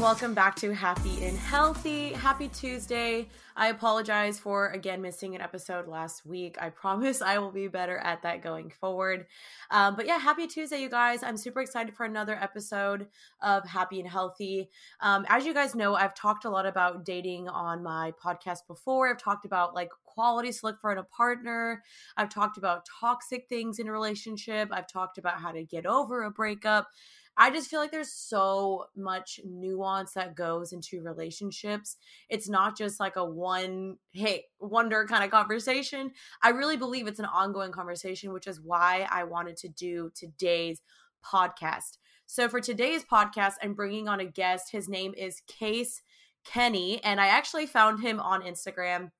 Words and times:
welcome 0.00 0.32
back 0.32 0.54
to 0.54 0.72
Happy 0.72 1.24
and 1.24 1.36
Healthy. 1.36 2.12
Happy 2.12 2.46
Tuesday. 2.46 3.26
I 3.56 3.68
apologize 3.68 4.38
for 4.38 4.68
again 4.68 5.02
missing 5.02 5.34
an 5.34 5.40
episode 5.40 5.88
last 5.88 6.24
week. 6.24 6.56
I 6.60 6.68
promise 6.70 7.20
I 7.20 7.38
will 7.38 7.50
be 7.50 7.66
better 7.66 7.98
at 7.98 8.22
that 8.22 8.40
going 8.40 8.70
forward. 8.70 9.26
Um, 9.72 9.96
but 9.96 10.06
yeah, 10.06 10.18
happy 10.18 10.46
Tuesday, 10.46 10.80
you 10.80 10.88
guys. 10.88 11.24
I'm 11.24 11.36
super 11.36 11.60
excited 11.60 11.96
for 11.96 12.06
another 12.06 12.36
episode 12.40 13.08
of 13.42 13.66
Happy 13.66 13.98
and 13.98 14.08
Healthy. 14.08 14.70
Um, 15.00 15.26
as 15.28 15.44
you 15.44 15.52
guys 15.52 15.74
know, 15.74 15.96
I've 15.96 16.14
talked 16.14 16.44
a 16.44 16.50
lot 16.50 16.64
about 16.64 17.04
dating 17.04 17.48
on 17.48 17.82
my 17.82 18.12
podcast 18.24 18.68
before. 18.68 19.10
I've 19.10 19.20
talked 19.20 19.46
about 19.46 19.74
like 19.74 19.90
qualities 20.04 20.60
to 20.60 20.66
look 20.66 20.80
for 20.80 20.92
in 20.92 20.98
a 20.98 21.04
partner. 21.04 21.82
I've 22.16 22.28
talked 22.28 22.56
about 22.56 22.86
toxic 23.00 23.48
things 23.48 23.80
in 23.80 23.88
a 23.88 23.92
relationship. 23.92 24.68
I've 24.70 24.88
talked 24.88 25.18
about 25.18 25.40
how 25.40 25.50
to 25.50 25.64
get 25.64 25.86
over 25.86 26.22
a 26.22 26.30
breakup. 26.30 26.86
I 27.40 27.50
just 27.50 27.70
feel 27.70 27.78
like 27.78 27.92
there's 27.92 28.12
so 28.12 28.86
much 28.96 29.38
nuance 29.44 30.12
that 30.14 30.34
goes 30.34 30.72
into 30.72 31.02
relationships. 31.02 31.96
It's 32.28 32.48
not 32.48 32.76
just 32.76 32.98
like 32.98 33.14
a 33.14 33.24
one 33.24 33.98
hit 34.12 34.42
wonder 34.58 35.06
kind 35.06 35.22
of 35.22 35.30
conversation. 35.30 36.10
I 36.42 36.50
really 36.50 36.76
believe 36.76 37.06
it's 37.06 37.20
an 37.20 37.26
ongoing 37.26 37.70
conversation, 37.70 38.32
which 38.32 38.48
is 38.48 38.60
why 38.60 39.06
I 39.08 39.22
wanted 39.22 39.56
to 39.58 39.68
do 39.68 40.10
today's 40.16 40.82
podcast. 41.24 41.98
So 42.26 42.48
for 42.48 42.60
today's 42.60 43.04
podcast, 43.04 43.54
I'm 43.62 43.74
bringing 43.74 44.08
on 44.08 44.18
a 44.18 44.24
guest. 44.24 44.72
His 44.72 44.88
name 44.88 45.14
is 45.16 45.42
Case 45.46 46.02
Kenny, 46.44 47.02
and 47.04 47.20
I 47.20 47.28
actually 47.28 47.66
found 47.66 48.00
him 48.00 48.18
on 48.18 48.42
Instagram 48.42 49.12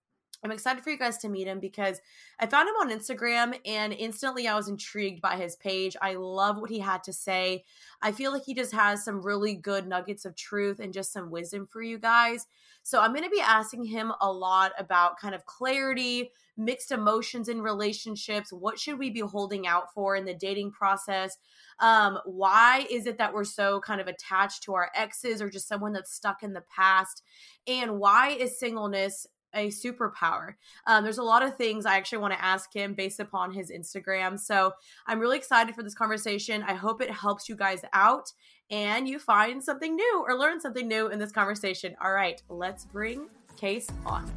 I'm 0.45 0.52
excited 0.52 0.84
for 0.84 0.91
you 0.91 0.98
guys 0.98 1.19
to 1.19 1.28
meet 1.28 1.48
him 1.48 1.59
because 1.59 2.01
I 2.38 2.46
found 2.46 2.69
him 2.69 2.77
on 2.77 2.96
Instagram 2.96 3.59
and 3.66 3.92
instantly 3.92 4.46
I 4.46 4.54
was 4.54 4.68
intrigued 4.68 5.21
by 5.21 5.37
his 5.37 5.57
page. 5.57 5.96
I 6.01 6.15
love 6.15 6.59
what 6.60 6.71
he 6.71 6.79
had 6.79 7.02
to 7.04 7.13
say. 7.13 7.65
I 8.01 8.13
feel 8.13 8.32
like 8.32 8.45
he 8.45 8.54
just 8.54 8.73
has 8.73 9.04
some 9.04 9.21
really 9.21 9.54
good 9.54 9.88
nuggets 9.88 10.24
of 10.24 10.37
truth 10.37 10.79
and 10.79 10.93
just 10.93 11.13
some 11.13 11.30
wisdom 11.30 11.66
for 11.66 11.82
you 11.82 11.98
guys. 11.98 12.46
So 12.85 13.01
I'm 13.01 13.13
going 13.13 13.24
to 13.24 13.30
be 13.30 13.40
asking 13.40 13.85
him 13.87 14.13
a 14.21 14.32
lot 14.32 14.73
about 14.79 15.18
kind 15.18 15.35
of 15.35 15.45
clarity, 15.45 16.30
mixed 16.57 16.93
emotions 16.93 17.48
in 17.48 17.60
relationships. 17.60 18.52
What 18.52 18.79
should 18.79 18.98
we 18.98 19.10
be 19.10 19.20
holding 19.20 19.66
out 19.66 19.93
for 19.93 20.16
in 20.16 20.24
the 20.24 20.35
dating 20.35 20.70
process? 20.70 21.37
Um, 21.80 22.18
why 22.24 22.87
is 22.91 23.07
it 23.07 23.18
that 23.18 23.35
we're 23.35 23.45
so 23.45 23.80
kind 23.80 24.01
of 24.01 24.07
attached 24.07 24.63
to 24.65 24.74
our 24.74 24.91
exes 24.95 25.43
or 25.43 25.51
just 25.51 25.68
someone 25.68 25.93
that's 25.93 26.13
stuck 26.13 26.43
in 26.43 26.52
the 26.52 26.65
past? 26.74 27.23
And 27.66 27.98
why 27.98 28.30
is 28.30 28.59
singleness 28.59 29.26
a 29.54 29.68
superpower. 29.68 30.54
Um, 30.87 31.04
there's 31.04 31.18
a 31.18 31.23
lot 31.23 31.43
of 31.43 31.57
things 31.57 31.87
I 31.87 31.96
actually 31.96 32.18
want 32.18 32.35
to 32.35 32.45
ask 32.45 32.73
him 32.74 32.95
based 32.95 33.21
upon 33.21 33.52
his 33.52 33.71
Instagram. 33.71 34.38
So 34.38 34.73
I'm 35.07 35.21
really 35.21 35.37
excited 35.37 35.74
for 35.74 35.82
this 35.82 35.95
conversation. 35.95 36.63
I 36.63 36.74
hope 36.74 37.01
it 37.01 37.10
helps 37.10 37.49
you 37.49 37.57
guys 37.57 37.82
out 37.93 38.32
and 38.71 39.09
you 39.09 39.19
find 39.19 39.63
something 39.63 39.96
new 39.96 40.24
or 40.26 40.37
learn 40.37 40.60
something 40.60 40.87
new 40.87 41.09
in 41.09 41.19
this 41.19 41.32
conversation. 41.32 41.96
All 42.02 42.13
right, 42.13 42.43
let's 42.49 42.85
bring 42.85 43.29
Case 43.57 43.88
on. 44.07 44.30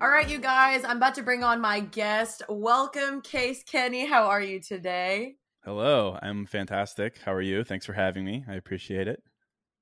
All 0.00 0.08
right, 0.08 0.28
you 0.28 0.40
guys, 0.40 0.82
I'm 0.84 0.96
about 0.96 1.14
to 1.14 1.22
bring 1.22 1.44
on 1.44 1.60
my 1.60 1.78
guest. 1.78 2.42
Welcome, 2.48 3.20
Case 3.20 3.62
Kenny. 3.62 4.04
How 4.04 4.24
are 4.24 4.40
you 4.42 4.58
today? 4.58 5.36
Hello, 5.64 6.18
I'm 6.20 6.44
fantastic. 6.44 7.18
How 7.24 7.32
are 7.32 7.40
you? 7.40 7.62
Thanks 7.62 7.86
for 7.86 7.92
having 7.92 8.24
me. 8.24 8.44
I 8.48 8.54
appreciate 8.54 9.06
it. 9.06 9.22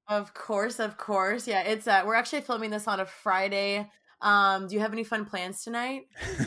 Of 0.09 0.35
course, 0.35 0.79
of 0.79 0.99
course. 0.99 1.49
Yeah, 1.49 1.63
it's 1.63 1.87
uh 1.87 2.03
we're 2.05 2.17
actually 2.17 2.43
filming 2.43 2.69
this 2.69 2.87
on 2.87 3.01
a 3.01 3.07
Friday. 3.07 3.89
Um, 4.21 4.67
do 4.67 4.75
you 4.75 4.81
have 4.81 4.93
any 4.93 5.05
fun 5.05 5.25
plans 5.25 5.65
tonight? 5.65 6.03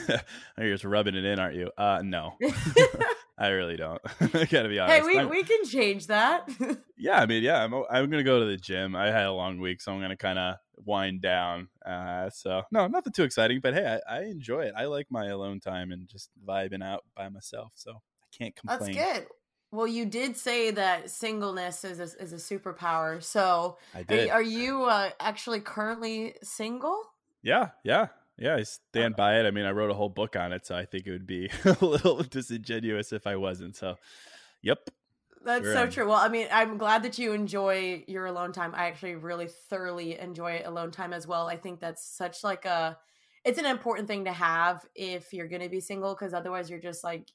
You're 0.60 0.74
just 0.74 0.84
rubbing 0.84 1.16
it 1.16 1.26
in, 1.26 1.40
aren't 1.40 1.56
you? 1.56 1.72
Uh 1.76 2.04
no. 2.04 2.34
I 3.38 3.48
really 3.48 3.76
don't. 3.76 4.00
I 4.22 4.46
gotta 4.46 4.70
be 4.70 4.78
honest. 4.78 5.10
Hey, 5.10 5.24
we, 5.24 5.26
we 5.26 5.44
can 5.44 5.66
change 5.66 6.06
that. 6.08 6.48
yeah, 6.96 7.20
I 7.20 7.26
mean, 7.26 7.42
yeah, 7.42 7.64
I'm 7.64 7.74
I'm 7.74 8.12
gonna 8.12 8.22
go 8.22 8.40
to 8.40 8.46
the 8.46 8.58
gym. 8.58 8.96
I 8.96 9.08
had 9.08 9.26
a 9.26 9.32
long 9.32 9.60
week, 9.60 9.82
so 9.82 9.92
I'm 9.92 10.00
gonna 10.00 10.16
kind 10.16 10.38
of 10.38 10.58
wind 10.76 11.24
down. 11.24 11.70
Uh, 11.84 12.30
so 12.30 12.62
no, 12.72 12.86
nothing 12.86 13.14
too 13.14 13.24
exciting, 13.24 13.62
but 13.64 13.74
hey, 13.74 14.00
I, 14.08 14.18
I 14.18 14.22
enjoy 14.26 14.66
it. 14.66 14.76
I 14.78 14.86
like 14.86 15.08
my 15.10 15.26
alone 15.26 15.60
time 15.60 15.92
and 15.92 16.08
just 16.08 16.30
vibing 16.48 16.84
out 16.84 17.04
by 17.16 17.30
myself. 17.30 17.72
So 17.74 18.04
can't 18.38 18.56
complain. 18.56 18.94
That's 18.94 19.20
good. 19.20 19.28
Well, 19.72 19.88
you 19.88 20.06
did 20.06 20.38
say 20.38 20.70
that 20.72 21.10
singleness 21.10 21.84
is 21.84 22.00
a, 22.00 22.04
is 22.22 22.32
a 22.32 22.36
superpower. 22.36 23.24
So, 23.24 23.78
I 23.96 24.04
did. 24.04 24.30
Are, 24.30 24.34
are 24.34 24.42
you 24.42 24.84
uh, 24.84 25.10
actually 25.20 25.62
currently 25.62 26.36
single? 26.44 27.02
Yeah, 27.42 27.70
yeah, 27.84 28.08
yeah. 28.38 28.56
I 28.56 28.64
stand 28.64 29.16
by 29.16 29.40
it. 29.40 29.48
I 29.48 29.52
mean, 29.52 29.66
I 29.66 29.72
wrote 29.72 29.90
a 29.90 29.96
whole 29.96 30.10
book 30.10 30.36
on 30.36 30.54
it, 30.54 30.68
so 30.68 30.76
I 30.76 30.86
think 30.86 31.08
it 31.08 31.12
would 31.12 31.26
be 31.26 31.50
a 31.66 31.84
little 31.84 32.22
disingenuous 32.22 33.12
if 33.12 33.26
I 33.26 33.36
wasn't. 33.36 33.76
So, 33.76 33.96
yep. 34.62 34.90
That's 35.44 35.66
so 35.66 35.88
true. 35.88 36.08
Well, 36.08 36.18
I 36.18 36.30
mean, 36.30 36.48
I'm 36.52 36.78
glad 36.78 37.04
that 37.04 37.18
you 37.18 37.34
enjoy 37.34 38.04
your 38.08 38.28
alone 38.28 38.54
time. 38.54 38.74
I 38.76 38.86
actually 38.86 39.16
really 39.16 39.50
thoroughly 39.70 40.18
enjoy 40.18 40.62
alone 40.64 40.92
time 40.92 41.14
as 41.14 41.28
well. 41.28 41.48
I 41.48 41.58
think 41.58 41.80
that's 41.80 42.06
such 42.06 42.44
like 42.44 42.66
a 42.66 42.98
it's 43.44 43.60
an 43.60 43.66
important 43.66 44.08
thing 44.08 44.26
to 44.26 44.32
have 44.32 44.86
if 44.96 45.34
you're 45.34 45.48
going 45.48 45.62
to 45.62 45.70
be 45.70 45.82
single 45.82 46.14
because 46.14 46.34
otherwise 46.34 46.70
you're 46.70 46.80
just 46.80 47.04
like 47.04 47.28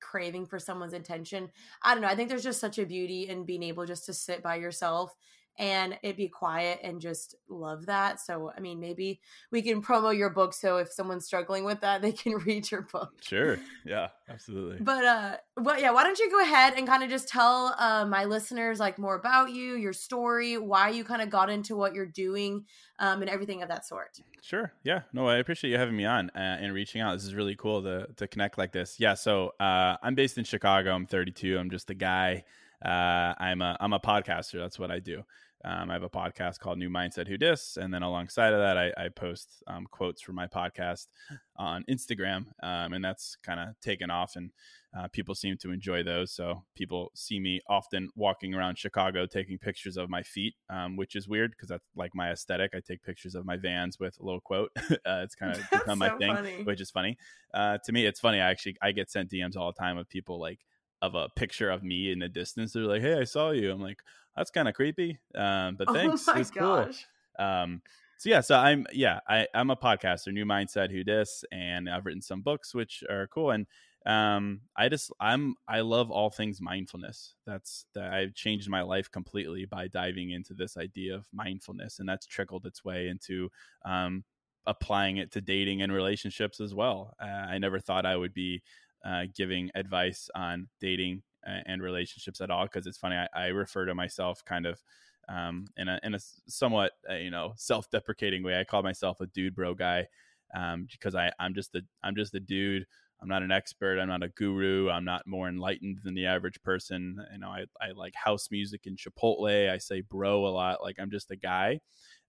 craving 0.00 0.46
for 0.46 0.58
someone's 0.58 0.92
attention. 0.92 1.48
I 1.82 1.94
don't 1.94 2.02
know. 2.02 2.08
I 2.08 2.16
think 2.16 2.28
there's 2.28 2.44
just 2.44 2.60
such 2.60 2.78
a 2.78 2.86
beauty 2.86 3.28
in 3.28 3.44
being 3.44 3.62
able 3.62 3.86
just 3.86 4.06
to 4.06 4.14
sit 4.14 4.42
by 4.42 4.56
yourself 4.56 5.14
and 5.58 5.98
it'd 6.02 6.16
be 6.16 6.28
quiet 6.28 6.80
and 6.82 7.00
just 7.00 7.34
love 7.48 7.86
that. 7.86 8.20
So, 8.20 8.52
I 8.56 8.60
mean, 8.60 8.78
maybe 8.78 9.20
we 9.50 9.60
can 9.60 9.82
promo 9.82 10.16
your 10.16 10.30
book 10.30 10.54
so 10.54 10.78
if 10.78 10.92
someone's 10.92 11.26
struggling 11.26 11.64
with 11.64 11.80
that, 11.80 12.00
they 12.02 12.12
can 12.12 12.34
read 12.38 12.70
your 12.70 12.82
book. 12.82 13.12
Sure. 13.20 13.58
Yeah, 13.84 14.08
absolutely. 14.28 14.78
But 14.80 15.04
uh 15.04 15.36
well, 15.56 15.80
yeah, 15.80 15.90
why 15.90 16.04
don't 16.04 16.18
you 16.18 16.30
go 16.30 16.40
ahead 16.40 16.74
and 16.76 16.86
kind 16.86 17.02
of 17.02 17.10
just 17.10 17.28
tell 17.28 17.74
uh, 17.78 18.04
my 18.06 18.24
listeners 18.24 18.78
like 18.78 18.98
more 18.98 19.16
about 19.16 19.50
you, 19.50 19.74
your 19.74 19.92
story, 19.92 20.56
why 20.56 20.90
you 20.90 21.04
kind 21.04 21.20
of 21.20 21.30
got 21.30 21.50
into 21.50 21.76
what 21.76 21.94
you're 21.94 22.06
doing, 22.06 22.64
um, 23.00 23.20
and 23.22 23.30
everything 23.30 23.62
of 23.62 23.68
that 23.68 23.84
sort. 23.84 24.20
Sure. 24.42 24.72
Yeah. 24.84 25.02
No, 25.12 25.26
I 25.26 25.36
appreciate 25.36 25.70
you 25.70 25.78
having 25.78 25.96
me 25.96 26.04
on 26.04 26.30
uh, 26.34 26.38
and 26.38 26.72
reaching 26.72 27.00
out. 27.00 27.14
This 27.14 27.24
is 27.24 27.34
really 27.34 27.56
cool 27.56 27.82
to 27.82 28.06
to 28.16 28.28
connect 28.28 28.58
like 28.58 28.72
this. 28.72 28.96
Yeah. 28.98 29.14
So 29.14 29.52
uh, 29.58 29.96
I'm 30.02 30.14
based 30.14 30.38
in 30.38 30.44
Chicago. 30.44 30.94
I'm 30.94 31.06
32. 31.06 31.58
I'm 31.58 31.70
just 31.70 31.90
a 31.90 31.94
guy. 31.94 32.44
Uh, 32.84 33.34
I'm 33.38 33.60
a 33.60 33.76
I'm 33.80 33.92
a 33.92 34.00
podcaster. 34.00 34.58
That's 34.58 34.78
what 34.78 34.90
I 34.90 35.00
do. 35.00 35.24
Um, 35.64 35.90
I 35.90 35.94
have 35.94 36.04
a 36.04 36.10
podcast 36.10 36.60
called 36.60 36.78
New 36.78 36.88
Mindset 36.88 37.26
Who 37.26 37.36
Dis, 37.36 37.76
and 37.76 37.92
then 37.92 38.02
alongside 38.02 38.52
of 38.52 38.60
that, 38.60 38.78
I, 38.78 38.92
I 38.96 39.08
post 39.08 39.62
um, 39.66 39.86
quotes 39.90 40.22
from 40.22 40.36
my 40.36 40.46
podcast 40.46 41.08
on 41.56 41.84
Instagram, 41.90 42.46
um, 42.62 42.92
and 42.92 43.04
that's 43.04 43.36
kind 43.42 43.58
of 43.58 43.78
taken 43.80 44.10
off, 44.10 44.36
and 44.36 44.50
uh, 44.96 45.08
people 45.08 45.34
seem 45.34 45.56
to 45.58 45.70
enjoy 45.70 46.02
those. 46.02 46.32
So 46.32 46.62
people 46.74 47.10
see 47.14 47.40
me 47.40 47.60
often 47.68 48.08
walking 48.14 48.54
around 48.54 48.78
Chicago 48.78 49.26
taking 49.26 49.58
pictures 49.58 49.96
of 49.96 50.08
my 50.08 50.22
feet, 50.22 50.54
um, 50.70 50.96
which 50.96 51.14
is 51.16 51.28
weird 51.28 51.50
because 51.50 51.68
that's 51.68 51.84
like 51.94 52.14
my 52.14 52.30
aesthetic. 52.30 52.70
I 52.74 52.80
take 52.80 53.02
pictures 53.02 53.34
of 53.34 53.44
my 53.44 53.56
Vans 53.56 53.98
with 53.98 54.16
a 54.20 54.24
little 54.24 54.40
quote. 54.40 54.70
uh, 54.76 55.22
it's 55.22 55.34
kind 55.34 55.56
of 55.56 55.70
become 55.72 55.98
my 55.98 56.10
thing, 56.10 56.34
funny. 56.34 56.62
which 56.62 56.80
is 56.80 56.90
funny. 56.90 57.18
Uh, 57.52 57.78
to 57.84 57.92
me, 57.92 58.06
it's 58.06 58.20
funny. 58.20 58.40
I 58.40 58.50
actually 58.50 58.76
I 58.80 58.92
get 58.92 59.10
sent 59.10 59.30
DMs 59.30 59.56
all 59.56 59.72
the 59.72 59.78
time 59.78 59.98
of 59.98 60.08
people 60.08 60.40
like 60.40 60.60
of 61.00 61.14
a 61.14 61.28
picture 61.36 61.70
of 61.70 61.82
me 61.82 62.10
in 62.10 62.20
the 62.20 62.28
distance. 62.28 62.72
They're 62.72 62.84
like, 62.84 63.02
"Hey, 63.02 63.18
I 63.18 63.24
saw 63.24 63.50
you." 63.50 63.70
I'm 63.70 63.80
like, 63.80 64.00
"That's 64.38 64.50
kind 64.50 64.68
of 64.68 64.74
creepy," 64.74 65.18
um, 65.34 65.76
but 65.76 65.88
oh 65.88 65.94
thanks. 65.94 66.28
Oh 66.28 66.34
my 66.34 66.40
it's 66.40 66.50
gosh. 66.50 67.06
Cool. 67.38 67.46
Um, 67.46 67.82
so 68.18 68.30
yeah, 68.30 68.40
so 68.40 68.56
I'm 68.56 68.86
yeah, 68.92 69.20
I, 69.28 69.46
I'm 69.54 69.70
a 69.70 69.76
podcaster, 69.76 70.32
New 70.32 70.44
Mindset 70.44 70.90
Who 70.90 71.04
Dis, 71.04 71.44
and 71.52 71.88
I've 71.88 72.04
written 72.04 72.22
some 72.22 72.42
books 72.42 72.74
which 72.74 73.04
are 73.08 73.28
cool. 73.28 73.52
And 73.52 73.66
um, 74.06 74.62
I 74.76 74.88
just 74.88 75.12
I'm 75.20 75.54
I 75.68 75.80
love 75.80 76.10
all 76.10 76.30
things 76.30 76.60
mindfulness. 76.60 77.34
That's 77.46 77.86
that 77.94 78.12
I've 78.12 78.34
changed 78.34 78.68
my 78.68 78.82
life 78.82 79.10
completely 79.10 79.66
by 79.66 79.86
diving 79.86 80.30
into 80.30 80.54
this 80.54 80.76
idea 80.76 81.14
of 81.14 81.26
mindfulness, 81.32 82.00
and 82.00 82.08
that's 82.08 82.26
trickled 82.26 82.66
its 82.66 82.84
way 82.84 83.06
into 83.06 83.50
um, 83.84 84.24
applying 84.66 85.18
it 85.18 85.30
to 85.32 85.40
dating 85.40 85.82
and 85.82 85.92
relationships 85.92 86.60
as 86.60 86.74
well. 86.74 87.14
Uh, 87.22 87.26
I 87.26 87.58
never 87.58 87.78
thought 87.78 88.04
I 88.04 88.16
would 88.16 88.34
be 88.34 88.62
uh, 89.04 89.24
giving 89.34 89.70
advice 89.76 90.28
on 90.34 90.68
dating 90.80 91.22
and 91.66 91.82
relationships 91.82 92.40
at 92.40 92.50
all 92.50 92.64
because 92.64 92.86
it's 92.86 92.98
funny 92.98 93.16
I, 93.16 93.28
I, 93.34 93.46
refer 93.46 93.86
to 93.86 93.94
myself 93.94 94.44
kind 94.44 94.66
of 94.66 94.82
um, 95.28 95.66
in 95.76 95.88
a 95.88 96.00
in 96.02 96.14
a 96.14 96.18
somewhat 96.46 96.92
uh, 97.08 97.14
you 97.14 97.30
know 97.30 97.52
self 97.56 97.90
deprecating 97.90 98.42
way. 98.42 98.58
I 98.58 98.64
call 98.64 98.82
myself 98.82 99.20
a 99.20 99.26
dude 99.26 99.54
bro 99.54 99.74
guy 99.74 100.06
um, 100.54 100.86
because 100.90 101.14
I 101.14 101.32
I'm 101.38 101.54
just 101.54 101.72
the 101.72 101.82
I'm 102.02 102.16
just 102.16 102.32
the 102.32 102.40
dude. 102.40 102.86
I'm 103.20 103.28
not 103.28 103.42
an 103.42 103.50
expert. 103.50 103.98
I'm 103.98 104.08
not 104.08 104.22
a 104.22 104.28
guru. 104.28 104.88
I'm 104.90 105.04
not 105.04 105.26
more 105.26 105.48
enlightened 105.48 105.98
than 106.04 106.14
the 106.14 106.26
average 106.26 106.62
person. 106.62 107.18
You 107.32 107.40
know, 107.40 107.48
I, 107.48 107.64
I 107.80 107.90
like 107.90 108.14
house 108.14 108.48
music 108.50 108.86
and 108.86 108.96
Chipotle. 108.96 109.68
I 109.68 109.78
say 109.78 110.02
bro 110.02 110.46
a 110.46 110.48
lot. 110.48 110.82
Like 110.82 110.96
I'm 111.00 111.10
just 111.10 111.32
a 111.32 111.36
guy. 111.36 111.80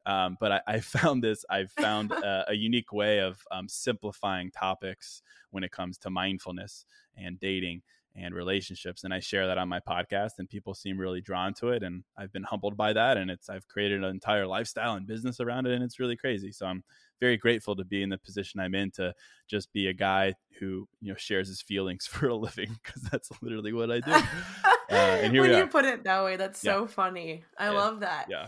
Um, 0.06 0.38
but 0.40 0.52
I, 0.52 0.62
I, 0.66 0.80
found 0.80 1.24
this, 1.24 1.46
I've 1.50 1.72
found 1.72 2.12
a, 2.12 2.46
a 2.48 2.54
unique 2.56 2.92
way 2.92 3.20
of 3.20 3.44
um, 3.52 3.68
simplifying 3.68 4.50
topics 4.50 5.22
when 5.52 5.64
it 5.64 5.72
comes 5.72 5.98
to 6.00 6.10
mindfulness 6.10 6.86
and 7.16 7.40
dating 7.40 7.84
and 8.16 8.34
relationships. 8.34 9.04
And 9.04 9.14
I 9.14 9.20
share 9.20 9.48
that 9.48 9.58
on 9.58 9.70
my 9.70 9.80
podcast, 9.80 10.34
and 10.40 10.50
people 10.50 10.74
seem 10.74 10.98
really 10.98 11.22
drawn 11.22 11.54
to 11.56 11.70
it. 11.70 11.84
And 11.84 12.04
I've 12.18 12.32
been 12.32 12.44
humbled 12.44 12.76
by 12.76 12.94
that. 12.94 13.18
And 13.18 13.30
it's, 13.32 13.50
I've 13.50 13.68
created 13.68 14.04
an 14.04 14.10
entire 14.10 14.48
lifestyle 14.48 14.96
and 14.96 15.08
business 15.08 15.40
around 15.40 15.68
it, 15.68 15.74
and 15.74 15.84
it's 15.84 16.00
really 16.00 16.16
crazy. 16.16 16.52
So 16.52 16.66
I'm 16.66 16.84
very 17.20 17.38
grateful 17.38 17.76
to 17.76 17.84
be 17.84 18.02
in 18.02 18.10
the 18.10 18.18
position 18.18 18.60
I'm 18.60 18.76
in 18.76 18.92
to 18.92 19.14
just 19.48 19.72
be 19.74 19.88
a 19.88 19.94
guy 19.94 20.34
who 20.60 20.88
you 21.02 21.12
know 21.12 21.18
shares 21.18 21.48
his 21.48 21.62
feelings 21.62 22.06
for 22.08 22.28
a 22.28 22.36
living 22.36 22.78
because 22.84 23.02
that's 23.04 23.30
literally 23.42 23.74
what 23.74 23.92
I 23.92 24.00
do. 24.00 24.12
uh, 24.92 24.96
and 24.96 25.34
here 25.34 25.42
when 25.42 25.58
you 25.58 25.68
put 25.68 25.86
it 25.86 26.04
that 26.04 26.24
way, 26.24 26.36
that's 26.36 26.64
yeah. 26.64 26.74
so 26.74 26.88
funny. 26.88 27.44
I 27.58 27.66
yeah. 27.66 27.72
love 27.72 28.00
that. 28.02 28.28
Yeah. 28.30 28.48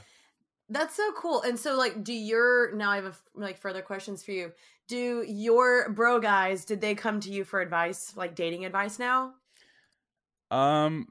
That's 0.69 0.95
so 0.95 1.11
cool. 1.17 1.41
And 1.41 1.59
so, 1.59 1.75
like, 1.75 2.01
do 2.01 2.13
your 2.13 2.73
now 2.73 2.91
I 2.91 2.95
have 2.95 3.05
a, 3.05 3.15
like 3.35 3.57
further 3.57 3.81
questions 3.81 4.23
for 4.23 4.31
you. 4.31 4.53
Do 4.87 5.25
your 5.27 5.89
bro 5.89 6.19
guys 6.19 6.65
did 6.65 6.81
they 6.81 6.95
come 6.95 7.19
to 7.21 7.31
you 7.31 7.43
for 7.43 7.61
advice, 7.61 8.13
like 8.15 8.35
dating 8.35 8.65
advice 8.65 8.97
now? 8.97 9.33
Um, 10.51 11.07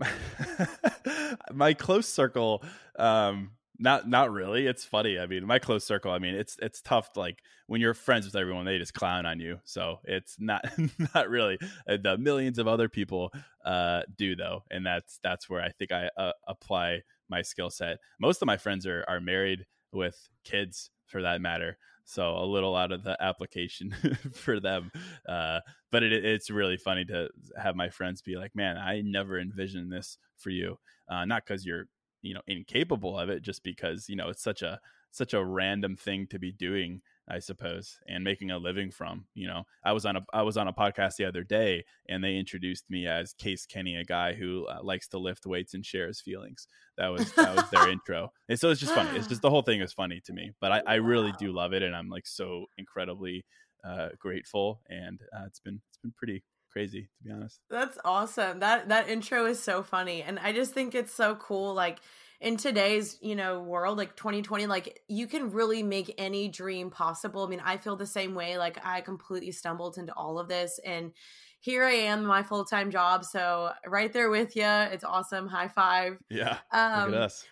my 1.53 1.75
close 1.75 2.07
circle, 2.07 2.63
um, 2.99 3.53
not 3.79 4.09
not 4.09 4.31
really. 4.31 4.67
It's 4.67 4.85
funny. 4.85 5.19
I 5.19 5.27
mean, 5.27 5.47
my 5.47 5.59
close 5.59 5.85
circle. 5.85 6.13
I 6.13 6.19
mean, 6.19 6.35
it's 6.35 6.57
it's 6.61 6.83
tough. 6.83 7.11
Like 7.17 7.43
when 7.67 7.81
you're 7.81 7.95
friends 7.95 8.27
with 8.27 8.37
everyone, 8.37 8.67
they 8.67 8.79
just 8.79 8.95
clown 8.95 9.25
on 9.25 9.41
you. 9.41 9.59
So 9.65 10.01
it's 10.05 10.37
not 10.39 10.67
not 11.15 11.31
really. 11.31 11.59
Uh, 11.89 11.97
the 12.03 12.19
millions 12.19 12.59
of 12.59 12.69
other 12.69 12.89
people 12.89 13.33
uh, 13.65 14.03
do 14.17 14.37
though, 14.37 14.65
and 14.71 14.85
that's 14.85 15.19
that's 15.23 15.49
where 15.49 15.63
I 15.63 15.71
think 15.71 15.93
I 15.93 16.11
uh, 16.17 16.33
apply 16.47 17.01
my 17.31 17.41
skill 17.41 17.71
set. 17.71 17.97
Most 18.21 18.43
of 18.43 18.47
my 18.47 18.59
friends 18.59 18.87
are 18.87 19.05
are 19.09 19.21
married 19.21 19.65
with 19.93 20.29
kids, 20.45 20.91
for 21.07 21.23
that 21.23 21.41
matter 21.41 21.79
so 22.11 22.37
a 22.37 22.45
little 22.45 22.75
out 22.75 22.93
of 22.93 23.05
the 23.05 23.17
application 23.23 23.95
for 24.33 24.59
them 24.59 24.91
uh, 25.29 25.61
but 25.93 26.03
it, 26.03 26.13
it's 26.25 26.51
really 26.51 26.77
funny 26.77 27.05
to 27.05 27.29
have 27.61 27.77
my 27.77 27.89
friends 27.89 28.21
be 28.21 28.37
like 28.37 28.55
man 28.55 28.77
i 28.77 29.01
never 29.01 29.39
envisioned 29.39 29.93
this 29.93 30.19
for 30.37 30.51
you 30.51 30.79
uh, 31.09 31.25
not 31.25 31.45
because 31.47 31.65
you're 31.65 31.87
you 32.23 32.35
know 32.35 32.43
incapable 32.47 33.19
of 33.19 33.29
it 33.29 33.43
just 33.43 33.63
because 33.63 34.09
you 34.09 34.17
know 34.17 34.29
it's 34.29 34.43
such 34.43 34.63
a 34.63 34.81
such 35.13 35.35
a 35.35 35.45
random 35.45 35.97
thing 35.97 36.27
to 36.27 36.39
be 36.39 36.53
doing 36.53 37.01
I 37.31 37.39
suppose, 37.39 37.99
and 38.09 38.25
making 38.25 38.51
a 38.51 38.59
living 38.59 38.91
from. 38.91 39.27
You 39.35 39.47
know, 39.47 39.65
I 39.85 39.93
was 39.93 40.05
on 40.05 40.17
a 40.17 40.21
I 40.33 40.43
was 40.43 40.57
on 40.57 40.69
a 40.69 40.73
podcast 40.73 41.17
the 41.17 41.27
other 41.27 41.45
day, 41.45 41.85
and 42.09 42.23
they 42.23 42.37
introduced 42.37 42.91
me 42.91 43.07
as 43.07 43.33
Case 43.35 43.67
Kenny, 43.67 43.97
a 43.97 44.05
guy 44.05 44.35
who 44.35 44.67
uh, 44.67 44.81
likes 44.83 45.09
to 45.09 45.19
lift 45.19 45.47
weights 45.47 45.75
and 45.75 45.87
share 45.87 46.09
his 46.09 46.21
feelings. 46.21 46.67
That 46.99 47.09
was 47.09 47.33
that 47.35 47.55
was 47.55 47.71
their 47.71 47.89
intro, 47.93 48.33
and 48.49 48.59
so 48.59 48.71
it's 48.71 48.81
just 48.81 48.95
funny. 48.95 49.17
It's 49.17 49.29
just 49.29 49.43
the 49.43 49.51
whole 49.51 49.63
thing 49.63 49.81
is 49.81 49.93
funny 49.93 50.21
to 50.27 50.33
me, 50.33 50.53
but 50.61 50.73
I, 50.73 50.83
I 50.87 50.95
really 50.97 51.33
do 51.39 51.53
love 51.53 51.73
it, 51.73 51.83
and 51.83 51.95
I'm 51.95 52.09
like 52.09 52.27
so 52.27 52.67
incredibly 52.77 53.45
uh, 53.85 54.09
grateful, 54.19 54.81
and 54.89 55.21
uh, 55.33 55.45
it's 55.47 55.61
been 55.61 55.81
it's 55.89 55.99
been 55.99 56.13
pretty 56.17 56.43
crazy 56.73 57.03
to 57.03 57.25
be 57.25 57.31
honest. 57.31 57.61
That's 57.71 57.99
awesome. 58.05 58.61
That 58.61 58.89
that 58.89 59.09
intro 59.09 59.47
is 59.47 59.63
so 59.63 59.83
funny, 59.83 60.23
and 60.23 60.39
I 60.39 60.53
just 60.53 60.73
think 60.73 60.95
it's 60.95 61.15
so 61.15 61.37
cool, 61.37 61.75
like 61.75 62.01
in 62.41 62.57
today's 62.57 63.19
you 63.21 63.37
know 63.37 63.61
world 63.61 63.99
like 63.99 64.17
2020 64.17 64.67
like 64.67 65.03
you 65.09 65.27
can 65.27 65.51
really 65.51 65.83
make 65.83 66.15
any 66.19 66.49
dream 66.49 66.91
possible. 66.91 67.45
I 67.45 67.49
mean 67.49 67.63
i 67.65 67.77
feel 67.77 67.97
the 67.97 68.07
same 68.07 68.35
way 68.35 68.57
like 68.59 68.79
i 68.85 69.01
completely 69.01 69.53
stumbled 69.53 69.99
into 69.99 70.13
all 70.15 70.39
of 70.39 70.49
this 70.49 70.81
and 70.85 71.13
here 71.61 71.85
i 71.85 71.93
am 71.93 72.25
my 72.25 72.43
full-time 72.43 72.91
job 72.91 73.25
so 73.25 73.71
right 73.87 74.13
there 74.13 74.31
with 74.31 74.57
you 74.57 74.65
it's 74.65 75.05
awesome. 75.05 75.49
High 75.49 75.69
five. 75.69 76.19
Yeah. 76.31 76.59
Um, 76.73 77.11
look 77.11 77.17
at 77.17 77.23
us. 77.23 77.47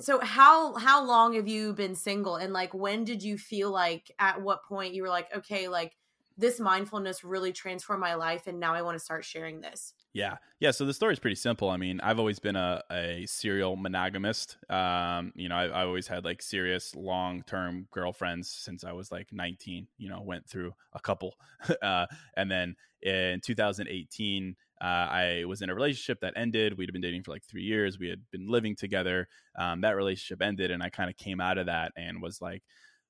so 0.00 0.18
how 0.20 0.74
how 0.74 1.04
long 1.04 1.34
have 1.34 1.46
you 1.46 1.72
been 1.72 1.94
single 1.94 2.36
and 2.36 2.52
like 2.52 2.74
when 2.74 3.04
did 3.04 3.22
you 3.22 3.38
feel 3.38 3.70
like 3.70 4.10
at 4.18 4.42
what 4.42 4.64
point 4.64 4.94
you 4.94 5.02
were 5.02 5.08
like 5.08 5.28
okay 5.36 5.68
like 5.68 5.92
this 6.36 6.58
mindfulness 6.58 7.22
really 7.22 7.52
transformed 7.52 8.00
my 8.00 8.14
life 8.14 8.46
and 8.48 8.58
now 8.58 8.74
i 8.74 8.82
want 8.82 8.98
to 8.98 9.04
start 9.04 9.24
sharing 9.24 9.60
this 9.60 9.94
yeah. 10.14 10.36
Yeah. 10.60 10.70
So 10.72 10.84
the 10.84 10.92
story 10.92 11.14
is 11.14 11.18
pretty 11.18 11.36
simple. 11.36 11.70
I 11.70 11.76
mean, 11.78 11.98
I've 12.02 12.18
always 12.18 12.38
been 12.38 12.54
a, 12.54 12.82
a 12.90 13.24
serial 13.26 13.76
monogamist. 13.76 14.58
Um, 14.68 15.32
you 15.34 15.48
know, 15.48 15.56
I, 15.56 15.64
I 15.68 15.84
always 15.84 16.06
had 16.06 16.24
like 16.24 16.42
serious 16.42 16.94
long 16.94 17.42
term 17.44 17.86
girlfriends 17.90 18.48
since 18.50 18.84
I 18.84 18.92
was 18.92 19.10
like 19.10 19.28
19, 19.32 19.86
you 19.96 20.10
know, 20.10 20.20
went 20.20 20.46
through 20.46 20.74
a 20.92 21.00
couple. 21.00 21.34
uh, 21.82 22.06
and 22.36 22.50
then 22.50 22.76
in 23.00 23.40
2018, 23.40 24.54
uh, 24.80 24.84
I 24.84 25.44
was 25.46 25.62
in 25.62 25.70
a 25.70 25.74
relationship 25.74 26.20
that 26.20 26.34
ended. 26.36 26.76
We'd 26.76 26.92
been 26.92 27.00
dating 27.00 27.22
for 27.22 27.30
like 27.30 27.44
three 27.44 27.62
years. 27.62 27.98
We 27.98 28.08
had 28.08 28.20
been 28.30 28.48
living 28.48 28.76
together. 28.76 29.28
Um, 29.58 29.80
that 29.80 29.96
relationship 29.96 30.42
ended, 30.42 30.70
and 30.70 30.82
I 30.82 30.90
kind 30.90 31.08
of 31.08 31.16
came 31.16 31.40
out 31.40 31.56
of 31.56 31.66
that 31.66 31.92
and 31.96 32.20
was 32.20 32.42
like, 32.42 32.62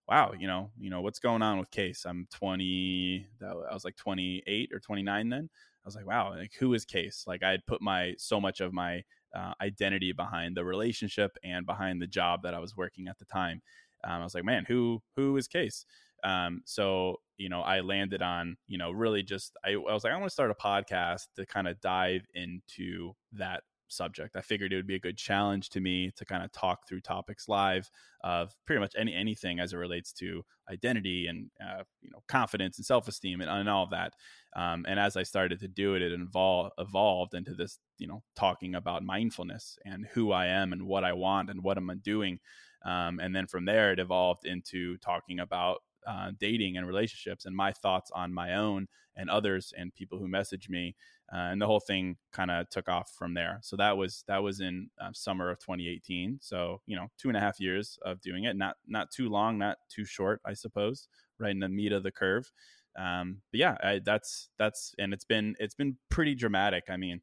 "Wow, 0.08 0.32
you 0.38 0.46
know, 0.46 0.70
you 0.78 0.90
know 0.90 1.00
what's 1.00 1.18
going 1.18 1.42
on 1.42 1.58
with 1.58 1.70
Case? 1.70 2.04
I'm 2.06 2.26
20. 2.30 3.26
I 3.42 3.72
was 3.72 3.84
like 3.84 3.96
28 3.96 4.70
or 4.72 4.80
29 4.80 5.28
then. 5.30 5.48
I 5.84 5.88
was 5.88 5.96
like, 5.96 6.06
wow, 6.06 6.30
like 6.30 6.52
who 6.58 6.74
is 6.74 6.84
Case? 6.84 7.24
Like 7.26 7.42
I 7.42 7.50
had 7.50 7.66
put 7.66 7.82
my 7.82 8.14
so 8.18 8.40
much 8.40 8.60
of 8.60 8.72
my 8.72 9.02
uh, 9.34 9.52
identity 9.60 10.12
behind 10.12 10.56
the 10.56 10.64
relationship 10.64 11.36
and 11.42 11.66
behind 11.66 12.00
the 12.00 12.06
job 12.06 12.42
that 12.42 12.54
I 12.54 12.58
was 12.58 12.76
working 12.76 13.08
at 13.08 13.18
the 13.18 13.24
time. 13.24 13.62
Um, 14.04 14.20
I 14.20 14.24
was 14.24 14.34
like, 14.34 14.44
man, 14.44 14.64
who 14.66 15.02
who 15.16 15.36
is 15.36 15.48
Case? 15.48 15.84
Um, 16.24 16.62
so 16.64 17.20
you 17.36 17.48
know, 17.48 17.62
I 17.62 17.80
landed 17.80 18.22
on 18.22 18.56
you 18.68 18.78
know 18.78 18.90
really 18.90 19.22
just 19.22 19.56
I, 19.64 19.70
I 19.70 19.92
was 19.92 20.04
like, 20.04 20.12
I 20.12 20.16
want 20.16 20.28
to 20.28 20.34
start 20.34 20.50
a 20.50 20.54
podcast 20.54 21.26
to 21.36 21.46
kind 21.46 21.66
of 21.66 21.80
dive 21.80 22.22
into 22.34 23.14
that 23.32 23.62
subject. 23.92 24.36
I 24.36 24.40
figured 24.40 24.72
it 24.72 24.76
would 24.76 24.86
be 24.86 24.94
a 24.94 25.00
good 25.00 25.16
challenge 25.16 25.68
to 25.70 25.80
me 25.80 26.10
to 26.16 26.24
kind 26.24 26.42
of 26.42 26.52
talk 26.52 26.88
through 26.88 27.00
topics 27.00 27.48
live 27.48 27.90
of 28.24 28.54
pretty 28.66 28.80
much 28.80 28.94
any 28.96 29.14
anything 29.14 29.60
as 29.60 29.72
it 29.72 29.76
relates 29.76 30.12
to 30.14 30.44
identity 30.70 31.26
and 31.26 31.50
uh, 31.60 31.82
you 32.00 32.10
know 32.10 32.22
confidence 32.28 32.78
and 32.78 32.86
self 32.86 33.08
esteem 33.08 33.40
and, 33.40 33.50
and, 33.50 33.68
all 33.68 33.84
of 33.84 33.90
that. 33.90 34.14
Um, 34.56 34.84
and 34.88 34.98
as 34.98 35.16
I 35.16 35.22
started 35.22 35.60
to 35.60 35.68
do 35.68 35.94
it, 35.94 36.02
it 36.02 36.12
evolved 36.12 36.72
evolved 36.78 37.34
into 37.34 37.54
this 37.54 37.78
you 37.98 38.06
know 38.06 38.22
talking 38.36 38.74
about 38.74 39.04
mindfulness 39.04 39.78
and 39.84 40.06
who 40.12 40.32
I 40.32 40.46
am 40.46 40.72
and 40.72 40.86
what 40.86 41.04
I 41.04 41.12
want 41.12 41.50
and 41.50 41.62
what 41.62 41.78
I'm 41.78 41.90
doing. 42.02 42.40
Um, 42.84 43.20
and 43.20 43.34
then 43.34 43.46
from 43.46 43.64
there, 43.64 43.92
it 43.92 44.00
evolved 44.00 44.44
into 44.44 44.96
talking 44.98 45.38
about 45.38 45.82
uh, 46.06 46.32
dating 46.38 46.76
and 46.76 46.86
relationships 46.86 47.44
and 47.44 47.54
my 47.54 47.72
thoughts 47.72 48.10
on 48.14 48.32
my 48.32 48.54
own 48.54 48.88
and 49.16 49.30
others 49.30 49.72
and 49.76 49.94
people 49.94 50.18
who 50.18 50.26
message 50.26 50.68
me 50.68 50.96
uh, 51.32 51.48
and 51.50 51.60
the 51.60 51.66
whole 51.66 51.80
thing 51.80 52.16
kind 52.32 52.50
of 52.50 52.68
took 52.68 52.88
off 52.88 53.10
from 53.16 53.32
there. 53.32 53.58
So 53.62 53.76
that 53.76 53.96
was 53.96 54.22
that 54.28 54.42
was 54.42 54.60
in 54.60 54.90
uh, 55.00 55.10
summer 55.14 55.50
of 55.50 55.58
2018. 55.60 56.38
So 56.42 56.82
you 56.86 56.94
know, 56.94 57.08
two 57.18 57.28
and 57.28 57.36
a 57.36 57.40
half 57.40 57.58
years 57.58 57.98
of 58.04 58.20
doing 58.20 58.44
it, 58.44 58.56
not 58.56 58.76
not 58.86 59.10
too 59.10 59.28
long, 59.30 59.58
not 59.58 59.78
too 59.88 60.04
short, 60.04 60.40
I 60.44 60.52
suppose, 60.52 61.08
right 61.38 61.50
in 61.50 61.60
the 61.60 61.68
meat 61.68 61.92
of 61.92 62.02
the 62.02 62.12
curve. 62.12 62.52
Um, 62.98 63.38
but 63.50 63.60
yeah, 63.60 63.76
I, 63.82 64.00
that's 64.04 64.50
that's 64.58 64.94
and 64.98 65.14
it's 65.14 65.24
been 65.24 65.56
it's 65.58 65.74
been 65.74 65.96
pretty 66.10 66.34
dramatic. 66.34 66.84
I 66.90 66.98
mean, 66.98 67.22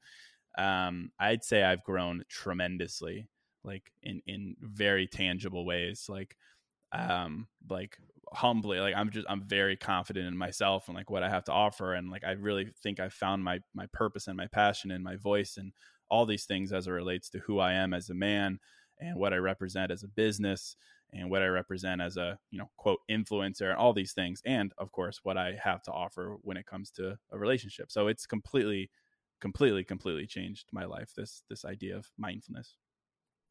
um, 0.58 1.12
I'd 1.20 1.44
say 1.44 1.64
I've 1.64 1.84
grown 1.84 2.24
tremendously, 2.30 3.28
like 3.64 3.92
in 4.02 4.24
in 4.26 4.56
very 4.60 5.06
tangible 5.06 5.66
ways, 5.66 6.06
like 6.10 6.36
um 6.92 7.48
like 7.70 7.98
humbly 8.32 8.80
like 8.80 8.94
i'm 8.96 9.10
just 9.10 9.26
i'm 9.30 9.44
very 9.44 9.76
confident 9.76 10.28
in 10.28 10.38
myself 10.38 10.88
and 10.88 10.96
like 10.96 11.10
what 11.10 11.24
i 11.24 11.30
have 11.30 11.44
to 11.44 11.52
offer 11.52 11.94
and 11.94 12.10
like 12.10 12.24
i 12.24 12.32
really 12.32 12.72
think 12.84 13.00
i 13.00 13.10
found 13.10 13.44
my 13.44 13.60
my 13.74 13.86
purpose 13.92 14.28
and 14.28 14.38
my 14.38 14.48
passion 14.48 14.92
and 14.92 15.04
my 15.04 15.16
voice 15.16 15.58
and 15.58 15.72
all 16.10 16.26
these 16.26 16.46
things 16.46 16.72
as 16.72 16.88
it 16.88 16.92
relates 16.92 17.30
to 17.30 17.40
who 17.40 17.60
i 17.60 17.74
am 17.74 17.94
as 17.94 18.10
a 18.10 18.14
man 18.14 18.60
and 19.00 19.16
what 19.18 19.34
i 19.34 19.38
represent 19.38 19.92
as 19.92 20.04
a 20.04 20.08
business 20.08 20.76
and 21.12 21.30
what 21.30 21.42
i 21.42 21.48
represent 21.48 22.02
as 22.02 22.18
a 22.18 22.38
you 22.52 22.60
know 22.60 22.70
quote 22.78 23.00
influencer 23.10 23.70
and 23.70 23.78
all 23.78 23.94
these 23.94 24.14
things 24.14 24.42
and 24.46 24.74
of 24.78 24.92
course 24.92 25.20
what 25.24 25.38
i 25.38 25.56
have 25.64 25.82
to 25.82 25.92
offer 25.92 26.38
when 26.42 26.58
it 26.58 26.66
comes 26.68 26.92
to 26.92 27.18
a 27.32 27.38
relationship. 27.38 27.92
So 27.92 28.08
it's 28.08 28.26
completely 28.26 28.90
completely 29.42 29.84
completely 29.84 30.28
changed 30.28 30.68
my 30.72 30.86
life 30.86 31.12
this 31.16 31.44
this 31.50 31.64
idea 31.64 31.96
of 31.96 32.10
mindfulness 32.18 32.76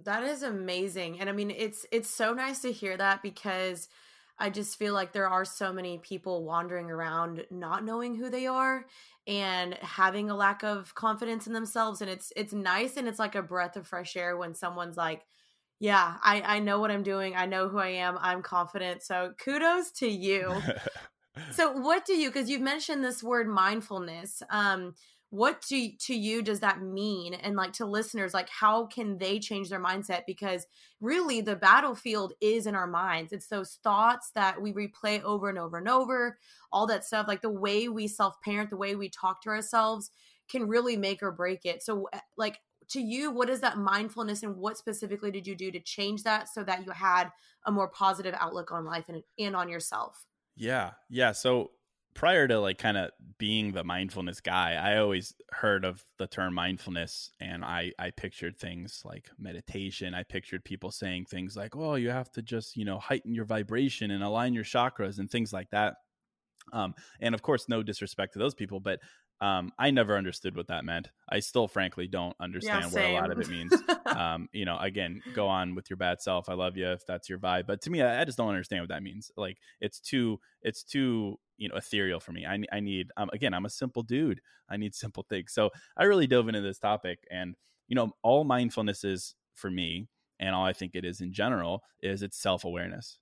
that 0.05 0.23
is 0.23 0.43
amazing 0.43 1.21
and 1.21 1.29
i 1.29 1.33
mean 1.33 1.51
it's 1.51 1.87
it's 1.93 2.11
so 2.11 2.33
nice 2.33 2.61
to 2.61 2.73
hear 2.73 2.97
that 2.97 3.23
because 3.23 3.89
I 4.41 4.51
just 4.51 4.79
feel 4.79 4.95
like 4.95 5.13
there 5.13 5.29
are 5.29 5.45
so 5.45 5.73
many 5.73 5.99
people 5.99 6.45
wandering 6.45 6.91
around 6.91 7.45
not 7.51 7.85
knowing 7.85 8.15
who 8.15 8.31
they 8.31 8.47
are 8.47 8.87
and 9.27 9.75
having 9.75 10.31
a 10.31 10.37
lack 10.37 10.63
of 10.63 10.95
confidence 10.95 11.47
in 11.47 11.53
themselves 11.53 12.01
and 12.01 12.09
it's 12.09 12.33
it's 12.37 12.53
nice 12.53 12.97
and 12.97 13.09
it's 13.09 13.19
like 13.19 13.35
a 13.35 13.43
breath 13.43 13.77
of 13.77 13.87
fresh 13.87 14.17
air 14.17 14.37
when 14.37 14.55
someone's 14.55 14.97
like 14.97 15.25
yeah, 15.81 16.17
I 16.23 16.43
I 16.43 16.59
know 16.59 16.81
what 16.81 16.91
I'm 16.91 17.05
doing. 17.05 17.37
I 17.37 17.47
know 17.47 17.69
who 17.69 17.79
I 17.79 17.91
am. 17.91 18.19
I'm 18.21 18.43
confident. 18.43 19.03
So 19.03 19.33
kudos 19.39 19.93
to 19.93 20.09
you. 20.09 20.53
so 21.53 21.71
what 21.73 22.05
do 22.05 22.15
you 22.15 22.31
cuz 22.33 22.51
you've 22.51 22.63
mentioned 22.63 23.05
this 23.05 23.23
word 23.23 23.49
mindfulness. 23.49 24.43
Um 24.51 24.95
what 25.31 25.63
do 25.69 25.91
to 26.07 26.15
you 26.15 26.43
does 26.43 26.61
that 26.61 26.81
mean? 26.81 27.35
And 27.35 27.55
like 27.55 27.75
to 27.75 27.87
listeners 27.87 28.33
like 28.33 28.49
how 28.49 28.87
can 28.87 29.19
they 29.19 29.39
change 29.39 29.69
their 29.69 29.83
mindset? 29.83 30.23
Because 30.27 30.67
really 31.01 31.41
the 31.43 31.57
battlefield 31.57 32.33
is 32.41 32.67
in 32.67 32.75
our 32.75 32.87
minds. 32.87 33.33
It's 33.33 33.49
those 33.49 33.79
thoughts 33.83 34.31
that 34.35 34.61
we 34.61 34.73
replay 34.73 35.23
over 35.23 35.51
and 35.51 35.59
over 35.59 35.79
and 35.79 35.89
over. 35.89 36.39
All 36.73 36.87
that 36.87 37.05
stuff 37.05 37.29
like 37.29 37.43
the 37.43 37.51
way 37.51 37.89
we 37.89 38.09
self 38.09 38.41
parent 38.41 38.71
the 38.71 38.77
way 38.77 38.95
we 38.95 39.11
talk 39.11 39.43
to 39.43 39.51
ourselves 39.51 40.11
can 40.49 40.67
really 40.67 40.97
make 40.97 41.23
or 41.23 41.31
break 41.31 41.67
it. 41.67 41.83
So 41.83 42.09
eh, 42.13 42.21
like 42.39 42.59
to 42.89 43.01
you 43.01 43.31
what 43.31 43.51
is 43.51 43.61
that 43.61 43.77
mindfulness 43.77 44.43
and 44.43 44.57
what 44.57 44.79
specifically 44.79 45.31
did 45.31 45.47
you 45.47 45.55
do 45.55 45.71
to 45.71 45.81
change 45.81 46.23
that 46.23 46.49
so 46.49 46.65
that 46.65 46.87
you 46.87 46.93
had 46.93 47.31
a 47.67 47.71
more 47.71 47.89
positive 47.89 48.35
outlook 48.41 48.73
on 48.73 48.87
life 48.87 49.05
and, 49.09 49.23
and 49.39 49.55
on 49.55 49.69
yourself? 49.69 50.25
Yeah 50.57 50.93
yeah. 51.11 51.33
So 51.33 51.73
prior 52.19 52.49
to 52.49 52.59
like 52.59 52.79
kind 52.79 52.97
of 52.97 53.13
being 53.39 53.71
the 53.71 53.85
mindfulness 53.85 54.41
guy, 54.41 54.73
I 54.75 54.99
always 54.99 55.35
heard 55.53 55.85
of 55.85 56.05
the 56.19 56.27
term 56.27 56.53
mindfulness 56.53 57.31
and 57.39 57.65
I 57.65 57.93
I 57.97 58.11
pictured 58.11 58.59
things 58.59 59.03
like 59.05 59.31
meditation. 59.39 60.15
I 60.15 60.25
pictured 60.25 60.65
people 60.65 60.91
saying 60.91 61.27
things 61.27 61.57
like, 61.57 61.77
"Oh, 61.77 61.95
you 61.95 62.11
have 62.11 62.29
to 62.33 62.43
just, 62.43 62.77
you 62.77 62.85
know, 62.85 62.99
heighten 62.99 63.35
your 63.35 63.45
vibration 63.45 64.11
and 64.11 64.25
align 64.25 64.53
your 64.53 64.65
chakras 64.65 65.21
and 65.21 65.31
things 65.31 65.53
like 65.53 65.71
that." 65.71 65.95
Um, 66.73 66.95
and 67.21 67.37
of 67.37 67.43
course, 67.43 67.69
no 67.69 67.85
disrespect 67.85 68.33
to 68.33 68.41
those 68.41 68.55
people, 68.55 68.81
but 68.81 68.99
um, 69.41 69.71
I 69.79 69.93
never 69.93 70.17
understood 70.17 70.57
what 70.57 70.67
that 70.67 70.85
meant. 70.85 71.11
I 71.31 71.39
still, 71.39 71.69
frankly, 71.69 72.09
don't 72.09 72.35
understand 72.41 72.87
yeah, 72.87 72.91
what 72.91 73.05
a 73.05 73.13
lot 73.13 73.31
of 73.31 73.39
it 73.39 73.49
means. 73.49 73.73
um, 74.07 74.49
you 74.53 74.65
know, 74.65 74.77
again, 74.79 75.23
go 75.35 75.47
on 75.47 75.77
with 75.77 75.89
your 75.89 75.97
bad 75.97 76.21
self. 76.21 76.49
I 76.49 76.55
love 76.55 76.77
you 76.77 76.91
if 76.91 77.07
that's 77.07 77.29
your 77.29 77.39
vibe, 77.39 77.69
but 77.69 77.81
to 77.83 77.91
me, 77.91 78.03
I, 78.03 78.23
I, 78.23 78.25
just 78.25 78.37
don't 78.37 78.49
understand 78.49 78.83
what 78.83 78.89
that 78.89 79.05
means. 79.05 79.31
Like, 79.37 79.59
it's 79.81 80.01
too, 80.01 80.41
it's 80.63 80.83
too, 80.83 81.39
you 81.59 81.69
know, 81.69 81.77
ethereal 81.77 82.21
for 82.21 82.33
me. 82.33 82.47
I, 82.47 82.59
I 82.73 82.81
need, 82.81 83.11
um, 83.17 83.29
again, 83.33 83.53
I'm 83.53 83.67
a 83.67 83.71
simple 83.71 84.03
dude. 84.03 84.41
I 84.71 84.77
need 84.77 84.95
simple 84.95 85.27
things. 85.29 85.53
So 85.53 85.71
I 85.97 86.05
really 86.05 86.27
dove 86.27 86.49
into 86.49 86.61
this 86.61 86.79
topic, 86.79 87.21
and 87.31 87.55
you 87.89 87.95
know, 87.95 88.13
all 88.23 88.45
mindfulness 88.45 89.05
is 89.05 89.35
for 89.55 89.71
me, 89.71 90.09
and 90.41 90.55
all 90.55 90.65
I 90.65 90.73
think 90.73 90.95
it 90.95 91.05
is 91.05 91.21
in 91.21 91.33
general 91.33 91.83
is 92.03 92.23
it's 92.23 92.41
self 92.41 92.65
awareness. 92.65 93.19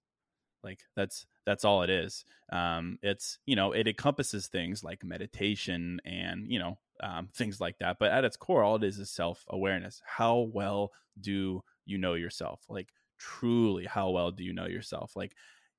Like 0.63 0.81
that's 0.97 1.27
that's 1.45 1.65
all 1.65 1.83
it 1.83 1.91
is. 1.91 2.25
Um, 2.53 2.99
it's 3.03 3.39
you 3.47 3.57
know 3.57 3.73
it 3.73 3.87
encompasses 3.87 4.49
things 4.49 4.83
like 4.83 5.05
meditation 5.05 6.01
and 6.05 6.51
you 6.51 6.59
know 6.59 6.79
um, 7.03 7.29
things 7.35 7.61
like 7.61 7.79
that. 7.79 7.97
But 8.01 8.11
at 8.11 8.25
its 8.25 8.37
core, 8.37 8.65
all 8.65 8.77
it 8.77 8.85
is 8.85 8.99
is 8.99 9.11
self 9.11 9.45
awareness. 9.49 10.03
How 10.05 10.51
well 10.53 10.91
do 11.21 11.63
you 11.85 11.99
know 11.99 12.15
yourself? 12.15 12.63
Like 12.69 12.89
truly, 13.19 13.85
how 13.87 14.11
well 14.11 14.33
do 14.33 14.43
you 14.45 14.53
know 14.53 14.67
yourself? 14.67 15.13
Like 15.15 15.35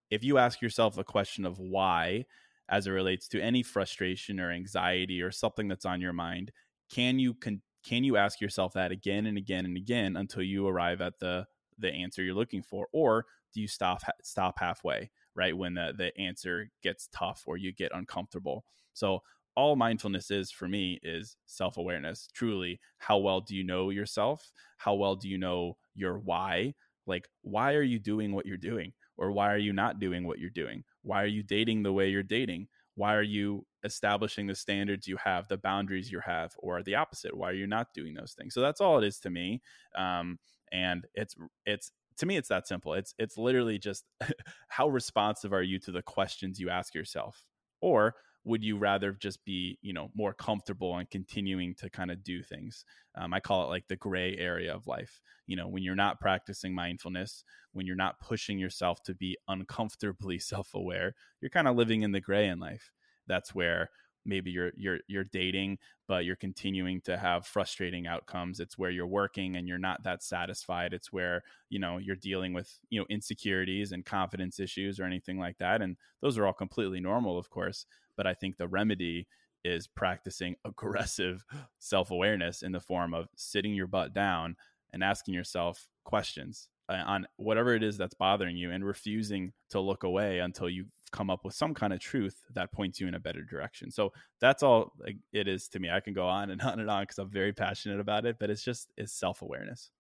if 0.10 0.24
you 0.24 0.38
ask 0.38 0.62
yourself 0.62 0.96
the 0.96 1.04
question 1.04 1.46
of 1.46 1.60
why, 1.60 2.26
as 2.70 2.88
it 2.88 2.92
relates 2.92 3.28
to 3.30 3.42
any 3.42 3.64
frustration 3.64 4.40
or 4.40 4.52
anxiety 4.52 5.22
or 5.22 5.32
something 5.32 5.68
that's 5.68 5.86
on 5.86 6.02
your 6.02 6.14
mind, 6.14 6.52
can 6.92 7.20
you 7.20 7.34
con- 7.34 7.62
can 7.84 8.04
you 8.04 8.18
ask 8.18 8.42
yourself 8.42 8.74
that 8.74 8.92
again 8.92 9.26
and 9.26 9.38
again 9.38 9.66
and 9.66 9.78
again 9.78 10.18
until 10.18 10.44
you 10.44 10.68
arrive 10.68 11.02
at 11.02 11.20
the 11.20 11.46
the 11.80 11.92
answer 11.92 12.24
you're 12.24 12.34
looking 12.34 12.62
for, 12.64 12.88
or 12.92 13.26
do 13.54 13.62
you 13.62 13.68
stop 13.68 14.02
stop 14.24 14.60
halfway 14.60 15.10
right 15.36 15.56
when 15.58 15.74
the 15.76 15.94
the 15.98 16.18
answer 16.20 16.70
gets 16.84 17.08
tough 17.14 17.44
or 17.46 17.58
you 17.58 17.72
get 17.72 17.92
uncomfortable? 17.94 18.66
So 18.94 19.22
all 19.56 19.76
mindfulness 19.76 20.30
is 20.30 20.52
for 20.52 20.68
me 20.68 21.00
is 21.02 21.36
self-awareness. 21.48 22.30
Truly 22.34 22.80
how 23.00 23.18
well 23.18 23.42
do 23.42 23.56
you 23.56 23.64
know 23.64 23.90
yourself? 23.90 24.52
How 24.78 24.94
well 24.96 25.16
do 25.16 25.30
you 25.30 25.38
know 25.38 25.78
your 25.96 26.20
why? 26.20 26.74
Like 27.06 27.28
why 27.42 27.74
are 27.74 27.84
you 27.84 28.00
doing 28.00 28.34
what 28.34 28.46
you're 28.46 28.58
doing? 28.58 28.94
Or 29.18 29.32
why 29.32 29.52
are 29.52 29.58
you 29.58 29.74
not 29.74 30.00
doing 30.00 30.28
what 30.28 30.38
you're 30.38 30.52
doing 30.52 30.84
why 31.08 31.24
are 31.24 31.28
you 31.28 31.42
dating 31.42 31.84
the 31.84 31.94
way 31.94 32.10
you're 32.10 32.22
dating? 32.22 32.68
Why 32.96 33.16
are 33.16 33.24
you 33.24 33.66
establishing 33.86 34.46
the 34.46 34.56
standards 34.56 35.08
you 35.08 35.18
have 35.24 35.48
the 35.48 35.58
boundaries 35.58 36.12
you 36.12 36.20
have 36.20 36.52
or 36.58 36.84
the 36.84 36.96
opposite? 36.96 37.36
Why 37.36 37.52
are 37.52 37.54
you 37.54 37.66
not 37.66 37.94
doing 37.94 38.14
those 38.14 38.34
things? 38.34 38.54
So 38.54 38.60
that's 38.60 38.82
all 38.82 38.98
it 38.98 39.08
is 39.08 39.20
to 39.20 39.30
me 39.30 39.62
um, 39.96 40.38
and 40.72 41.08
it's 41.14 41.36
it's 41.66 41.92
to 42.18 42.26
me 42.26 42.36
it's 42.36 42.50
that 42.50 42.68
simple. 42.68 42.94
It's 42.94 43.14
it's 43.18 43.38
literally 43.38 43.80
just 43.80 44.04
how 44.68 44.90
responsive 44.90 45.54
are 45.54 45.64
you 45.64 45.80
to 45.80 45.92
the 45.92 46.02
questions 46.02 46.60
you 46.60 46.70
ask 46.70 46.94
yourself? 46.94 47.46
Or 47.80 48.16
would 48.48 48.64
you 48.64 48.78
rather 48.78 49.12
just 49.12 49.44
be 49.46 49.78
you 49.82 49.94
know 49.94 50.10
more 50.16 50.34
comfortable 50.34 50.98
and 50.98 51.10
continuing 51.10 51.76
to 51.76 51.90
kind 51.90 52.12
of 52.12 52.24
do 52.24 52.42
things? 52.42 52.86
Um, 53.16 53.34
i 53.34 53.40
call 53.40 53.64
it 53.64 53.70
like 53.70 53.88
the 53.88 53.96
gray 53.96 54.36
area 54.38 54.74
of 54.74 54.88
life. 54.88 55.22
You 55.46 55.56
know 55.58 55.68
when 55.68 55.84
you're 55.84 55.96
not 55.96 56.20
practicing 56.20 56.74
mindfulness 56.74 57.44
when 57.74 57.86
you're 57.86 57.96
not 57.96 58.20
pushing 58.20 58.58
yourself 58.60 59.04
to 59.04 59.14
be 59.14 59.38
uncomfortably 59.48 60.40
self-aware 60.54 61.14
you're 61.42 61.50
kind 61.50 61.68
of 61.68 61.76
living 61.76 62.02
in 62.04 62.12
the 62.12 62.22
gray 62.22 62.48
in 62.48 62.60
life. 62.60 62.92
That's 63.28 63.54
where 63.54 63.90
maybe 64.26 64.52
you're 64.52 64.72
you're 64.76 65.00
you're 65.08 65.24
dating 65.24 65.78
but 66.08 66.24
you're 66.24 66.38
continuing 66.38 67.02
to 67.02 67.18
have 67.18 67.46
frustrating 67.46 68.08
outcomes. 68.08 68.62
It's 68.62 68.78
where 68.78 68.90
you're 68.90 69.06
working 69.08 69.58
and 69.58 69.68
you're 69.68 69.78
not 69.78 70.04
that 70.04 70.24
satisfied. 70.24 70.94
It's 70.94 71.12
where 71.12 71.44
you 71.70 71.80
know 71.80 71.98
you're 71.98 72.16
dealing 72.16 72.54
with 72.54 72.80
you 72.90 73.00
know 73.00 73.06
insecurities 73.10 73.92
and 73.92 74.06
confidence 74.06 74.60
issues 74.60 75.00
or 75.00 75.06
anything 75.06 75.38
like 75.38 75.58
that 75.58 75.82
and 75.82 75.98
those 76.22 76.38
are 76.38 76.46
all 76.48 76.54
completely 76.54 77.00
normal 77.00 77.38
of 77.38 77.50
course 77.50 77.86
but 78.18 78.28
i 78.28 78.34
think 78.34 78.58
the 78.58 78.68
remedy 78.68 79.28
is 79.64 79.88
practicing 79.88 80.56
aggressive 80.66 81.46
self-awareness 81.80 82.64
in 82.64 82.72
the 82.72 82.80
form 82.80 83.14
of 83.14 83.30
sitting 83.36 83.74
your 83.74 83.88
butt 83.88 84.14
down 84.14 84.56
and 84.94 85.04
asking 85.04 85.34
yourself 85.34 85.88
questions 86.04 86.68
uh, 86.90 87.04
on 87.06 87.28
whatever 87.36 87.76
it 87.76 87.84
is 87.84 87.98
that's 87.98 88.14
bothering 88.14 88.56
you 88.56 88.72
and 88.72 88.86
refusing 88.86 89.52
to 89.70 89.80
look 89.80 90.04
away 90.04 90.40
until 90.40 90.70
you 90.70 90.86
come 91.12 91.30
up 91.30 91.46
with 91.46 91.54
some 91.54 91.74
kind 91.74 91.94
of 91.94 92.00
truth 92.00 92.44
that 92.54 92.72
points 92.72 93.00
you 93.00 93.08
in 93.08 93.14
a 93.14 93.20
better 93.20 93.42
direction. 93.42 93.92
So 93.92 94.12
that's 94.40 94.64
all 94.64 94.94
it 95.34 95.48
is 95.48 95.68
to 95.70 95.80
me. 95.80 95.90
I 95.90 96.00
can 96.00 96.14
go 96.14 96.28
on 96.28 96.50
and 96.50 96.62
on 96.64 96.80
and 96.80 96.90
on 96.90 97.04
because 97.04 97.18
I'm 97.18 97.30
very 97.30 97.54
passionate 97.54 98.00
about 98.00 98.26
it, 98.26 98.38
but 98.40 98.50
it's 98.50 98.64
just 98.64 98.92
it's 98.98 99.14
self 99.14 99.42
awareness. 99.42 99.92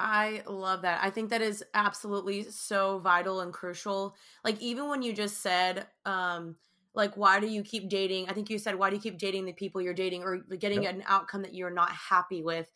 I 0.00 0.42
love 0.46 0.82
that. 0.82 1.00
I 1.02 1.10
think 1.10 1.30
that 1.30 1.42
is 1.42 1.62
absolutely 1.74 2.44
so 2.44 2.98
vital 2.98 3.40
and 3.40 3.52
crucial. 3.52 4.14
Like 4.44 4.60
even 4.60 4.88
when 4.88 5.02
you 5.02 5.12
just 5.12 5.38
said, 5.38 5.86
um, 6.04 6.56
like 6.94 7.16
why 7.16 7.38
do 7.38 7.46
you 7.46 7.62
keep 7.62 7.88
dating? 7.88 8.28
I 8.28 8.32
think 8.32 8.50
you 8.50 8.58
said 8.58 8.76
why 8.76 8.90
do 8.90 8.96
you 8.96 9.02
keep 9.02 9.18
dating 9.18 9.44
the 9.44 9.52
people 9.52 9.80
you're 9.80 9.94
dating 9.94 10.22
or 10.22 10.38
getting 10.38 10.82
yep. 10.84 10.94
an 10.94 11.04
outcome 11.06 11.42
that 11.42 11.54
you're 11.54 11.70
not 11.70 11.90
happy 11.90 12.42
with? 12.42 12.70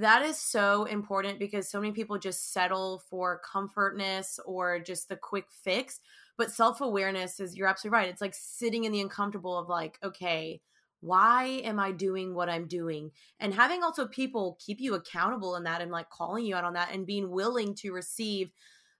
that 0.00 0.22
is 0.22 0.38
so 0.38 0.84
important 0.84 1.38
because 1.38 1.68
so 1.68 1.80
many 1.80 1.92
people 1.92 2.18
just 2.18 2.52
settle 2.52 3.02
for 3.10 3.40
comfortness 3.50 4.40
or 4.46 4.78
just 4.78 5.08
the 5.08 5.16
quick 5.16 5.46
fix 5.50 6.00
but 6.38 6.50
self-awareness 6.50 7.38
is 7.38 7.56
you're 7.56 7.68
absolutely 7.68 7.96
right 7.96 8.08
it's 8.08 8.20
like 8.20 8.34
sitting 8.34 8.84
in 8.84 8.92
the 8.92 9.00
uncomfortable 9.00 9.58
of 9.58 9.68
like 9.68 9.98
okay 10.02 10.60
why 11.00 11.60
am 11.64 11.78
i 11.78 11.90
doing 11.90 12.34
what 12.34 12.48
i'm 12.48 12.66
doing? 12.66 13.10
And 13.38 13.54
having 13.54 13.82
also 13.82 14.06
people 14.06 14.58
keep 14.64 14.80
you 14.80 14.94
accountable 14.94 15.56
in 15.56 15.64
that 15.64 15.80
and 15.80 15.90
like 15.90 16.10
calling 16.10 16.44
you 16.44 16.54
out 16.54 16.64
on 16.64 16.74
that 16.74 16.92
and 16.92 17.06
being 17.06 17.30
willing 17.30 17.74
to 17.76 17.92
receive 17.92 18.50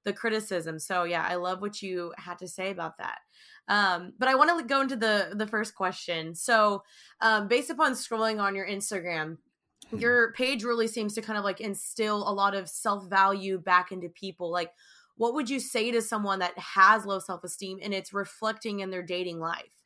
the 0.04 0.12
criticism. 0.12 0.78
So 0.78 1.04
yeah 1.04 1.26
i 1.28 1.34
love 1.34 1.60
what 1.60 1.82
you 1.82 2.12
had 2.16 2.38
to 2.38 2.48
say 2.48 2.70
about 2.70 2.98
that. 2.98 3.18
Um, 3.68 4.12
but 4.18 4.28
i 4.28 4.34
want 4.34 4.58
to 4.58 4.66
go 4.66 4.80
into 4.80 4.96
the 4.96 5.32
the 5.34 5.46
first 5.46 5.74
question. 5.74 6.34
So 6.34 6.82
um, 7.20 7.48
based 7.48 7.70
upon 7.70 7.92
scrolling 7.92 8.40
on 8.40 8.54
your 8.54 8.66
instagram 8.66 9.38
your 9.96 10.32
page 10.32 10.62
really 10.62 10.86
seems 10.86 11.14
to 11.14 11.22
kind 11.22 11.38
of 11.38 11.44
like 11.44 11.60
instill 11.60 12.28
a 12.28 12.32
lot 12.32 12.54
of 12.54 12.68
self-value 12.68 13.58
back 13.58 13.90
into 13.90 14.08
people. 14.08 14.50
Like 14.50 14.70
what 15.16 15.34
would 15.34 15.50
you 15.50 15.60
say 15.60 15.90
to 15.90 16.00
someone 16.00 16.38
that 16.38 16.58
has 16.58 17.04
low 17.04 17.18
self-esteem 17.18 17.78
and 17.82 17.92
it's 17.92 18.14
reflecting 18.14 18.80
in 18.80 18.90
their 18.90 19.02
dating 19.02 19.38
life 19.38 19.79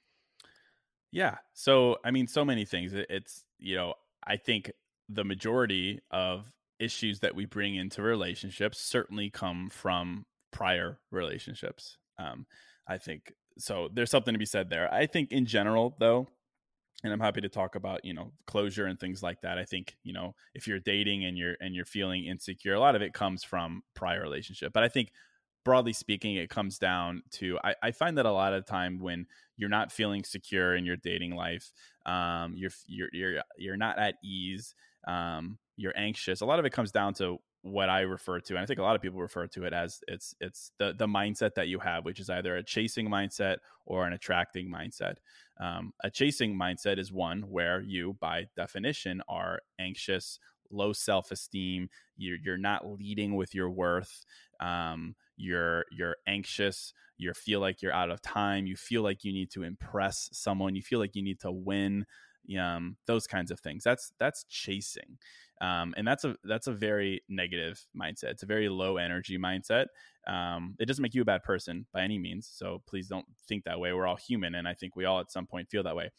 yeah 1.15 1.37
so 1.53 1.97
i 2.05 2.11
mean 2.11 2.27
so 2.27 2.45
many 2.45 2.65
things 2.65 2.93
it's 2.93 3.45
you 3.59 3.77
know 3.77 3.95
i 4.27 4.37
think 4.37 4.71
the 5.09 5.25
majority 5.25 6.01
of 6.11 6.53
issues 6.81 7.21
that 7.21 7.37
we 7.37 7.45
bring 7.47 7.77
into 7.77 8.03
relationships 8.03 8.81
certainly 8.81 9.31
come 9.31 9.71
from 9.71 10.27
prior 10.51 10.99
relationships 11.13 11.99
um 12.19 12.45
i 12.89 12.99
think 12.99 13.33
so 13.57 13.89
there's 13.95 14.11
something 14.11 14.35
to 14.35 14.39
be 14.39 14.45
said 14.45 14.69
there 14.69 14.93
i 14.93 15.07
think 15.07 15.31
in 15.31 15.47
general 15.47 15.95
though 16.01 16.27
and 17.05 17.13
I'm 17.13 17.21
happy 17.21 17.43
to 17.43 17.51
talk 17.51 17.75
about 17.75 18.03
you 18.05 18.15
know 18.15 18.33
closure 18.47 18.87
and 18.87 18.99
things 18.99 19.23
like 19.23 19.43
that. 19.43 19.59
I 19.59 19.65
think 19.65 19.95
you 20.05 20.15
know 20.15 20.35
if 20.55 20.67
you're 20.67 20.81
dating 20.81 21.25
and 21.27 21.37
you're 21.37 21.55
and 21.61 21.75
you're 21.75 21.85
feeling 21.85 22.25
insecure, 22.25 22.73
a 22.73 22.81
lot 22.81 22.97
of 22.97 23.03
it 23.03 23.13
comes 23.13 23.45
from 23.45 23.83
prior 23.95 24.23
relationship. 24.23 24.73
But 24.73 24.85
I 24.85 24.89
think 24.89 25.13
broadly 25.65 25.93
speaking, 25.93 26.37
it 26.37 26.51
comes 26.51 26.79
down 26.79 27.23
to 27.33 27.59
I, 27.65 27.75
I 27.83 27.91
find 27.91 28.19
that 28.19 28.27
a 28.27 28.33
lot 28.33 28.53
of 28.53 28.67
time 28.67 28.99
when 29.01 29.27
you're 29.57 29.71
not 29.71 29.93
feeling 29.93 30.25
secure 30.25 30.77
in 30.77 30.85
your 30.85 30.97
dating 30.97 31.35
life, 31.35 31.73
um, 32.07 32.55
you're 32.57 32.71
you're 32.87 33.09
you're 33.13 33.43
you're 33.57 33.77
not 33.77 33.99
at 33.99 34.17
ease, 34.23 34.75
um, 35.07 35.59
you're 35.77 35.97
anxious. 35.97 36.41
A 36.41 36.47
lot 36.47 36.59
of 36.59 36.65
it 36.65 36.73
comes 36.73 36.93
down 36.93 37.15
to 37.15 37.39
what 37.63 37.89
I 37.89 38.01
refer 38.01 38.41
to, 38.41 38.55
and 38.55 38.63
I 38.63 38.67
think 38.67 38.79
a 38.79 38.83
lot 38.83 38.95
of 38.95 39.01
people 39.01 39.21
refer 39.21 39.47
to 39.49 39.65
it 39.65 39.73
as 39.73 40.01
it's 40.07 40.35
it's 40.41 40.71
the 40.79 40.95
the 40.97 41.07
mindset 41.07 41.55
that 41.55 41.69
you 41.69 41.79
have, 41.79 42.05
which 42.05 42.21
is 42.21 42.29
either 42.29 42.57
a 42.57 42.63
chasing 42.63 43.09
mindset 43.09 43.57
or 43.87 44.07
an 44.07 44.13
attracting 44.13 44.71
mindset. 44.71 45.17
Um, 45.61 45.93
a 46.03 46.11
chasing 46.11 46.55
mindset 46.57 46.99
is 46.99 47.13
one 47.13 47.43
where 47.43 47.81
you, 47.81 48.17
by 48.21 48.49
definition, 48.57 49.23
are 49.29 49.61
anxious, 49.79 50.39
low 50.71 50.93
self 50.93 51.31
esteem. 51.31 51.89
You're 52.17 52.39
you're 52.43 52.59
not 52.59 52.87
leading 52.87 53.35
with 53.35 53.55
your 53.55 53.71
worth. 53.71 54.25
Um, 54.61 55.15
you're 55.37 55.85
you're 55.91 56.17
anxious. 56.27 56.93
You 57.17 57.33
feel 57.33 57.61
like 57.61 57.83
you're 57.83 57.93
out 57.93 58.11
of 58.11 58.21
time. 58.23 58.67
You 58.67 58.77
feel 58.77 59.03
like 59.03 59.25
you 59.25 59.33
need 59.33 59.51
to 59.53 59.63
impress 59.63 60.29
someone. 60.33 60.75
You 60.75 60.83
feel 60.83 60.99
like 60.99 61.15
you 61.15 61.23
need 61.23 61.41
to 61.41 61.53
win. 61.53 62.07
Um, 62.61 62.97
those 63.07 63.27
kinds 63.27 63.51
of 63.51 63.61
things. 63.61 63.83
That's 63.85 64.13
that's 64.19 64.45
chasing 64.45 65.19
um, 65.61 65.95
and 65.97 66.07
that's 66.07 66.25
a 66.25 66.37
that's 66.45 66.67
a 66.67 66.73
very 66.73 67.23
negative 67.29 67.87
mindset. 67.97 68.31
It's 68.31 68.43
a 68.43 68.47
very 68.47 68.69
low 68.69 68.97
energy 68.97 69.39
mindset. 69.39 69.87
Um, 70.27 70.75
it 70.79 70.87
doesn't 70.87 71.03
make 71.03 71.15
you 71.15 71.23
a 71.23 71.27
bad 71.27 71.43
person 71.43 71.87
by 71.93 72.03
any 72.03 72.19
means. 72.19 72.51
So 72.53 72.83
please 72.87 73.09
don't 73.09 73.27
think 73.49 73.65
that 73.65 73.79
way. 73.79 73.93
We're 73.93 74.07
all 74.07 74.17
human, 74.17 74.55
and 74.55 74.67
I 74.67 74.75
think 74.75 74.97
we 74.97 75.05
all 75.05 75.21
at 75.21 75.31
some 75.31 75.47
point 75.47 75.71
feel 75.71 75.83
that 75.85 75.97
way. 75.97 76.11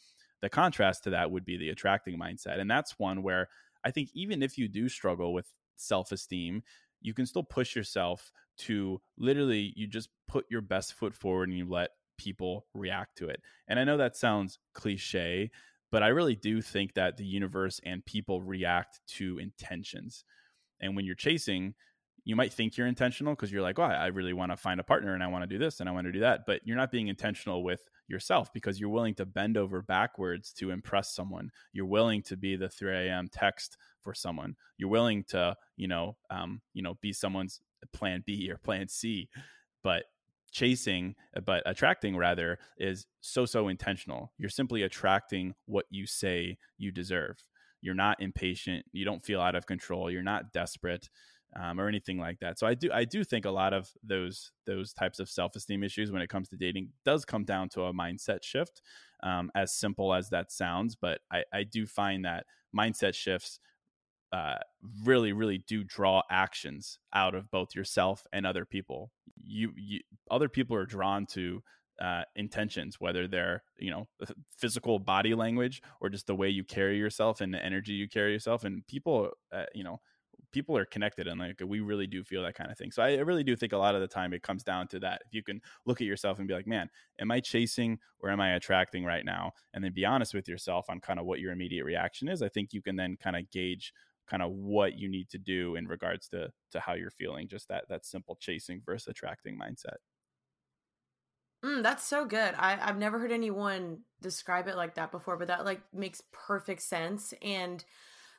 The 0.42 0.50
contrast 0.50 1.04
to 1.04 1.10
that 1.12 1.32
would 1.32 1.46
be 1.46 1.58
the 1.58 1.70
attracting 1.70 2.18
mindset, 2.20 2.60
and 2.60 2.70
that's 2.70 2.98
one 2.98 3.24
where 3.24 3.50
I 3.84 3.92
think 3.92 4.10
even 4.14 4.42
if 4.42 4.58
you 4.58 4.68
do 4.68 4.88
struggle 4.88 5.34
with 5.34 5.48
self 5.76 6.12
esteem, 6.12 6.64
you 7.02 7.14
can 7.14 7.26
still 7.26 7.44
push 7.44 7.76
yourself 7.76 8.32
to 8.58 9.02
literally 9.18 9.74
you 9.76 9.88
just 9.88 10.10
put 10.28 10.46
your 10.50 10.62
best 10.62 10.94
foot 10.94 11.14
forward 11.14 11.50
and 11.50 11.58
you 11.58 11.70
let 11.70 11.90
people 12.18 12.66
react 12.74 13.18
to 13.18 13.28
it. 13.28 13.42
And 13.68 13.80
I 13.80 13.84
know 13.84 13.98
that 13.98 14.16
sounds 14.16 14.60
cliche, 14.74 15.52
but 15.92 16.04
I 16.04 16.08
really 16.08 16.36
do 16.36 16.62
think 16.62 16.94
that 16.94 17.18
the 17.18 17.26
universe 17.26 17.80
and 17.86 18.06
people 18.06 18.42
react 18.42 19.02
to 19.18 19.38
intentions. 19.38 20.24
And 20.80 20.96
when 20.96 21.06
you're 21.06 21.16
chasing, 21.16 21.74
you 22.26 22.36
might 22.36 22.52
think 22.52 22.76
you're 22.76 22.88
intentional 22.88 23.34
because 23.34 23.52
you're 23.52 23.62
like, 23.62 23.78
oh, 23.78 23.84
I 23.84 24.08
really 24.08 24.34
want 24.34 24.52
to 24.52 24.58
find 24.58 24.80
a 24.80 24.84
partner 24.84 25.14
and 25.14 25.24
I 25.24 25.28
want 25.28 25.44
to 25.44 25.48
do 25.48 25.60
this 25.60 25.80
and 25.80 25.88
I 25.88 25.92
want 25.92 26.08
to 26.08 26.12
do 26.12 26.22
that. 26.22 26.46
But 26.48 26.62
you're 26.66 26.76
not 26.76 26.92
being 26.92 27.08
intentional 27.08 27.64
with 27.64 27.88
yourself 28.08 28.52
because 28.52 28.80
you're 28.80 28.90
willing 28.90 29.14
to 29.16 29.26
bend 29.26 29.58
over 29.58 29.84
backwards 29.84 30.52
to 30.54 30.72
impress 30.72 31.14
someone. 31.14 31.52
You're 31.72 31.86
willing 31.86 32.24
to 32.24 32.36
be 32.36 32.56
the 32.56 32.68
3 32.68 33.08
a.m. 33.08 33.30
text 33.32 33.78
for 34.06 34.14
someone. 34.14 34.56
You're 34.78 34.90
willing 34.90 35.26
to, 35.30 35.58
you 35.76 35.90
know, 35.90 36.16
um, 36.30 36.62
you 36.74 36.84
know, 36.84 36.94
be 37.02 37.12
someone's 37.12 37.60
plan 37.92 38.24
B 38.26 38.50
or 38.50 38.58
plan 38.58 38.88
C. 38.88 39.28
But 39.84 40.06
chasing, 40.52 41.16
but 41.46 41.64
attracting 41.66 42.16
rather, 42.16 42.60
is 42.78 43.08
so 43.20 43.46
so 43.46 43.68
intentional. 43.68 44.32
You're 44.38 44.50
simply 44.50 44.84
attracting 44.84 45.56
what 45.66 45.86
you 45.90 46.06
say 46.06 46.58
you 46.78 46.92
deserve. 46.92 47.44
You're 47.82 47.96
not 47.96 48.22
impatient. 48.22 48.86
You 48.94 49.04
don't 49.04 49.26
feel 49.26 49.42
out 49.42 49.56
of 49.56 49.66
control. 49.66 50.10
You're 50.10 50.24
not 50.24 50.54
desperate 50.54 51.10
um, 51.60 51.80
or 51.80 51.88
anything 51.88 52.18
like 52.18 52.40
that. 52.40 52.60
So 52.60 52.68
I 52.68 52.74
do 52.74 52.90
I 52.94 53.06
do 53.06 53.24
think 53.24 53.46
a 53.46 53.52
lot 53.52 53.74
of 53.74 53.90
those 54.04 54.52
those 54.66 54.94
types 54.94 55.20
of 55.20 55.30
self 55.30 55.56
esteem 55.56 55.84
issues 55.84 56.12
when 56.12 56.22
it 56.22 56.30
comes 56.30 56.50
to 56.50 56.58
dating 56.58 56.90
does 57.04 57.26
come 57.26 57.44
down 57.44 57.70
to 57.70 57.84
a 57.84 57.94
mindset 57.94 58.44
shift, 58.44 58.82
um, 59.24 59.52
as 59.56 59.74
simple 59.74 60.14
as 60.14 60.30
that 60.30 60.52
sounds. 60.52 60.96
But 60.96 61.20
I, 61.32 61.44
I 61.54 61.64
do 61.64 61.86
find 61.86 62.26
that 62.26 62.46
mindset 62.76 63.14
shifts 63.14 63.60
uh, 64.36 64.58
really 65.06 65.32
really 65.32 65.60
do 65.60 65.82
draw 65.82 66.22
actions 66.30 67.00
out 67.14 67.36
of 67.36 67.50
both 67.52 67.74
yourself 67.74 68.28
and 68.34 68.46
other 68.46 68.66
people. 68.66 69.10
You, 69.42 69.72
you 69.78 70.02
other 70.30 70.50
people 70.50 70.76
are 70.76 70.86
drawn 70.86 71.26
to 71.28 71.64
uh, 72.02 72.24
intentions, 72.36 73.00
whether 73.00 73.30
they're 73.30 73.64
you 73.80 73.92
know 73.92 74.10
physical 74.58 75.00
body 75.00 75.34
language 75.34 75.82
or 76.02 76.10
just 76.10 76.28
the 76.28 76.36
way 76.36 76.50
you 76.50 76.66
carry 76.66 76.98
yourself 76.98 77.40
and 77.40 77.54
the 77.54 77.64
energy 77.64 77.94
you 77.94 78.10
carry 78.10 78.34
yourself. 78.34 78.66
And 78.66 78.86
people, 78.88 79.30
uh, 79.54 79.68
you 79.74 79.86
know 79.86 80.02
people 80.52 80.78
are 80.78 80.86
connected 80.86 81.28
and 81.28 81.40
like 81.40 81.62
we 81.66 81.80
really 81.80 82.08
do 82.08 82.24
feel 82.24 82.44
that 82.44 82.56
kind 82.56 82.72
of 82.72 82.78
thing. 82.78 82.92
So 82.92 83.04
I 83.04 83.16
really 83.16 83.44
do 83.44 83.56
think 83.56 83.74
a 83.74 83.78
lot 83.78 83.96
of 83.96 84.02
the 84.02 84.08
time 84.08 84.34
it 84.34 84.42
comes 84.42 84.64
down 84.64 84.88
to 84.90 85.00
that. 85.00 85.22
If 85.26 85.34
you 85.34 85.44
can 85.44 85.62
look 85.86 86.02
at 86.02 86.08
yourself 86.08 86.40
and 86.40 86.48
be 86.48 86.54
like, 86.54 86.68
man, 86.68 86.90
am 87.20 87.32
I 87.32 87.40
chasing 87.40 88.00
or 88.20 88.30
am 88.30 88.40
I 88.40 88.54
attracting 88.54 89.04
right 89.04 89.26
now? 89.26 89.52
And 89.74 89.84
then 89.84 89.94
be 89.94 90.06
honest 90.06 90.34
with 90.34 90.48
yourself 90.48 90.86
on 90.90 91.00
kind 91.00 91.20
of 91.20 91.26
what 91.26 91.40
your 91.40 91.52
immediate 91.52 91.84
reaction 91.86 92.30
is. 92.30 92.42
I 92.42 92.50
think 92.50 92.74
you 92.74 92.82
can 92.82 92.96
then 92.96 93.18
kind 93.22 93.36
of 93.36 93.50
gauge 93.52 93.92
kind 94.30 94.42
of 94.42 94.52
what 94.52 94.98
you 94.98 95.08
need 95.10 95.30
to 95.30 95.38
do 95.38 95.76
in 95.76 95.88
regards 95.88 96.28
to 96.30 96.50
to 96.72 96.80
how 96.80 96.94
you're 96.94 97.12
feeling. 97.12 97.48
Just 97.48 97.68
that 97.70 97.86
that 97.90 98.06
simple 98.06 98.38
chasing 98.40 98.82
versus 98.86 99.08
attracting 99.08 99.58
mindset. 99.58 99.98
Mm, 101.64 101.82
that's 101.82 102.04
so 102.04 102.26
good. 102.26 102.54
I, 102.58 102.78
I've 102.80 102.98
never 102.98 103.18
heard 103.18 103.32
anyone 103.32 104.00
describe 104.22 104.68
it 104.68 104.76
like 104.76 104.96
that 104.96 105.12
before, 105.12 105.38
but 105.38 105.48
that 105.48 105.66
like 105.66 105.82
makes 105.94 106.22
perfect 106.32 106.82
sense. 106.82 107.34
And 107.42 107.84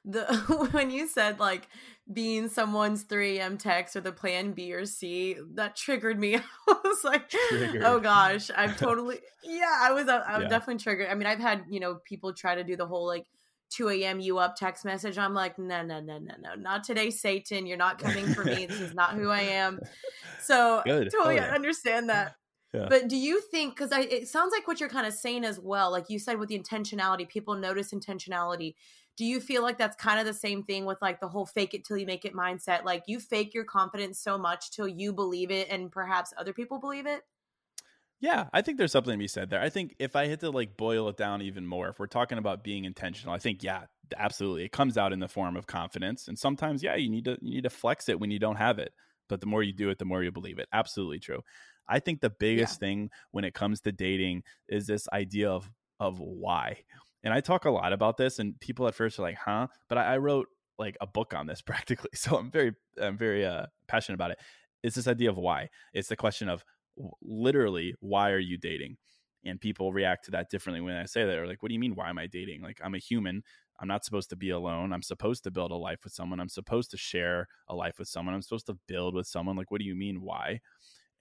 the 0.05 0.25
when 0.71 0.91
you 0.91 1.09
said 1.09 1.41
like 1.41 1.69
being 2.13 2.49
someone's 2.49 3.03
3 3.03 3.39
a.m. 3.39 3.59
text 3.59 3.97
or 3.97 4.01
the 4.01 4.13
plan 4.13 4.53
B 4.53 4.73
or 4.73 4.87
C, 4.87 5.37
that 5.55 5.75
triggered 5.75 6.19
me. 6.19 6.37
I 6.69 6.77
was 6.85 7.03
like, 7.05 7.29
triggered. 7.29 7.83
oh 7.83 7.99
gosh, 7.99 8.51
I'm 8.57 8.75
totally 8.77 9.19
yeah. 9.43 9.77
I 9.81 9.93
was 9.93 10.09
I 10.09 10.39
was 10.39 10.45
yeah. 10.45 10.49
definitely 10.49 10.83
triggered. 10.83 11.09
I 11.11 11.15
mean, 11.15 11.27
I've 11.27 11.41
had 11.41 11.65
you 11.69 11.81
know 11.81 11.97
people 12.05 12.33
try 12.33 12.55
to 12.55 12.63
do 12.63 12.77
the 12.77 12.87
whole 12.87 13.07
like 13.07 13.27
2 13.71 13.89
a.m. 13.91 14.21
you 14.21 14.39
up 14.39 14.57
text 14.57 14.85
message. 14.85 15.19
I'm 15.19 15.35
like, 15.35 15.59
no, 15.59 15.83
no, 15.83 16.01
no, 16.01 16.19
no, 16.19 16.35
no, 16.41 16.55
not 16.55 16.85
today, 16.85 17.11
Satan. 17.11 17.67
You're 17.67 17.77
not 17.77 17.99
coming 17.99 18.27
for 18.35 18.45
me. 18.45 18.67
this 18.67 18.81
is 18.81 18.95
not 18.95 19.15
who 19.15 19.31
I 19.31 19.41
am. 19.41 19.81
So 20.43 20.81
Good. 20.85 21.11
totally 21.11 21.41
oh, 21.41 21.45
yeah. 21.45 21.55
understand 21.55 22.09
that. 22.09 22.37
Yeah. 22.73 22.87
But 22.89 23.09
do 23.09 23.17
you 23.17 23.41
think 23.41 23.75
because 23.77 23.91
it 23.91 24.29
sounds 24.29 24.53
like 24.53 24.69
what 24.69 24.79
you're 24.79 24.89
kind 24.89 25.05
of 25.05 25.13
saying 25.13 25.45
as 25.45 25.59
well, 25.59 25.91
like 25.91 26.05
you 26.09 26.21
said 26.21 26.39
with 26.39 26.51
the 26.51 26.57
intentionality, 26.57 27.29
people 27.29 27.57
notice 27.57 27.93
intentionality 27.93 28.75
do 29.17 29.25
you 29.25 29.41
feel 29.41 29.63
like 29.63 29.79
that's 29.79 29.97
kind 29.97 30.21
of 30.21 30.27
the 30.27 30.35
same 30.35 30.63
thing 30.63 30.85
with 30.85 31.01
like 31.01 31.21
the 31.21 31.29
whole 31.29 31.47
fake 31.47 31.75
it 31.75 31.85
till 31.85 31.97
you 31.97 32.07
make 32.07 32.25
it 32.25 32.35
mindset 32.35 32.85
like 32.85 33.03
you 33.07 33.19
fake 33.19 33.55
your 33.55 33.65
confidence 33.65 34.21
so 34.21 34.39
much 34.39 34.71
till 34.71 34.87
you 34.87 35.13
believe 35.13 35.51
it 35.51 35.69
and 35.71 35.91
perhaps 35.91 36.33
other 36.39 36.53
people 36.53 36.79
believe 36.79 37.07
it 37.07 37.23
yeah 38.21 38.47
i 38.53 38.63
think 38.63 38.79
there's 38.79 38.93
something 38.93 39.13
to 39.13 39.19
be 39.19 39.29
said 39.29 39.51
there 39.51 39.61
i 39.61 39.69
think 39.69 39.95
if 39.99 40.17
i 40.17 40.27
had 40.27 40.41
to 40.41 40.51
like 40.51 40.77
boil 40.77 41.09
it 41.09 41.17
down 41.17 41.43
even 41.43 41.67
more 41.67 41.89
if 41.89 41.99
we're 41.99 42.07
talking 42.07 42.39
about 42.39 42.65
being 42.65 42.85
intentional 42.85 43.35
i 43.35 43.39
think 43.39 43.63
yeah 43.63 43.83
absolutely 44.17 44.65
it 44.65 44.73
comes 44.73 44.97
out 44.97 45.13
in 45.13 45.21
the 45.21 45.29
form 45.29 45.57
of 45.57 45.67
confidence 45.67 46.29
and 46.29 46.39
sometimes 46.39 46.83
yeah 46.83 46.95
you 46.95 47.11
need 47.11 47.25
to 47.25 47.37
you 47.43 47.57
need 47.57 47.65
to 47.65 47.71
flex 47.71 48.09
it 48.09 48.19
when 48.21 48.31
you 48.31 48.39
don't 48.39 48.57
have 48.57 48.79
it 48.79 48.93
but 49.29 49.41
the 49.41 49.47
more 49.47 49.63
you 49.63 49.73
do 49.73 49.91
it 49.91 49.99
the 49.99 50.05
more 50.05 50.23
you 50.23 50.31
believe 50.31 50.59
it 50.59 50.69
absolutely 50.73 51.19
true 51.19 51.41
i 51.89 51.99
think 51.99 52.21
the 52.21 52.31
biggest 52.31 52.75
yeah. 52.77 52.87
thing 52.87 53.11
when 53.33 53.45
it 53.45 53.55
comes 53.55 53.81
to 53.81 53.93
dating 53.93 54.43
is 54.69 54.87
this 54.87 55.09
idea 55.13 55.51
of 55.51 55.71
of 55.99 56.21
why 56.21 56.77
and 57.27 57.35
I 57.35 57.41
talk 57.41 57.65
a 57.65 57.71
lot 57.71 57.93
about 57.93 58.17
this, 58.17 58.39
and 58.39 58.59
people 58.61 58.87
at 58.87 58.95
first 58.95 59.19
are 59.19 59.23
like, 59.23 59.37
"Huh?" 59.37 59.67
But 59.89 59.99
I, 59.99 60.15
I 60.15 60.19
wrote 60.19 60.47
like 60.79 60.97
a 61.01 61.09
book 61.09 61.35
on 61.35 61.49
this 61.49 61.61
practically, 61.67 62.11
so 62.15 62.37
I'm 62.37 62.53
very, 62.53 62.73
I'm 63.01 63.19
very 63.19 63.45
uh, 63.45 63.67
passionate 63.89 64.15
about 64.15 64.31
it. 64.31 64.39
It's 64.85 64.95
this 64.95 65.09
idea 65.09 65.31
of 65.31 65.37
why. 65.37 65.71
It's 65.93 66.09
the 66.09 66.15
question 66.15 66.49
of 66.49 66.65
literally 67.23 67.95
why 68.01 68.31
are 68.31 68.39
you 68.39 68.59
dating, 68.59 68.97
and 69.45 69.61
people 69.61 69.93
react 69.93 70.25
to 70.27 70.31
that 70.33 70.51
differently 70.51 70.81
when 70.81 70.97
I 70.97 71.05
say 71.07 71.25
that. 71.25 71.39
Or 71.39 71.47
like, 71.47 71.63
"What 71.63 71.69
do 71.69 71.75
you 71.75 71.81
mean? 71.81 71.95
Why 71.95 72.11
am 72.11 72.19
I 72.19 72.27
dating?" 72.27 72.63
Like, 72.63 72.81
I'm 72.83 72.95
a 72.95 72.99
human. 72.99 73.43
I'm 73.81 73.89
not 73.89 74.05
supposed 74.05 74.31
to 74.31 74.37
be 74.37 74.51
alone. 74.51 74.93
I'm 74.93 75.03
supposed 75.03 75.45
to 75.45 75.51
build 75.51 75.71
a 75.71 75.77
life 75.77 76.01
with 76.05 76.13
someone. 76.15 76.41
I'm 76.41 76.49
supposed 76.49 76.91
to 76.93 76.97
share 76.97 77.47
a 77.69 77.75
life 77.75 77.99
with 77.99 78.09
someone. 78.09 78.35
I'm 78.35 78.43
supposed 78.43 78.67
to 78.67 78.79
build 78.89 79.15
with 79.15 79.27
someone. 79.27 79.57
Like, 79.57 79.71
what 79.71 79.81
do 79.81 79.87
you 79.87 79.95
mean? 79.95 80.23
Why? 80.23 80.61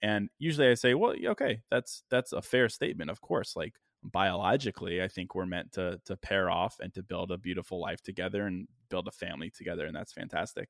And 0.02 0.28
usually 0.38 0.68
I 0.68 0.74
say, 0.74 0.94
well, 0.94 1.14
okay, 1.26 1.62
that's 1.70 2.04
that's 2.10 2.32
a 2.32 2.42
fair 2.42 2.68
statement. 2.68 3.10
Of 3.10 3.20
course, 3.20 3.56
like 3.56 3.74
biologically 4.04 5.02
i 5.02 5.08
think 5.08 5.34
we're 5.34 5.46
meant 5.46 5.72
to 5.72 6.00
to 6.04 6.16
pair 6.18 6.48
off 6.48 6.76
and 6.80 6.94
to 6.94 7.02
build 7.02 7.32
a 7.32 7.38
beautiful 7.38 7.80
life 7.80 8.00
together 8.02 8.46
and 8.46 8.68
build 8.88 9.08
a 9.08 9.10
family 9.10 9.50
together 9.50 9.84
and 9.86 9.96
that's 9.96 10.12
fantastic 10.12 10.68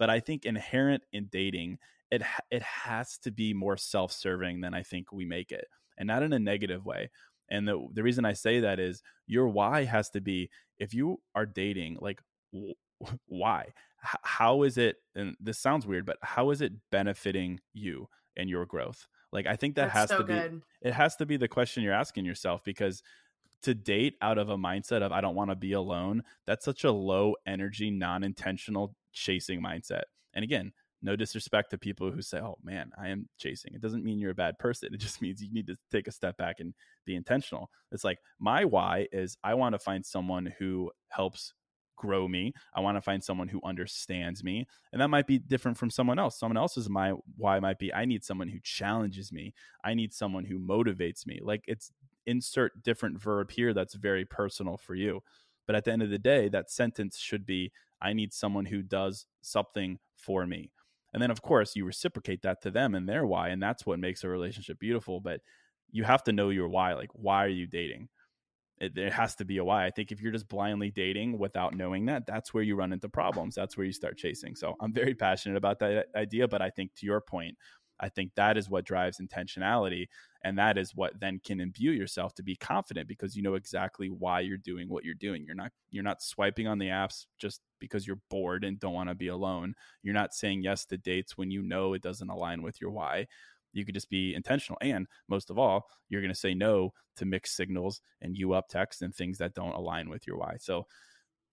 but 0.00 0.10
i 0.10 0.18
think 0.18 0.44
inherent 0.44 1.04
in 1.12 1.26
dating 1.30 1.78
it 2.10 2.22
it 2.50 2.62
has 2.62 3.18
to 3.18 3.30
be 3.30 3.54
more 3.54 3.76
self-serving 3.76 4.60
than 4.60 4.74
i 4.74 4.82
think 4.82 5.12
we 5.12 5.24
make 5.24 5.52
it 5.52 5.66
and 5.96 6.08
not 6.08 6.24
in 6.24 6.32
a 6.32 6.38
negative 6.38 6.84
way 6.84 7.08
and 7.48 7.68
the 7.68 7.86
the 7.92 8.02
reason 8.02 8.24
i 8.24 8.32
say 8.32 8.58
that 8.58 8.80
is 8.80 9.02
your 9.28 9.46
why 9.46 9.84
has 9.84 10.10
to 10.10 10.20
be 10.20 10.50
if 10.80 10.92
you 10.92 11.20
are 11.36 11.46
dating 11.46 11.96
like 12.00 12.20
why 13.26 13.66
how 14.02 14.64
is 14.64 14.76
it 14.76 14.96
and 15.14 15.36
this 15.38 15.58
sounds 15.58 15.86
weird 15.86 16.04
but 16.04 16.16
how 16.22 16.50
is 16.50 16.60
it 16.60 16.72
benefiting 16.90 17.60
you 17.72 18.08
and 18.36 18.50
your 18.50 18.66
growth 18.66 19.06
like 19.32 19.46
I 19.46 19.56
think 19.56 19.76
that 19.76 19.92
That's 19.92 19.98
has 19.98 20.08
so 20.08 20.18
to 20.18 20.24
good. 20.24 20.60
be 20.60 20.88
it 20.88 20.92
has 20.92 21.16
to 21.16 21.26
be 21.26 21.36
the 21.36 21.48
question 21.48 21.82
you're 21.82 21.92
asking 21.92 22.24
yourself 22.24 22.64
because 22.64 23.02
to 23.62 23.74
date 23.74 24.14
out 24.22 24.38
of 24.38 24.48
a 24.48 24.56
mindset 24.56 25.02
of 25.02 25.12
I 25.12 25.20
don't 25.20 25.34
want 25.34 25.50
to 25.50 25.56
be 25.56 25.72
alone, 25.72 26.22
that's 26.46 26.64
such 26.64 26.84
a 26.84 26.90
low 26.90 27.34
energy, 27.46 27.90
non-intentional 27.90 28.94
chasing 29.12 29.62
mindset. 29.62 30.02
And 30.34 30.44
again, 30.44 30.72
no 31.02 31.16
disrespect 31.16 31.70
to 31.70 31.78
people 31.78 32.10
who 32.10 32.22
say, 32.22 32.38
"Oh 32.38 32.58
man, 32.62 32.90
I 32.98 33.08
am 33.08 33.28
chasing." 33.38 33.74
It 33.74 33.80
doesn't 33.80 34.04
mean 34.04 34.18
you're 34.18 34.32
a 34.32 34.34
bad 34.34 34.58
person. 34.58 34.90
It 34.94 34.98
just 34.98 35.22
means 35.22 35.42
you 35.42 35.52
need 35.52 35.66
to 35.68 35.76
take 35.90 36.08
a 36.08 36.12
step 36.12 36.36
back 36.36 36.60
and 36.60 36.74
be 37.06 37.16
intentional. 37.16 37.70
It's 37.92 38.04
like 38.04 38.18
my 38.38 38.64
why 38.64 39.08
is 39.12 39.36
I 39.42 39.54
want 39.54 39.74
to 39.74 39.78
find 39.78 40.04
someone 40.04 40.52
who 40.58 40.90
helps 41.08 41.54
grow 41.96 42.26
me. 42.26 42.52
I 42.74 42.80
want 42.80 42.96
to 42.96 43.02
find 43.02 43.22
someone 43.22 43.48
who 43.48 43.60
understands 43.62 44.42
me. 44.42 44.66
And 44.92 45.02
that 45.02 45.08
might 45.08 45.26
be 45.26 45.38
different 45.38 45.76
from 45.76 45.90
someone 45.90 46.18
else. 46.18 46.38
Someone 46.38 46.56
else's 46.56 46.88
my 46.88 47.12
why 47.36 47.60
might 47.60 47.78
be 47.78 47.92
I 47.92 48.06
need 48.06 48.24
someone 48.24 48.48
who 48.48 48.58
challenges 48.62 49.32
me. 49.32 49.54
I 49.84 49.94
need 49.94 50.14
someone 50.14 50.44
who 50.44 50.58
motivates 50.58 51.26
me. 51.26 51.40
Like 51.42 51.62
it's 51.66 51.92
insert 52.26 52.82
different 52.82 53.20
verb 53.20 53.50
here 53.50 53.74
that's 53.74 53.94
very 53.94 54.24
personal 54.24 54.78
for 54.78 54.94
you. 54.94 55.20
But 55.66 55.76
at 55.76 55.84
the 55.84 55.92
end 55.92 56.02
of 56.02 56.10
the 56.10 56.18
day, 56.18 56.48
that 56.48 56.70
sentence 56.70 57.18
should 57.18 57.46
be 57.46 57.70
I 58.00 58.12
need 58.12 58.32
someone 58.32 58.66
who 58.66 58.82
does 58.82 59.26
something 59.42 59.98
for 60.16 60.46
me. 60.46 60.72
And 61.12 61.22
then 61.22 61.30
of 61.30 61.42
course 61.42 61.74
you 61.76 61.84
reciprocate 61.84 62.42
that 62.42 62.62
to 62.62 62.70
them 62.70 62.94
and 62.94 63.08
their 63.08 63.26
why 63.26 63.48
and 63.48 63.62
that's 63.62 63.84
what 63.84 63.98
makes 63.98 64.24
a 64.24 64.28
relationship 64.28 64.78
beautiful, 64.78 65.20
but 65.20 65.40
you 65.90 66.04
have 66.04 66.22
to 66.24 66.32
know 66.32 66.50
your 66.50 66.68
why. 66.68 66.94
Like 66.94 67.10
why 67.12 67.44
are 67.44 67.48
you 67.48 67.66
dating? 67.66 68.08
it, 68.80 69.12
has 69.12 69.34
to 69.36 69.44
be 69.44 69.58
a 69.58 69.64
why. 69.64 69.84
I 69.84 69.90
think 69.90 70.10
if 70.10 70.20
you're 70.20 70.32
just 70.32 70.48
blindly 70.48 70.90
dating 70.90 71.38
without 71.38 71.74
knowing 71.74 72.06
that, 72.06 72.26
that's 72.26 72.54
where 72.54 72.62
you 72.62 72.76
run 72.76 72.92
into 72.92 73.08
problems. 73.08 73.54
That's 73.54 73.76
where 73.76 73.84
you 73.84 73.92
start 73.92 74.16
chasing. 74.16 74.56
So 74.56 74.74
I'm 74.80 74.92
very 74.92 75.14
passionate 75.14 75.56
about 75.56 75.78
that 75.80 76.06
idea. 76.16 76.48
But 76.48 76.62
I 76.62 76.70
think 76.70 76.94
to 76.96 77.06
your 77.06 77.20
point, 77.20 77.56
I 78.00 78.08
think 78.08 78.32
that 78.34 78.56
is 78.56 78.68
what 78.68 78.84
drives 78.84 79.20
intentionality. 79.20 80.08
And 80.42 80.58
that 80.58 80.78
is 80.78 80.94
what 80.94 81.20
then 81.20 81.40
can 81.44 81.60
imbue 81.60 81.90
yourself 81.90 82.34
to 82.36 82.42
be 82.42 82.56
confident 82.56 83.06
because 83.08 83.36
you 83.36 83.42
know 83.42 83.54
exactly 83.54 84.08
why 84.08 84.40
you're 84.40 84.56
doing 84.56 84.88
what 84.88 85.04
you're 85.04 85.14
doing. 85.14 85.44
You're 85.44 85.54
not 85.54 85.70
you're 85.90 86.02
not 86.02 86.22
swiping 86.22 86.66
on 86.66 86.78
the 86.78 86.88
apps 86.88 87.26
just 87.38 87.60
because 87.78 88.06
you're 88.06 88.20
bored 88.30 88.64
and 88.64 88.80
don't 88.80 88.94
want 88.94 89.10
to 89.10 89.14
be 89.14 89.28
alone. 89.28 89.74
You're 90.02 90.14
not 90.14 90.32
saying 90.34 90.62
yes 90.62 90.86
to 90.86 90.96
dates 90.96 91.36
when 91.36 91.50
you 91.50 91.62
know 91.62 91.92
it 91.92 92.02
doesn't 92.02 92.30
align 92.30 92.62
with 92.62 92.80
your 92.80 92.90
why 92.90 93.26
you 93.72 93.84
could 93.84 93.94
just 93.94 94.10
be 94.10 94.34
intentional 94.34 94.78
and 94.80 95.06
most 95.28 95.50
of 95.50 95.58
all 95.58 95.86
you're 96.08 96.20
going 96.20 96.32
to 96.32 96.38
say 96.38 96.54
no 96.54 96.92
to 97.16 97.24
mixed 97.24 97.56
signals 97.56 98.00
and 98.20 98.36
you 98.36 98.52
up 98.52 98.68
text 98.68 99.02
and 99.02 99.14
things 99.14 99.38
that 99.38 99.54
don't 99.54 99.74
align 99.74 100.08
with 100.08 100.26
your 100.26 100.36
why 100.36 100.56
so 100.58 100.86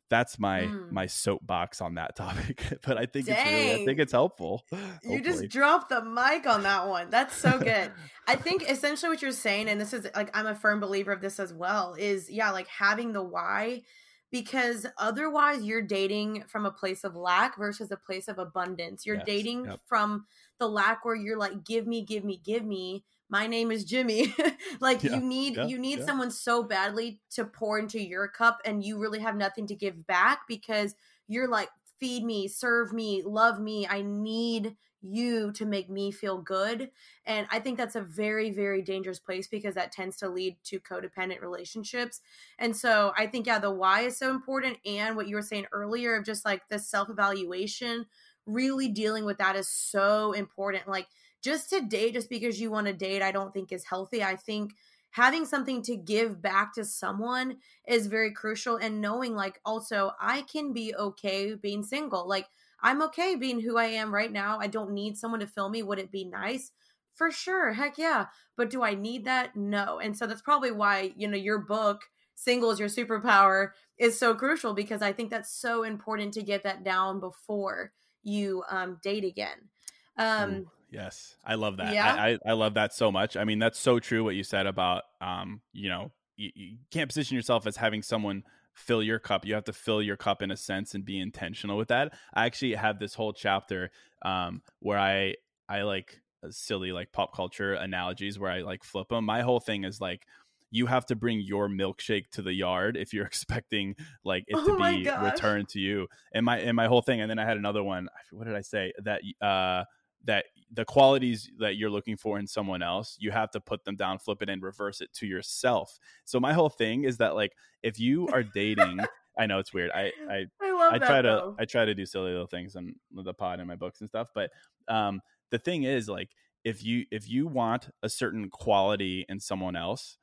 that's 0.10 0.40
my 0.40 0.62
mm. 0.62 0.92
my 0.92 1.06
soapbox 1.06 1.82
on 1.82 1.96
that 1.96 2.16
topic. 2.16 2.64
but 2.86 2.98
I 2.98 3.06
think 3.06 3.28
Dang. 3.28 3.36
it's 3.36 3.46
really, 3.46 3.82
I 3.82 3.86
think 3.86 4.00
it's 4.00 4.12
helpful. 4.12 4.66
You 5.04 5.22
just 5.22 5.48
dropped 5.50 5.90
the 5.90 6.04
mic 6.04 6.46
on 6.46 6.64
that 6.64 6.88
one. 6.88 7.10
That's 7.10 7.36
so 7.36 7.58
good. 7.58 7.92
I 8.28 8.36
think 8.36 8.70
essentially 8.70 9.10
what 9.10 9.22
you're 9.22 9.32
saying, 9.32 9.70
and 9.70 9.80
this 9.80 9.94
is 9.94 10.08
like 10.16 10.36
I'm 10.36 10.48
a 10.48 10.56
firm 10.56 10.80
believer 10.80 11.12
of 11.12 11.22
this 11.22 11.40
as 11.40 11.54
well, 11.54 11.96
is 11.98 12.30
yeah, 12.30 12.52
like 12.52 12.68
having 12.68 13.14
the 13.14 13.24
why 13.24 13.84
because 14.32 14.86
otherwise 14.98 15.64
you're 15.64 15.82
dating 15.82 16.44
from 16.48 16.66
a 16.66 16.72
place 16.72 17.04
of 17.04 17.16
lack 17.16 17.58
versus 17.58 17.92
a 17.92 17.98
place 17.98 18.28
of 18.28 18.40
abundance. 18.40 19.06
You're 19.06 19.18
yes, 19.18 19.26
dating 19.26 19.66
yep. 19.66 19.80
from 19.86 20.26
the 20.60 20.68
lack 20.68 21.06
where 21.06 21.16
you're 21.16 21.38
like, 21.38 21.64
give 21.64 21.88
me, 21.88 22.02
give 22.02 22.24
me, 22.24 22.42
give 22.44 22.66
me. 22.66 23.04
My 23.30 23.48
name 23.48 23.72
is 23.72 23.84
Jimmy. 23.84 24.34
like 24.80 25.04
yeah, 25.04 25.16
you 25.16 25.22
need 25.22 25.56
yeah, 25.56 25.68
you 25.68 25.78
need 25.78 26.00
yeah. 26.00 26.06
someone 26.06 26.32
so 26.32 26.64
badly 26.64 27.20
to 27.32 27.46
pour 27.46 27.80
into 27.80 28.02
your 28.02 28.28
cup 28.28 28.60
and 28.66 28.84
you 28.84 28.98
really 28.98 29.20
have 29.20 29.36
nothing 29.36 29.68
to 29.68 29.76
give 29.76 30.08
back 30.08 30.42
because 30.48 30.96
you're 31.28 31.48
like, 31.48 31.70
feed 32.00 32.24
me, 32.24 32.48
serve 32.48 32.94
me, 32.94 33.24
love 33.26 33.60
me. 33.60 33.88
I 33.88 34.02
need 34.02 34.76
you 35.08 35.52
to 35.54 35.66
make 35.66 35.90
me 35.90 36.12
feel 36.12 36.38
good. 36.38 36.90
And 37.26 37.48
I 37.52 37.60
think 37.60 37.78
that's 37.78 37.96
a 37.96 38.02
very, 38.02 38.52
very 38.52 38.82
dangerous 38.82 39.20
place 39.20 39.48
because 39.48 39.76
that 39.76 39.92
tends 39.92 40.18
to 40.18 40.30
lead 40.30 40.58
to 40.66 40.80
codependent 40.80 41.42
relationships. 41.42 42.22
And 42.60 42.76
so 42.76 43.14
I 43.18 43.28
think, 43.28 43.48
yeah, 43.48 43.60
the 43.60 43.72
why 43.72 44.02
is 44.02 44.18
so 44.18 44.32
important. 44.32 44.78
And 44.86 45.16
what 45.16 45.28
you 45.28 45.36
were 45.36 45.42
saying 45.42 45.68
earlier 45.72 46.16
of 46.16 46.26
just 46.26 46.46
like 46.46 46.68
the 46.70 46.80
self 46.80 47.10
evaluation, 47.10 48.06
really 48.46 48.88
dealing 48.88 49.26
with 49.26 49.38
that 49.38 49.56
is 49.56 49.68
so 49.68 50.34
important. 50.34 50.88
Like 50.88 51.08
just 51.44 51.70
to 51.70 51.82
date, 51.82 52.14
just 52.14 52.30
because 52.30 52.60
you 52.60 52.72
want 52.72 52.88
to 52.88 52.94
date, 52.94 53.22
I 53.22 53.32
don't 53.32 53.54
think 53.54 53.72
is 53.72 53.86
healthy. 53.86 54.24
I 54.24 54.36
think 54.36 54.74
having 55.12 55.46
something 55.46 55.82
to 55.84 55.96
give 55.96 56.42
back 56.42 56.74
to 56.74 56.86
someone 56.86 57.58
is 57.88 58.08
very 58.08 58.32
crucial 58.32 58.76
and 58.76 59.02
knowing 59.02 59.36
like 59.36 59.60
also 59.66 60.12
I 60.20 60.42
can 60.44 60.74
be 60.74 60.94
okay 60.96 61.56
being 61.56 61.84
single. 61.84 62.28
Like 62.28 62.48
I'm 62.82 63.02
okay 63.04 63.36
being 63.36 63.60
who 63.60 63.78
I 63.78 63.86
am 63.86 64.14
right 64.14 64.32
now. 64.32 64.60
I 64.60 64.68
don't 64.68 64.92
need 64.92 65.18
someone 65.18 65.40
to 65.40 65.48
fill 65.48 65.70
me. 65.70 65.82
Would 65.82 66.00
it 66.00 66.12
be 66.12 66.26
nice? 66.26 66.72
For 67.16 67.32
sure. 67.32 67.74
Heck 67.74 67.98
yeah. 67.98 68.28
But 68.56 68.70
do 68.70 68.84
I 68.84 68.94
need 68.94 69.26
that? 69.26 69.56
No. 69.56 70.00
And 70.00 70.16
so 70.16 70.28
that's 70.28 70.42
probably 70.42 70.72
why, 70.72 71.14
you 71.18 71.28
know, 71.28 71.38
your 71.38 71.58
book, 71.58 72.02
Single 72.36 72.70
is 72.70 72.80
Your 72.80 72.90
Superpower, 72.90 73.70
is 73.98 74.20
so 74.20 74.36
crucial 74.36 74.76
because 74.76 75.02
I 75.02 75.14
think 75.14 75.32
that's 75.32 75.52
so 75.52 75.82
important 75.82 76.36
to 76.36 76.44
get 76.44 76.64
that 76.64 76.84
down 76.84 77.20
before 77.20 77.92
you 78.22 78.64
um, 78.70 79.00
date 79.02 79.24
again. 79.24 79.70
Um, 80.18 80.54
Ooh, 80.54 80.70
yes. 80.90 81.36
I 81.46 81.56
love 81.56 81.78
that. 81.78 81.94
Yeah. 81.94 82.14
I, 82.14 82.28
I, 82.30 82.38
I, 82.48 82.54
love 82.54 82.76
that 82.76 82.94
so 82.94 83.12
much. 83.12 83.38
I 83.38 83.44
mean, 83.44 83.60
that's 83.60 83.80
so 83.80 84.00
true 84.00 84.24
what 84.24 84.36
you 84.36 84.44
said 84.44 84.68
about, 84.68 85.04
um, 85.22 85.62
you 85.74 85.90
know, 85.90 86.12
you, 86.36 86.52
you 86.56 86.78
can't 86.92 87.10
position 87.10 87.36
yourself 87.36 87.68
as 87.68 87.78
having 87.78 88.02
someone– 88.02 88.44
fill 88.78 89.02
your 89.02 89.20
cup. 89.20 89.46
You 89.46 89.56
have 89.56 89.66
to 89.66 89.74
fill 89.74 90.02
your 90.02 90.18
cup 90.18 90.42
in 90.42 90.52
a 90.52 90.58
sense 90.58 90.94
and 90.94 91.04
be 91.04 91.20
intentional 91.20 91.78
with 91.78 91.88
that. 91.90 92.14
I 92.34 92.46
actually 92.46 92.76
have 92.76 93.00
this 93.00 93.16
whole 93.16 93.34
chapter 93.34 93.90
um, 94.22 94.62
where 94.80 95.00
I 95.00 95.36
I 95.68 95.82
like 95.82 96.22
uh, 96.44 96.50
silly 96.52 96.92
like 96.92 97.12
pop 97.12 97.36
culture 97.36 97.74
analogies 97.74 98.38
where 98.40 98.52
I 98.52 98.62
like 98.62 98.84
flip 98.84 99.10
them. 99.10 99.26
My 99.26 99.42
whole 99.42 99.60
thing 99.60 99.84
is 99.84 100.00
like 100.00 100.26
you 100.70 100.86
have 100.86 101.06
to 101.08 101.16
bring 101.16 101.40
your 101.40 101.68
milkshake 101.68 102.30
to 102.32 102.42
the 102.42 102.54
yard 102.54 102.98
if 102.98 103.14
you're 103.14 103.26
expecting 103.34 103.96
like 104.24 104.44
it 104.48 104.54
to 104.54 104.62
oh 104.62 104.78
be 104.78 105.10
returned 105.22 105.70
to 105.70 105.80
you. 105.80 106.08
And 106.34 106.46
my 106.46 106.60
and 106.60 106.76
my 106.76 106.86
whole 106.86 107.02
thing. 107.02 107.20
And 107.20 107.30
then 107.30 107.40
I 107.40 107.46
had 107.46 107.58
another 107.58 107.84
one. 107.84 108.08
What 108.32 108.46
did 108.46 108.56
I 108.56 108.62
say? 108.62 108.94
That 109.04 109.22
uh 109.42 109.86
that 110.24 110.46
the 110.72 110.86
qualities 110.86 111.50
that 111.60 111.78
you're 111.78 111.90
looking 111.90 112.18
for 112.18 112.40
in 112.40 112.48
someone 112.48 112.82
else, 112.82 113.16
you 113.20 113.32
have 113.32 113.52
to 113.52 113.60
put 113.60 113.86
them 113.86 113.96
down, 113.96 114.20
flip 114.20 114.42
it 114.42 114.50
and 114.50 114.62
reverse 114.62 115.02
it 115.02 115.14
to 115.14 115.26
yourself. 115.26 115.98
So 116.26 116.40
my 116.40 116.54
whole 116.54 116.70
thing 116.70 117.04
is 117.06 117.18
that 117.18 117.36
like 117.36 117.54
if 117.84 118.00
you 118.00 118.28
are 118.30 118.44
dating, 118.44 119.00
I 119.40 119.46
know 119.46 119.60
it's 119.60 119.74
weird. 119.74 119.92
I 119.92 120.12
I 120.30 120.46
I, 120.62 120.96
I 120.96 120.98
try 121.00 121.22
to 121.22 121.54
I 121.60 121.66
try 121.66 121.86
to 121.86 121.94
do 121.94 122.06
silly 122.06 122.32
little 122.32 122.48
things 122.48 122.76
on 122.76 122.96
the 123.14 123.34
pod 123.34 123.60
and 123.60 123.68
my 123.68 123.76
books 123.76 124.02
and 124.02 124.10
stuff, 124.10 124.30
but 124.34 124.52
um 124.88 125.22
the 125.52 125.60
thing 125.60 125.84
is 125.84 126.10
like 126.10 126.32
if 126.66 126.84
you 126.84 127.06
if 127.12 127.30
you 127.30 127.48
want 127.48 127.90
a 128.04 128.10
certain 128.10 128.50
quality 128.50 129.26
in 129.30 129.40
someone 129.40 129.76
else, 129.76 130.18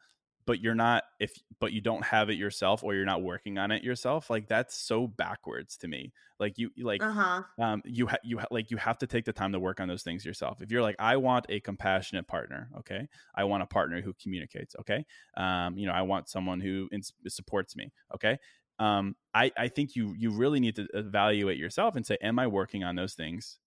but 0.46 0.60
you're 0.60 0.74
not 0.74 1.04
if 1.20 1.32
but 1.60 1.72
you 1.72 1.80
don't 1.80 2.04
have 2.04 2.28
it 2.30 2.34
yourself 2.34 2.82
or 2.82 2.94
you're 2.94 3.04
not 3.04 3.22
working 3.22 3.58
on 3.58 3.70
it 3.70 3.82
yourself 3.82 4.28
like 4.28 4.48
that's 4.48 4.76
so 4.76 5.06
backwards 5.06 5.76
to 5.78 5.88
me. 5.88 6.12
Like 6.38 6.58
you 6.58 6.70
like 6.78 7.02
uh-huh. 7.02 7.42
um 7.60 7.82
you 7.84 8.06
ha- 8.06 8.18
you 8.22 8.38
ha- 8.38 8.46
like 8.50 8.70
you 8.70 8.76
have 8.76 8.98
to 8.98 9.06
take 9.06 9.24
the 9.24 9.32
time 9.32 9.52
to 9.52 9.60
work 9.60 9.80
on 9.80 9.88
those 9.88 10.02
things 10.02 10.24
yourself. 10.24 10.60
If 10.60 10.70
you're 10.70 10.82
like 10.82 10.96
i 10.98 11.16
want 11.16 11.46
a 11.48 11.60
compassionate 11.60 12.26
partner 12.26 12.68
okay? 12.78 13.08
I 13.34 13.44
want 13.44 13.62
a 13.62 13.66
partner 13.66 14.00
who 14.00 14.12
communicates 14.22 14.74
okay? 14.80 15.04
Um 15.36 15.78
you 15.78 15.86
know 15.86 15.92
i 15.92 16.02
want 16.02 16.28
someone 16.28 16.60
who 16.60 16.88
ins- 16.92 17.12
supports 17.28 17.76
me 17.76 17.92
okay? 18.14 18.38
Um 18.78 19.16
i 19.32 19.50
i 19.56 19.68
think 19.68 19.96
you 19.96 20.14
you 20.18 20.30
really 20.30 20.60
need 20.60 20.76
to 20.76 20.86
evaluate 20.94 21.58
yourself 21.58 21.96
and 21.96 22.04
say 22.04 22.18
am 22.20 22.38
i 22.38 22.46
working 22.46 22.84
on 22.84 22.96
those 22.96 23.14
things 23.14 23.58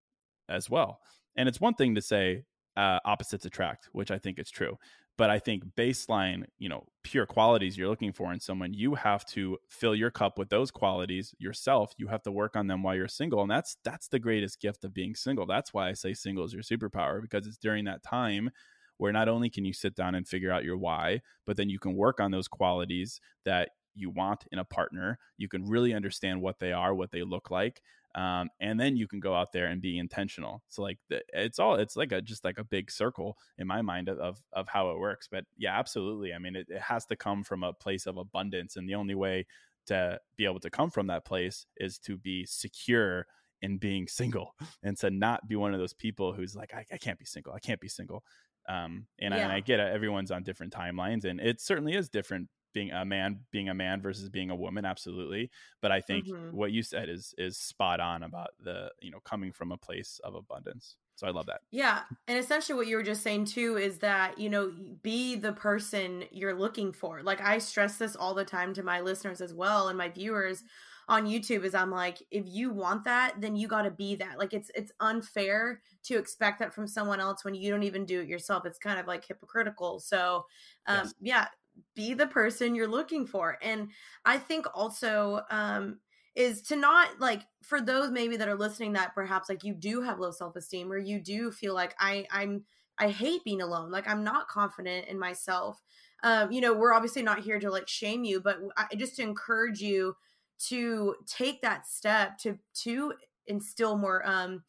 as 0.49 0.69
well? 0.69 0.99
And 1.35 1.47
it's 1.47 1.61
one 1.61 1.75
thing 1.75 1.95
to 1.95 2.01
say 2.01 2.43
uh, 2.75 2.99
opposites 3.05 3.45
attract, 3.45 3.89
which 3.91 4.11
I 4.11 4.19
think 4.19 4.37
is 4.37 4.51
true 4.51 4.77
but 5.17 5.29
i 5.29 5.39
think 5.39 5.63
baseline 5.75 6.45
you 6.57 6.69
know 6.69 6.85
pure 7.07 7.25
qualities 7.25 7.77
you're 7.77 7.87
looking 7.87 8.11
for 8.11 8.33
in 8.33 8.39
someone 8.39 8.73
you 8.73 8.95
have 8.95 9.25
to 9.25 9.57
fill 9.69 9.95
your 9.95 10.11
cup 10.11 10.37
with 10.37 10.49
those 10.49 10.71
qualities 10.71 11.33
yourself. 11.39 11.93
You 11.97 12.07
have 12.07 12.21
to 12.23 12.31
work 12.31 12.57
on 12.57 12.67
them 12.67 12.83
while 12.83 12.95
you're 12.95 13.07
single 13.07 13.41
and 13.41 13.49
that's 13.49 13.77
that's 13.85 14.09
the 14.09 14.19
greatest 14.19 14.59
gift 14.59 14.83
of 14.83 14.93
being 14.93 15.15
single. 15.15 15.45
That's 15.45 15.73
why 15.73 15.87
i 15.87 15.93
say 15.93 16.13
single 16.13 16.43
is 16.43 16.53
your 16.53 16.63
superpower 16.63 17.21
because 17.21 17.47
it's 17.47 17.57
during 17.57 17.85
that 17.85 18.03
time 18.03 18.49
where 18.97 19.13
not 19.13 19.29
only 19.29 19.49
can 19.49 19.63
you 19.63 19.71
sit 19.71 19.95
down 19.95 20.15
and 20.15 20.27
figure 20.27 20.51
out 20.51 20.65
your 20.65 20.77
why 20.77 21.21
but 21.45 21.55
then 21.55 21.69
you 21.69 21.79
can 21.79 21.95
work 21.95 22.19
on 22.19 22.31
those 22.31 22.49
qualities 22.49 23.21
that 23.45 23.69
you 23.95 24.09
want 24.11 24.45
in 24.51 24.59
a 24.59 24.65
partner. 24.65 25.17
You 25.37 25.47
can 25.47 25.65
really 25.65 25.93
understand 25.93 26.41
what 26.41 26.59
they 26.59 26.73
are 26.73 26.93
what 26.93 27.11
they 27.11 27.23
look 27.23 27.49
like 27.49 27.81
um, 28.17 28.49
and 28.59 28.79
then 28.79 28.97
you 28.97 29.07
can 29.07 29.19
go 29.19 29.35
out 29.35 29.51
there 29.53 29.67
and 29.67 29.79
be 29.81 29.97
intentional 29.97 30.63
so 30.67 30.81
like 30.81 30.97
the, 31.09 31.21
it's 31.33 31.59
all 31.59 31.75
it's 31.75 31.95
like 31.95 32.11
a 32.11 32.21
just 32.21 32.43
like 32.43 32.57
a 32.57 32.63
big 32.63 32.89
circle 32.89 33.37
in 33.59 33.67
my 33.67 33.81
mind 33.81 34.09
of 34.09 34.41
of 34.53 34.67
how 34.67 34.89
it 34.89 34.99
works 34.99 35.27
but 35.31 35.45
yeah 35.55 35.77
absolutely 35.77 36.33
i 36.33 36.39
mean 36.39 36.55
it, 36.55 36.65
it 36.67 36.81
has 36.81 37.05
to 37.05 37.15
come 37.15 37.43
from 37.43 37.63
a 37.63 37.71
place 37.71 38.07
of 38.07 38.17
abundance 38.17 38.75
and 38.75 38.89
the 38.89 38.95
only 38.95 39.15
way 39.15 39.45
to 39.85 40.19
be 40.35 40.45
able 40.45 40.59
to 40.59 40.69
come 40.69 40.89
from 40.89 41.07
that 41.07 41.25
place 41.25 41.65
is 41.77 41.97
to 41.99 42.17
be 42.17 42.45
secure 42.45 43.25
in 43.61 43.77
being 43.77 44.07
single 44.07 44.53
and 44.83 44.97
to 44.97 45.09
not 45.09 45.47
be 45.47 45.55
one 45.55 45.73
of 45.73 45.79
those 45.79 45.93
people 45.93 46.33
who's 46.33 46.55
like 46.55 46.73
i, 46.73 46.83
I 46.91 46.97
can't 46.97 47.19
be 47.19 47.25
single 47.25 47.53
i 47.53 47.59
can't 47.59 47.79
be 47.79 47.87
single 47.87 48.23
um, 48.69 49.05
and, 49.17 49.33
yeah. 49.33 49.39
I, 49.39 49.43
and 49.43 49.51
I 49.53 49.61
get 49.61 49.79
it 49.79 49.93
everyone's 49.93 50.29
on 50.29 50.43
different 50.43 50.73
timelines 50.73 51.23
and 51.23 51.39
it 51.39 51.61
certainly 51.61 51.93
is 51.93 52.09
different 52.09 52.49
being 52.77 52.91
a 52.91 53.03
man 53.03 53.39
being 53.51 53.69
a 53.69 53.73
man 53.73 53.99
versus 53.99 54.29
being 54.29 54.51
a 54.51 54.55
woman 54.55 54.85
absolutely 54.85 55.49
but 55.81 55.91
i 55.91 55.99
think 55.99 56.27
mm-hmm. 56.27 56.55
what 56.55 56.71
you 56.71 56.83
said 56.83 57.09
is 57.09 57.33
is 57.39 57.57
spot 57.57 57.99
on 57.99 58.21
about 58.21 58.49
the 58.63 58.91
you 59.01 59.09
know 59.09 59.19
coming 59.25 59.51
from 59.51 59.71
a 59.71 59.77
place 59.77 60.19
of 60.23 60.35
abundance 60.35 60.95
so 61.15 61.25
i 61.25 61.31
love 61.31 61.47
that 61.47 61.61
yeah 61.71 62.01
and 62.27 62.37
essentially 62.37 62.77
what 62.77 62.85
you 62.85 62.95
were 62.95 63.01
just 63.01 63.23
saying 63.23 63.45
too 63.45 63.77
is 63.77 63.97
that 63.97 64.37
you 64.37 64.47
know 64.47 64.71
be 65.01 65.35
the 65.35 65.53
person 65.53 66.23
you're 66.29 66.53
looking 66.53 66.93
for 66.93 67.23
like 67.23 67.41
i 67.41 67.57
stress 67.57 67.97
this 67.97 68.15
all 68.15 68.35
the 68.35 68.45
time 68.45 68.75
to 68.75 68.83
my 68.83 69.01
listeners 69.01 69.41
as 69.41 69.55
well 69.55 69.87
and 69.87 69.97
my 69.97 70.07
viewers 70.07 70.63
on 71.09 71.25
YouTube 71.25 71.63
is 71.63 71.73
I'm 71.73 71.91
like, 71.91 72.21
if 72.31 72.43
you 72.47 72.69
want 72.69 73.05
that, 73.05 73.35
then 73.39 73.55
you 73.55 73.67
got 73.67 73.83
to 73.83 73.91
be 73.91 74.15
that. 74.15 74.37
Like 74.37 74.53
it's 74.53 74.69
it's 74.75 74.91
unfair 74.99 75.81
to 76.03 76.17
expect 76.17 76.59
that 76.59 76.73
from 76.73 76.85
someone 76.85 77.19
else 77.19 77.45
when 77.45 77.55
you 77.55 77.71
don't 77.71 77.83
even 77.83 78.05
do 78.05 78.19
it 78.19 78.27
yourself. 78.27 78.65
It's 78.65 78.77
kind 78.77 78.99
of 78.99 79.07
like 79.07 79.25
hypocritical. 79.25 79.99
So, 80.01 80.45
um, 80.85 80.97
yes. 80.97 81.13
yeah, 81.21 81.47
be 81.95 82.13
the 82.13 82.27
person 82.27 82.75
you're 82.75 82.87
looking 82.87 83.25
for. 83.25 83.57
And 83.61 83.89
I 84.25 84.37
think 84.37 84.65
also 84.73 85.41
um 85.49 85.99
is 86.35 86.61
to 86.61 86.75
not 86.75 87.19
like 87.19 87.41
for 87.63 87.81
those 87.81 88.11
maybe 88.11 88.37
that 88.37 88.47
are 88.47 88.55
listening 88.55 88.93
that 88.93 89.15
perhaps 89.15 89.49
like 89.49 89.63
you 89.63 89.73
do 89.73 90.01
have 90.01 90.19
low 90.19 90.31
self-esteem 90.31 90.91
or 90.91 90.97
you 90.97 91.19
do 91.19 91.51
feel 91.51 91.73
like 91.73 91.95
I 91.99 92.27
I'm 92.31 92.63
I 92.99 93.09
hate 93.09 93.43
being 93.43 93.61
alone. 93.61 93.91
Like 93.91 94.07
I'm 94.07 94.23
not 94.23 94.47
confident 94.47 95.07
in 95.07 95.19
myself. 95.19 95.81
Um, 96.23 96.51
you 96.51 96.61
know, 96.61 96.73
we're 96.73 96.93
obviously 96.93 97.21
not 97.21 97.39
here 97.39 97.59
to 97.59 97.69
like 97.69 97.87
shame 97.87 98.23
you, 98.23 98.39
but 98.41 98.57
I, 98.75 98.95
just 98.95 99.17
to 99.17 99.21
encourage 99.21 99.81
you 99.81 100.15
to 100.69 101.15
take 101.27 101.61
that 101.61 101.87
step 101.87 102.37
to 102.39 102.57
to 102.73 103.13
instill 103.45 103.97
more 103.97 104.27
um 104.27 104.63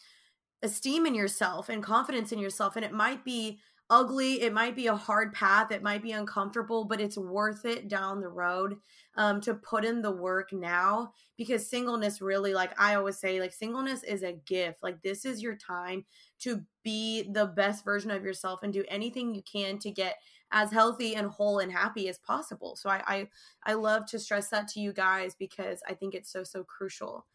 esteem 0.62 1.06
in 1.06 1.14
yourself 1.14 1.68
and 1.68 1.82
confidence 1.82 2.32
in 2.32 2.38
yourself 2.38 2.76
and 2.76 2.84
it 2.84 2.92
might 2.92 3.24
be 3.24 3.60
ugly. 3.90 4.42
It 4.42 4.52
might 4.52 4.76
be 4.76 4.86
a 4.86 4.96
hard 4.96 5.32
path. 5.32 5.70
It 5.72 5.82
might 5.82 6.02
be 6.02 6.12
uncomfortable, 6.12 6.84
but 6.84 7.00
it's 7.00 7.16
worth 7.16 7.64
it 7.64 7.88
down 7.88 8.20
the 8.20 8.28
road 8.28 8.76
um, 9.16 9.40
to 9.42 9.54
put 9.54 9.84
in 9.84 10.02
the 10.02 10.10
work 10.10 10.52
now 10.52 11.12
because 11.36 11.68
singleness 11.68 12.20
really, 12.20 12.52
like 12.54 12.78
I 12.80 12.94
always 12.94 13.18
say, 13.18 13.40
like 13.40 13.52
singleness 13.52 14.02
is 14.04 14.22
a 14.22 14.32
gift. 14.46 14.82
Like 14.82 15.00
this 15.02 15.24
is 15.24 15.42
your 15.42 15.56
time 15.56 16.04
to 16.40 16.62
be 16.84 17.30
the 17.32 17.46
best 17.46 17.84
version 17.84 18.10
of 18.10 18.24
yourself 18.24 18.62
and 18.62 18.72
do 18.72 18.84
anything 18.88 19.34
you 19.34 19.42
can 19.50 19.78
to 19.80 19.90
get 19.90 20.16
as 20.50 20.70
healthy 20.70 21.14
and 21.14 21.28
whole 21.28 21.58
and 21.58 21.72
happy 21.72 22.08
as 22.08 22.18
possible. 22.18 22.76
So 22.76 22.90
I 22.90 23.02
I, 23.06 23.28
I 23.64 23.74
love 23.74 24.06
to 24.06 24.18
stress 24.18 24.48
that 24.50 24.68
to 24.68 24.80
you 24.80 24.92
guys 24.92 25.34
because 25.38 25.80
I 25.88 25.94
think 25.94 26.14
it's 26.14 26.32
so 26.32 26.44
so 26.44 26.64
crucial. 26.64 27.26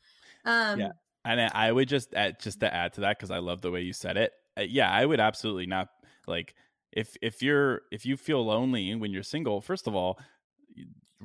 Um, 0.45 0.79
yeah. 0.79 0.91
And 1.25 1.39
I 1.39 1.71
would 1.71 1.87
just 1.87 2.13
add, 2.13 2.39
just 2.41 2.59
to 2.59 2.73
add 2.73 2.93
to 2.93 3.01
that 3.01 3.17
because 3.17 3.31
I 3.31 3.37
love 3.37 3.61
the 3.61 3.71
way 3.71 3.81
you 3.81 3.93
said 3.93 4.17
it. 4.17 4.33
Uh, 4.57 4.61
yeah, 4.61 4.91
I 4.91 5.05
would 5.05 5.21
absolutely 5.21 5.65
not 5.65 5.87
like 6.27 6.55
if 6.91 7.15
if 7.21 7.41
you're 7.41 7.81
if 7.91 8.05
you 8.05 8.17
feel 8.17 8.45
lonely 8.45 8.93
when 8.95 9.11
you're 9.11 9.23
single 9.23 9.61
first 9.61 9.87
of 9.87 9.95
all 9.95 10.19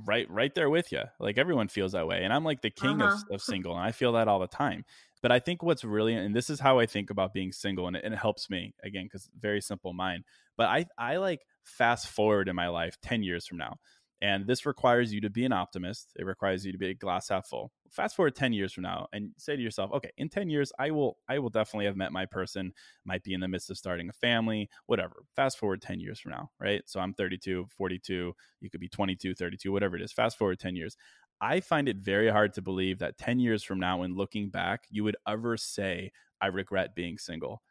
right 0.07 0.31
right 0.31 0.55
there 0.55 0.71
with 0.71 0.93
you. 0.93 1.03
Like 1.19 1.39
everyone 1.39 1.69
feels 1.69 1.93
that 1.93 2.07
way. 2.07 2.23
And 2.23 2.33
I'm 2.33 2.45
like 2.45 2.63
the 2.63 2.71
king 2.71 3.01
uh-huh. 3.01 3.17
of, 3.29 3.35
of 3.37 3.43
single 3.43 3.75
and 3.75 3.85
I 3.85 3.93
feel 3.93 4.13
that 4.13 4.29
all 4.29 4.41
the 4.41 4.47
time. 4.47 4.85
But 5.21 5.33
I 5.33 5.41
think 5.41 5.63
what's 5.63 5.85
really 5.85 6.15
and 6.15 6.35
this 6.35 6.51
is 6.51 6.61
how 6.61 6.79
I 6.79 6.87
think 6.87 7.11
about 7.11 7.33
being 7.33 7.53
single 7.53 7.87
and 7.87 7.97
it, 7.97 8.05
and 8.05 8.15
it 8.15 8.19
helps 8.19 8.49
me 8.49 8.75
again 8.83 9.05
because 9.05 9.29
very 9.39 9.61
simple 9.61 9.93
mind. 9.93 10.25
But 10.57 10.69
I 10.69 10.87
I 10.97 11.17
like 11.17 11.41
fast 11.65 12.09
forward 12.09 12.49
in 12.49 12.57
my 12.57 12.69
life 12.69 12.97
10 13.03 13.23
years 13.23 13.47
from 13.47 13.59
now. 13.59 13.77
And 14.21 14.47
this 14.47 14.67
requires 14.67 15.13
you 15.13 15.21
to 15.21 15.31
be 15.31 15.45
an 15.45 15.53
optimist. 15.53 16.13
It 16.17 16.25
requires 16.25 16.67
you 16.67 16.73
to 16.73 16.79
be 16.79 16.89
a 16.89 16.95
glass 16.95 17.29
half 17.29 17.47
full. 17.47 17.71
Fast 17.91 18.17
forward 18.17 18.35
10 18.35 18.53
years 18.53 18.73
from 18.73 18.83
now 18.83 19.07
and 19.13 19.31
say 19.39 19.55
to 19.55 19.63
yourself, 19.63 19.93
okay, 19.93 20.11
in 20.17 20.29
10 20.29 20.51
years, 20.51 20.73
I 20.79 20.91
will 20.91 21.19
I 21.29 21.39
will 21.39 21.51
definitely 21.51 21.87
have 21.87 21.97
met 21.97 22.13
my 22.13 22.27
person, 22.27 22.73
might 23.05 23.23
be 23.23 23.33
in 23.33 23.41
the 23.41 23.49
midst 23.49 23.71
of 23.71 23.79
starting 23.79 24.09
a 24.09 24.13
family, 24.13 24.69
whatever. 24.87 25.23
Fast 25.37 25.59
forward 25.59 25.81
10 25.81 26.01
years 26.01 26.19
from 26.19 26.33
now, 26.33 26.51
right? 26.61 26.83
So 26.87 26.99
I'm 26.99 27.15
32, 27.15 27.67
42, 27.77 28.35
you 28.61 28.71
could 28.71 28.81
be 28.81 28.89
22, 28.89 29.35
32, 29.35 29.71
whatever 29.71 29.97
it 29.97 30.03
is. 30.03 30.13
Fast 30.13 30.37
forward 30.37 30.59
10 30.59 30.75
years. 30.75 30.97
I 31.41 31.61
find 31.61 31.89
it 31.89 31.99
very 31.99 32.29
hard 32.29 32.53
to 32.55 32.63
believe 32.63 32.99
that 32.99 33.19
10 33.19 33.39
years 33.39 33.63
from 33.63 33.79
now, 33.79 33.99
when 33.99 34.17
looking 34.17 34.51
back, 34.51 34.85
you 34.91 35.05
would 35.05 35.17
ever 35.27 35.57
say, 35.57 36.11
I 36.41 36.49
regret 36.49 36.97
being 36.97 37.19
single. 37.19 37.63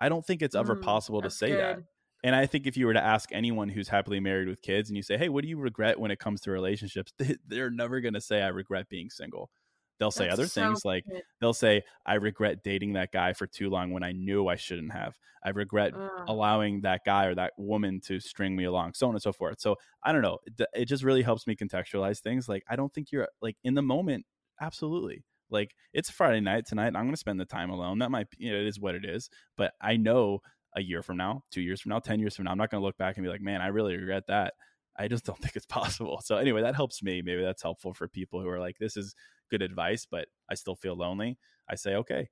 I 0.00 0.08
don't 0.08 0.26
think 0.26 0.42
it's 0.42 0.56
ever 0.56 0.74
mm, 0.74 0.82
possible 0.82 1.22
to 1.22 1.30
say 1.30 1.50
good. 1.50 1.60
that. 1.60 1.78
And 2.24 2.34
I 2.34 2.46
think 2.46 2.66
if 2.66 2.74
you 2.78 2.86
were 2.86 2.94
to 2.94 3.04
ask 3.04 3.28
anyone 3.32 3.68
who's 3.68 3.88
happily 3.88 4.18
married 4.18 4.48
with 4.48 4.62
kids 4.62 4.88
and 4.88 4.96
you 4.96 5.02
say, 5.02 5.18
hey, 5.18 5.28
what 5.28 5.42
do 5.42 5.48
you 5.48 5.58
regret 5.58 6.00
when 6.00 6.10
it 6.10 6.18
comes 6.18 6.40
to 6.42 6.50
relationships? 6.50 7.12
They're 7.46 7.70
never 7.70 8.00
going 8.00 8.14
to 8.14 8.20
say, 8.20 8.40
I 8.40 8.48
regret 8.48 8.88
being 8.88 9.10
single. 9.10 9.50
They'll 9.98 10.10
say 10.10 10.24
That's 10.24 10.40
other 10.40 10.46
so 10.48 10.62
things 10.62 10.84
like 10.84 11.04
good. 11.04 11.22
they'll 11.40 11.54
say, 11.54 11.82
I 12.04 12.14
regret 12.14 12.64
dating 12.64 12.94
that 12.94 13.12
guy 13.12 13.32
for 13.32 13.46
too 13.46 13.70
long 13.70 13.92
when 13.92 14.02
I 14.02 14.10
knew 14.10 14.48
I 14.48 14.56
shouldn't 14.56 14.92
have. 14.92 15.16
I 15.44 15.50
regret 15.50 15.92
allowing 16.26 16.80
that 16.80 17.02
guy 17.04 17.26
or 17.26 17.34
that 17.36 17.52
woman 17.58 18.00
to 18.06 18.18
string 18.18 18.56
me 18.56 18.64
along, 18.64 18.94
so 18.94 19.06
on 19.06 19.14
and 19.14 19.22
so 19.22 19.32
forth. 19.32 19.60
So 19.60 19.76
I 20.02 20.12
don't 20.12 20.22
know. 20.22 20.38
It, 20.46 20.66
it 20.74 20.84
just 20.86 21.04
really 21.04 21.22
helps 21.22 21.46
me 21.46 21.54
contextualize 21.54 22.20
things. 22.20 22.48
Like, 22.48 22.64
I 22.68 22.74
don't 22.74 22.92
think 22.92 23.12
you're 23.12 23.28
like 23.40 23.56
in 23.62 23.74
the 23.74 23.82
moment. 23.82 24.24
Absolutely. 24.60 25.22
Like, 25.50 25.76
it's 25.92 26.10
Friday 26.10 26.40
night 26.40 26.66
tonight. 26.66 26.86
I'm 26.88 27.04
going 27.04 27.12
to 27.12 27.16
spend 27.16 27.38
the 27.38 27.44
time 27.44 27.70
alone. 27.70 28.00
That 28.00 28.10
might 28.10 28.30
be, 28.30 28.38
you 28.40 28.52
know, 28.52 28.58
it 28.58 28.66
is 28.66 28.80
what 28.80 28.94
it 28.96 29.04
is. 29.04 29.30
But 29.56 29.74
I 29.80 29.96
know 29.96 30.40
a 30.74 30.82
year 30.82 31.02
from 31.02 31.16
now, 31.16 31.42
two 31.50 31.60
years 31.60 31.80
from 31.80 31.90
now, 31.90 31.98
10 31.98 32.18
years 32.20 32.34
from 32.36 32.46
now, 32.46 32.50
I'm 32.50 32.58
not 32.58 32.70
going 32.70 32.80
to 32.80 32.84
look 32.84 32.98
back 32.98 33.16
and 33.16 33.24
be 33.24 33.30
like, 33.30 33.40
man, 33.40 33.60
I 33.60 33.68
really 33.68 33.96
regret 33.96 34.24
that. 34.28 34.54
I 34.96 35.08
just 35.08 35.24
don't 35.24 35.38
think 35.42 35.56
it's 35.56 35.66
possible. 35.66 36.20
So, 36.24 36.36
anyway, 36.36 36.62
that 36.62 36.74
helps 36.74 37.02
me. 37.02 37.22
Maybe 37.22 37.42
that's 37.42 37.62
helpful 37.62 37.94
for 37.94 38.08
people 38.08 38.40
who 38.40 38.48
are 38.48 38.60
like, 38.60 38.78
this 38.78 38.96
is 38.96 39.14
good 39.50 39.62
advice, 39.62 40.06
but 40.10 40.26
I 40.50 40.54
still 40.54 40.76
feel 40.76 40.96
lonely. 40.96 41.38
I 41.68 41.76
say, 41.76 41.94
okay, 41.96 42.28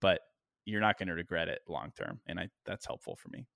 but 0.00 0.20
you're 0.64 0.80
not 0.80 0.98
going 0.98 1.08
to 1.08 1.14
regret 1.14 1.48
it 1.48 1.60
long 1.68 1.92
term. 1.96 2.20
And 2.26 2.38
I, 2.38 2.48
that's 2.64 2.86
helpful 2.86 3.16
for 3.16 3.28
me. 3.28 3.46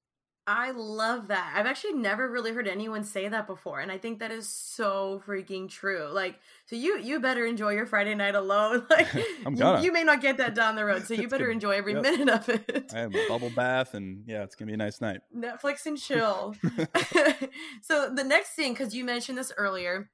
I 0.49 0.71
love 0.71 1.29
that. 1.29 1.55
I've 1.57 1.67
actually 1.67 1.95
never 1.95 2.31
really 2.31 2.53
heard 2.53 2.69
anyone 2.69 3.03
say 3.03 3.27
that 3.27 3.49
before, 3.49 3.81
and 3.81 3.91
I 3.91 3.99
think 3.99 4.21
that 4.21 4.31
is 4.31 4.49
so 4.49 5.21
freaking 5.27 5.69
true. 5.69 6.09
Like, 6.13 6.39
so 6.67 6.77
you 6.77 6.99
you 7.01 7.19
better 7.19 7.45
enjoy 7.45 7.73
your 7.73 7.87
Friday 7.87 8.15
night 8.15 8.35
alone. 8.35 8.87
Like. 8.97 9.09
You, 9.57 9.79
you, 9.79 9.93
may 9.93 10.03
not 10.03 10.21
get 10.21 10.39
that 10.39 10.55
down 10.55 10.77
the 10.77 10.85
road, 10.85 11.05
so 11.05 11.15
you 11.15 11.29
better 11.29 11.51
enjoy 11.51 11.73
every 11.73 11.95
yep. 11.95 12.03
minute 12.03 12.29
of 12.29 12.49
it. 12.49 12.93
I 12.95 12.99
have 12.99 13.15
a 13.15 13.29
bubble 13.29 13.51
bath, 13.51 13.95
and 13.95 14.25
yeah, 14.27 14.43
it's 14.43 14.55
gonna 14.55 14.67
be 14.67 14.75
a 14.75 14.77
nice 14.77 15.01
night. 15.01 15.21
Netflix 15.37 15.87
and 15.87 15.99
chill. 15.99 16.55
so 17.83 18.11
the 18.11 18.25
next 18.25 18.51
thing, 18.51 18.73
because 18.73 18.95
you 18.95 19.05
mentioned 19.05 19.39
this 19.39 19.53
earlier, 19.57 20.11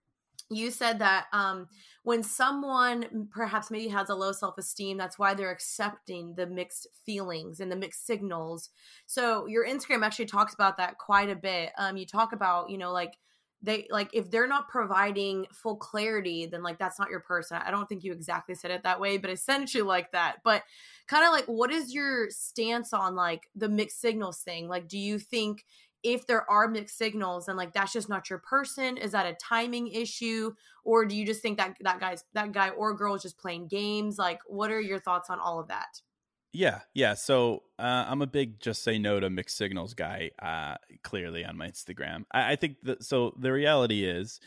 you 0.50 0.70
said 0.70 0.98
that 0.98 1.26
um, 1.32 1.66
when 2.02 2.22
someone 2.22 3.28
perhaps 3.30 3.70
maybe 3.70 3.88
has 3.88 4.10
a 4.10 4.14
low 4.14 4.32
self-esteem 4.32 4.96
that's 4.96 5.18
why 5.18 5.34
they're 5.34 5.50
accepting 5.50 6.34
the 6.34 6.46
mixed 6.46 6.86
feelings 7.06 7.60
and 7.60 7.70
the 7.70 7.76
mixed 7.76 8.06
signals. 8.06 8.70
So 9.06 9.46
your 9.46 9.66
instagram 9.66 10.04
actually 10.04 10.26
talks 10.26 10.54
about 10.54 10.76
that 10.76 10.98
quite 10.98 11.30
a 11.30 11.36
bit 11.36 11.70
um, 11.78 11.96
you 11.96 12.06
talk 12.06 12.32
about 12.32 12.70
you 12.70 12.78
know 12.78 12.92
like 12.92 13.14
they 13.62 13.86
like 13.90 14.10
if 14.12 14.30
they're 14.30 14.48
not 14.48 14.68
providing 14.68 15.46
full 15.52 15.76
clarity 15.76 16.46
then 16.46 16.62
like 16.62 16.78
that's 16.78 16.98
not 16.98 17.10
your 17.10 17.20
person. 17.20 17.60
I 17.64 17.70
don't 17.70 17.88
think 17.88 18.02
you 18.02 18.12
exactly 18.12 18.54
said 18.54 18.72
it 18.72 18.82
that 18.82 19.00
way 19.00 19.18
but 19.18 19.30
essentially 19.30 19.82
like 19.82 20.10
that. 20.12 20.38
But 20.44 20.62
kind 21.06 21.24
of 21.24 21.32
like 21.32 21.44
what 21.46 21.70
is 21.70 21.94
your 21.94 22.28
stance 22.30 22.92
on 22.92 23.14
like 23.14 23.48
the 23.54 23.68
mixed 23.68 24.00
signals 24.00 24.40
thing? 24.40 24.68
Like 24.68 24.88
do 24.88 24.98
you 24.98 25.18
think 25.18 25.64
if 26.02 26.26
there 26.26 26.48
are 26.50 26.68
mixed 26.68 26.98
signals 26.98 27.48
and 27.48 27.56
like 27.56 27.72
that's 27.72 27.92
just 27.92 28.08
not 28.08 28.28
your 28.28 28.38
person 28.40 28.96
is 28.96 29.12
that 29.12 29.26
a 29.26 29.34
timing 29.34 29.88
issue? 29.88 30.52
Or 30.84 31.04
do 31.04 31.16
you 31.16 31.24
just 31.24 31.42
think 31.42 31.58
that 31.58 31.76
that 31.80 32.00
guy's 32.00 32.24
that 32.34 32.52
guy 32.52 32.70
or 32.70 32.94
girl 32.94 33.14
is 33.14 33.22
just 33.22 33.38
playing 33.38 33.68
games? 33.68 34.18
Like 34.18 34.40
what 34.46 34.70
are 34.70 34.80
your 34.80 34.98
thoughts 34.98 35.30
on 35.30 35.38
all 35.38 35.60
of 35.60 35.68
that? 35.68 36.00
Yeah 36.52 36.80
yeah 36.92 37.14
so 37.14 37.62
uh, 37.78 38.04
i'm 38.08 38.20
a 38.20 38.26
big 38.26 38.60
just 38.60 38.82
say 38.82 38.98
no 38.98 39.18
to 39.18 39.30
mixed 39.30 39.56
signals 39.56 39.94
guy 39.94 40.30
uh, 40.40 40.76
clearly 41.02 41.44
on 41.44 41.56
my 41.56 41.68
instagram. 41.68 42.24
I, 42.32 42.52
I 42.52 42.56
think 42.56 42.76
that 42.82 43.02
so 43.04 43.34
the 43.38 43.52
reality 43.52 44.04
is 44.04 44.38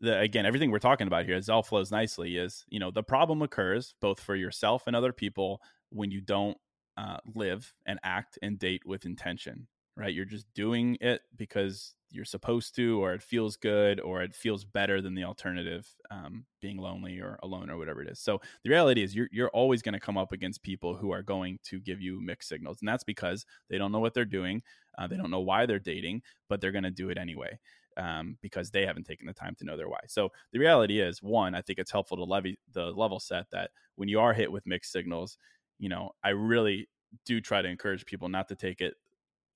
that 0.00 0.20
again 0.20 0.46
everything 0.46 0.70
we're 0.70 0.78
talking 0.78 1.06
about 1.06 1.26
here 1.26 1.36
as 1.36 1.48
all 1.48 1.62
flows 1.62 1.90
nicely 1.90 2.36
is 2.36 2.64
you 2.68 2.78
know 2.78 2.90
the 2.90 3.02
problem 3.02 3.42
occurs 3.42 3.94
both 4.00 4.20
for 4.20 4.34
yourself 4.34 4.84
and 4.86 4.96
other 4.96 5.12
people 5.12 5.60
when 5.90 6.10
you 6.10 6.20
don't 6.20 6.56
uh, 6.96 7.18
live 7.34 7.72
and 7.86 8.00
act 8.02 8.38
and 8.42 8.58
date 8.58 8.82
with 8.84 9.06
intention 9.06 9.68
right? 9.98 10.14
You're 10.14 10.24
just 10.24 10.46
doing 10.54 10.96
it 11.00 11.22
because 11.36 11.94
you're 12.10 12.24
supposed 12.24 12.74
to, 12.76 13.02
or 13.02 13.12
it 13.12 13.22
feels 13.22 13.56
good, 13.56 14.00
or 14.00 14.22
it 14.22 14.34
feels 14.34 14.64
better 14.64 15.02
than 15.02 15.14
the 15.14 15.24
alternative, 15.24 15.86
um, 16.10 16.46
being 16.62 16.78
lonely 16.78 17.18
or 17.18 17.38
alone 17.42 17.68
or 17.68 17.76
whatever 17.76 18.00
it 18.00 18.08
is. 18.08 18.20
So 18.20 18.40
the 18.62 18.70
reality 18.70 19.02
is, 19.02 19.14
you're 19.14 19.28
you're 19.32 19.50
always 19.50 19.82
going 19.82 19.94
to 19.94 20.00
come 20.00 20.16
up 20.16 20.32
against 20.32 20.62
people 20.62 20.96
who 20.96 21.10
are 21.10 21.22
going 21.22 21.58
to 21.64 21.80
give 21.80 22.00
you 22.00 22.20
mixed 22.22 22.48
signals, 22.48 22.78
and 22.80 22.88
that's 22.88 23.04
because 23.04 23.44
they 23.68 23.76
don't 23.76 23.92
know 23.92 23.98
what 23.98 24.14
they're 24.14 24.24
doing, 24.24 24.62
uh, 24.96 25.08
they 25.08 25.16
don't 25.16 25.30
know 25.32 25.40
why 25.40 25.66
they're 25.66 25.78
dating, 25.80 26.22
but 26.48 26.60
they're 26.60 26.72
going 26.72 26.84
to 26.84 26.90
do 26.90 27.10
it 27.10 27.18
anyway. 27.18 27.58
Um, 27.96 28.38
because 28.42 28.70
they 28.70 28.86
haven't 28.86 29.08
taken 29.08 29.26
the 29.26 29.32
time 29.32 29.56
to 29.58 29.64
know 29.64 29.76
their 29.76 29.88
why. 29.88 29.98
So 30.06 30.28
the 30.52 30.60
reality 30.60 31.00
is, 31.00 31.20
one, 31.20 31.56
I 31.56 31.62
think 31.62 31.80
it's 31.80 31.90
helpful 31.90 32.16
to 32.16 32.22
levy 32.22 32.56
the 32.72 32.92
level 32.92 33.18
set 33.18 33.50
that 33.50 33.72
when 33.96 34.08
you 34.08 34.20
are 34.20 34.32
hit 34.32 34.52
with 34.52 34.64
mixed 34.68 34.92
signals, 34.92 35.36
you 35.80 35.88
know, 35.88 36.12
I 36.22 36.28
really 36.28 36.88
do 37.26 37.40
try 37.40 37.60
to 37.60 37.68
encourage 37.68 38.06
people 38.06 38.28
not 38.28 38.46
to 38.50 38.54
take 38.54 38.80
it 38.80 38.94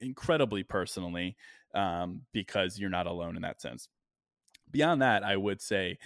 incredibly 0.03 0.63
personally 0.63 1.37
um, 1.75 2.23
because 2.33 2.79
you're 2.79 2.91
not 2.91 3.07
alone 3.07 3.37
in 3.37 3.43
that 3.43 3.61
sense. 3.61 3.89
Beyond 4.71 5.03
that, 5.03 5.25
I 5.25 5.37
would 5.37 5.61
say 5.61 5.99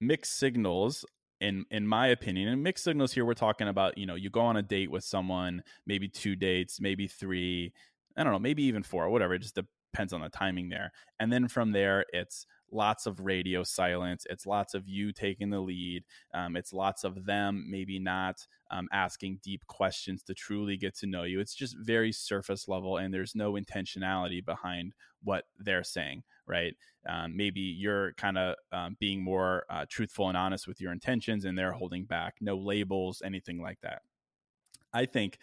mixed 0.00 0.38
signals 0.38 1.04
in 1.40 1.64
in 1.70 1.86
my 1.86 2.08
opinion 2.08 2.48
and 2.48 2.62
mixed 2.62 2.84
signals 2.84 3.12
here 3.12 3.24
we're 3.24 3.34
talking 3.34 3.68
about 3.68 3.96
you 3.98 4.06
know 4.06 4.14
you 4.14 4.30
go 4.30 4.40
on 4.40 4.56
a 4.56 4.62
date 4.62 4.90
with 4.90 5.04
someone 5.04 5.62
maybe 5.86 6.08
two 6.08 6.36
dates 6.36 6.80
maybe 6.80 7.06
three 7.06 7.72
i 8.16 8.22
don't 8.22 8.32
know 8.32 8.38
maybe 8.38 8.62
even 8.62 8.82
four 8.82 9.08
whatever 9.10 9.34
it 9.34 9.40
just 9.40 9.58
depends 9.92 10.12
on 10.12 10.20
the 10.20 10.28
timing 10.28 10.68
there 10.68 10.92
and 11.18 11.32
then 11.32 11.48
from 11.48 11.72
there 11.72 12.04
it's 12.12 12.46
lots 12.72 13.06
of 13.06 13.20
radio 13.20 13.62
silence. 13.62 14.26
It's 14.30 14.46
lots 14.46 14.74
of 14.74 14.88
you 14.88 15.12
taking 15.12 15.50
the 15.50 15.60
lead. 15.60 16.04
Um, 16.34 16.56
it's 16.56 16.72
lots 16.72 17.04
of 17.04 17.24
them 17.24 17.66
maybe 17.68 17.98
not 17.98 18.46
um, 18.70 18.88
asking 18.92 19.40
deep 19.42 19.66
questions 19.66 20.22
to 20.24 20.34
truly 20.34 20.76
get 20.76 20.96
to 20.98 21.06
know 21.06 21.24
you. 21.24 21.40
It's 21.40 21.54
just 21.54 21.76
very 21.78 22.12
surface 22.12 22.68
level, 22.68 22.98
and 22.98 23.12
there's 23.12 23.34
no 23.34 23.52
intentionality 23.52 24.44
behind 24.44 24.94
what 25.22 25.44
they're 25.58 25.84
saying, 25.84 26.22
right? 26.46 26.74
Um, 27.08 27.36
maybe 27.36 27.60
you're 27.60 28.12
kind 28.14 28.38
of 28.38 28.56
um, 28.72 28.96
being 29.00 29.22
more 29.22 29.64
uh, 29.70 29.86
truthful 29.88 30.28
and 30.28 30.36
honest 30.36 30.66
with 30.66 30.80
your 30.80 30.92
intentions, 30.92 31.44
and 31.44 31.58
they're 31.58 31.72
holding 31.72 32.04
back. 32.04 32.36
No 32.40 32.56
labels, 32.56 33.22
anything 33.24 33.60
like 33.60 33.80
that. 33.82 34.02
I 34.92 35.06
think 35.06 35.38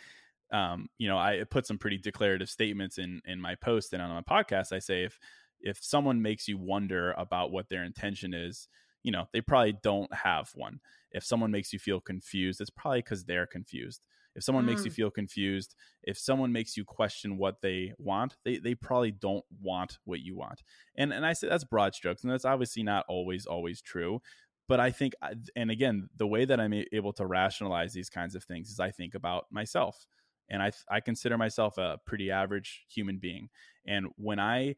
um, 0.52 0.88
you 0.98 1.08
know, 1.08 1.18
I 1.18 1.44
put 1.50 1.68
some 1.68 1.78
pretty 1.78 1.98
declarative 1.98 2.50
statements 2.50 2.98
in 2.98 3.22
in 3.26 3.42
my 3.42 3.56
post 3.56 3.94
and 3.94 4.02
on 4.02 4.10
my 4.10 4.22
podcast. 4.22 4.72
I 4.72 4.80
say 4.80 5.04
if 5.04 5.20
if 5.62 5.80
someone 5.82 6.22
makes 6.22 6.48
you 6.48 6.58
wonder 6.58 7.14
about 7.18 7.52
what 7.52 7.70
their 7.70 7.84
intention 7.84 8.34
is, 8.34 8.68
you 9.04 9.12
know, 9.12 9.28
they 9.32 9.42
probably 9.42 9.78
don't 9.84 10.14
have 10.14 10.50
one. 10.54 10.80
If 11.12 11.24
someone 11.24 11.52
makes 11.52 11.72
you 11.72 11.80
feel 11.80 12.00
confused, 12.00 12.60
it's 12.62 12.70
probably 12.70 13.00
because 13.00 13.24
they're 13.24 13.48
confused. 13.48 14.06
If 14.36 14.44
someone 14.44 14.66
mm. 14.66 14.68
makes 14.68 14.86
you 14.86 14.92
mm. 14.92 14.96
feel 14.96 15.10
confused, 15.10 15.76
if 16.04 16.18
someone 16.18 16.52
makes 16.52 16.78
you 16.78 16.86
question 16.86 17.38
what 17.38 17.62
they 17.62 17.94
want, 17.98 18.38
they, 18.46 18.58
they 18.58 18.76
probably 18.76 19.12
don't 19.12 19.44
want 19.62 19.98
what 20.06 20.20
you 20.20 20.38
want. 20.38 20.62
And 20.96 21.12
and 21.12 21.26
I 21.26 21.34
say 21.34 21.50
that's 21.50 21.64
broad 21.64 21.96
strokes, 21.96 22.24
and 22.24 22.32
that's 22.32 22.46
obviously 22.46 22.84
not 22.84 23.06
always 23.10 23.46
always 23.46 23.82
true. 23.82 24.22
But 24.68 24.80
I 24.80 24.92
think, 24.92 25.14
and 25.56 25.72
again, 25.72 26.10
the 26.18 26.28
way 26.28 26.44
that 26.44 26.60
I'm 26.60 26.74
able 26.92 27.14
to 27.14 27.26
rationalize 27.26 27.94
these 27.94 28.10
kinds 28.10 28.36
of 28.36 28.44
things 28.44 28.70
is 28.70 28.80
I 28.80 28.92
think 28.92 29.16
about 29.16 29.46
myself, 29.50 30.06
and 30.50 30.62
I 30.62 30.72
I 30.90 31.00
consider 31.00 31.38
myself 31.38 31.78
a 31.78 32.00
pretty 32.06 32.30
average 32.30 32.86
human 32.90 33.18
being. 33.18 33.50
And 33.88 34.08
when 34.18 34.40
I 34.40 34.76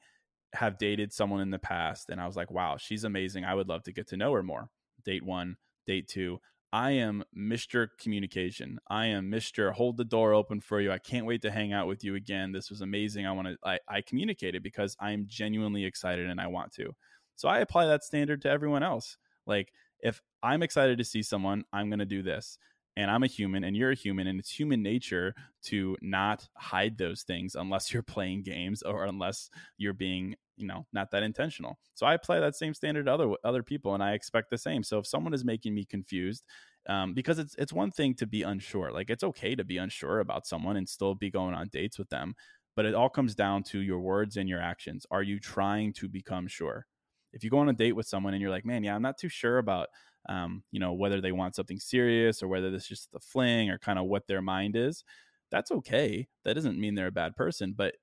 have 0.54 0.78
dated 0.78 1.14
someone 1.14 1.42
in 1.42 1.52
the 1.52 1.60
past 1.60 2.10
and 2.10 2.20
I 2.20 2.26
was 2.26 2.36
like, 2.36 2.52
wow, 2.52 2.78
she's 2.78 3.04
amazing. 3.04 3.46
I 3.46 3.54
would 3.54 3.70
love 3.70 3.84
to 3.84 3.94
get 3.94 4.08
to 4.08 4.18
know 4.18 4.34
her 4.34 4.44
more. 4.44 4.70
Date 5.06 5.24
one, 5.24 5.58
date 5.86 6.08
two. 6.08 6.40
I 6.72 6.92
am 6.92 7.24
Mr. 7.36 7.88
Communication. 8.00 8.80
I 8.90 9.08
am 9.08 9.32
Mr. 9.32 9.74
Hold 9.74 9.98
the 9.98 10.06
door 10.06 10.34
open 10.34 10.60
for 10.60 10.80
you. 10.80 10.92
I 10.92 11.00
can't 11.00 11.26
wait 11.26 11.42
to 11.42 11.52
hang 11.52 11.74
out 11.74 11.88
with 11.88 12.04
you 12.04 12.16
again. 12.16 12.52
This 12.52 12.70
was 12.70 12.82
amazing. 12.82 13.26
I 13.26 13.32
want 13.32 13.48
to, 13.48 13.58
I, 13.66 13.80
I 13.88 14.02
communicated 14.02 14.62
because 14.62 14.96
I'm 15.00 15.26
genuinely 15.28 15.86
excited 15.86 16.30
and 16.30 16.40
I 16.40 16.48
want 16.48 16.72
to. 16.74 16.96
So 17.36 17.50
I 17.50 17.60
apply 17.60 17.88
that 17.88 18.04
standard 18.04 18.42
to 18.44 18.50
everyone 18.50 18.84
else. 18.84 19.18
Like, 19.48 19.72
if 20.02 20.22
I'm 20.44 20.62
excited 20.62 20.98
to 21.00 21.04
see 21.04 21.24
someone, 21.24 21.64
I'm 21.74 21.90
going 21.90 22.00
to 22.00 22.06
do 22.06 22.22
this 22.22 22.58
and 23.00 23.10
I'm 23.10 23.24
a 23.24 23.28
human 23.28 23.64
and 23.64 23.78
you're 23.78 23.92
a 23.92 23.96
human 23.96 24.28
and 24.28 24.40
it's 24.40 24.52
human 24.52 24.84
nature 24.84 25.34
to 25.64 25.96
not 26.02 26.46
hide 26.56 26.98
those 26.98 27.24
things 27.24 27.56
unless 27.56 27.94
you're 27.94 28.04
playing 28.04 28.44
games 28.44 28.84
or 28.84 29.06
unless 29.06 29.50
you're 29.78 29.94
being 29.94 30.36
you 30.58 30.68
know 30.68 30.86
not 30.92 31.10
that 31.12 31.24
intentional. 31.24 31.80
So 31.94 32.06
i 32.06 32.14
apply 32.14 32.42
that 32.42 32.56
same 32.56 32.74
standard 32.74 33.06
to 33.06 33.14
other 33.14 33.32
other 33.46 33.64
people 33.64 33.94
and 33.94 34.04
i 34.04 34.12
expect 34.14 34.50
the 34.50 34.58
same. 34.58 34.84
So 34.84 35.00
if 35.00 35.08
someone 35.08 35.34
is 35.34 35.46
making 35.46 35.74
me 35.74 35.86
confused 35.86 36.44
um, 36.90 37.14
because 37.14 37.40
it's 37.40 37.56
it's 37.58 37.72
one 37.72 37.92
thing 37.92 38.16
to 38.16 38.28
be 38.28 38.44
unsure 38.44 38.92
like 38.92 39.10
it's 39.10 39.24
okay 39.24 39.56
to 39.56 39.64
be 39.64 39.78
unsure 39.78 40.20
about 40.20 40.46
someone 40.46 40.76
and 40.76 40.88
still 40.90 41.16
be 41.16 41.32
going 41.32 41.54
on 41.54 41.70
dates 41.72 41.98
with 41.98 42.10
them 42.10 42.36
but 42.76 42.86
it 42.86 42.96
all 42.96 43.10
comes 43.10 43.34
down 43.34 43.64
to 43.64 43.80
your 43.80 44.00
words 44.00 44.38
and 44.38 44.48
your 44.48 44.62
actions. 44.62 45.06
Are 45.12 45.24
you 45.24 45.40
trying 45.40 45.92
to 45.94 46.08
become 46.08 46.48
sure? 46.48 46.86
If 47.34 47.44
you 47.44 47.50
go 47.50 47.60
on 47.60 47.68
a 47.70 47.74
date 47.74 47.92
with 47.96 48.08
someone 48.08 48.34
and 48.34 48.42
you're 48.42 48.52
like 48.52 48.66
man 48.66 48.84
yeah 48.84 48.96
i'm 48.96 49.02
not 49.02 49.18
too 49.18 49.30
sure 49.30 49.58
about 49.60 49.88
um, 50.30 50.64
you 50.72 50.80
know 50.80 50.94
whether 50.94 51.20
they 51.20 51.34
want 51.34 51.56
something 51.56 51.80
serious 51.80 52.42
or 52.42 52.48
whether 52.48 52.72
this 52.72 52.84
is 52.84 52.88
just 52.88 53.10
a 53.16 53.20
fling 53.20 53.70
or 53.70 53.78
kind 53.78 54.00
of 54.00 54.06
what 54.06 54.28
their 54.28 54.42
mind 54.42 54.76
is 54.78 55.04
that's 55.52 55.72
okay. 55.72 56.28
That 56.46 56.54
doesn't 56.54 56.80
mean 56.80 56.94
they're 56.94 57.08
a 57.08 57.12
bad 57.12 57.36
person 57.36 57.74
but 57.76 57.96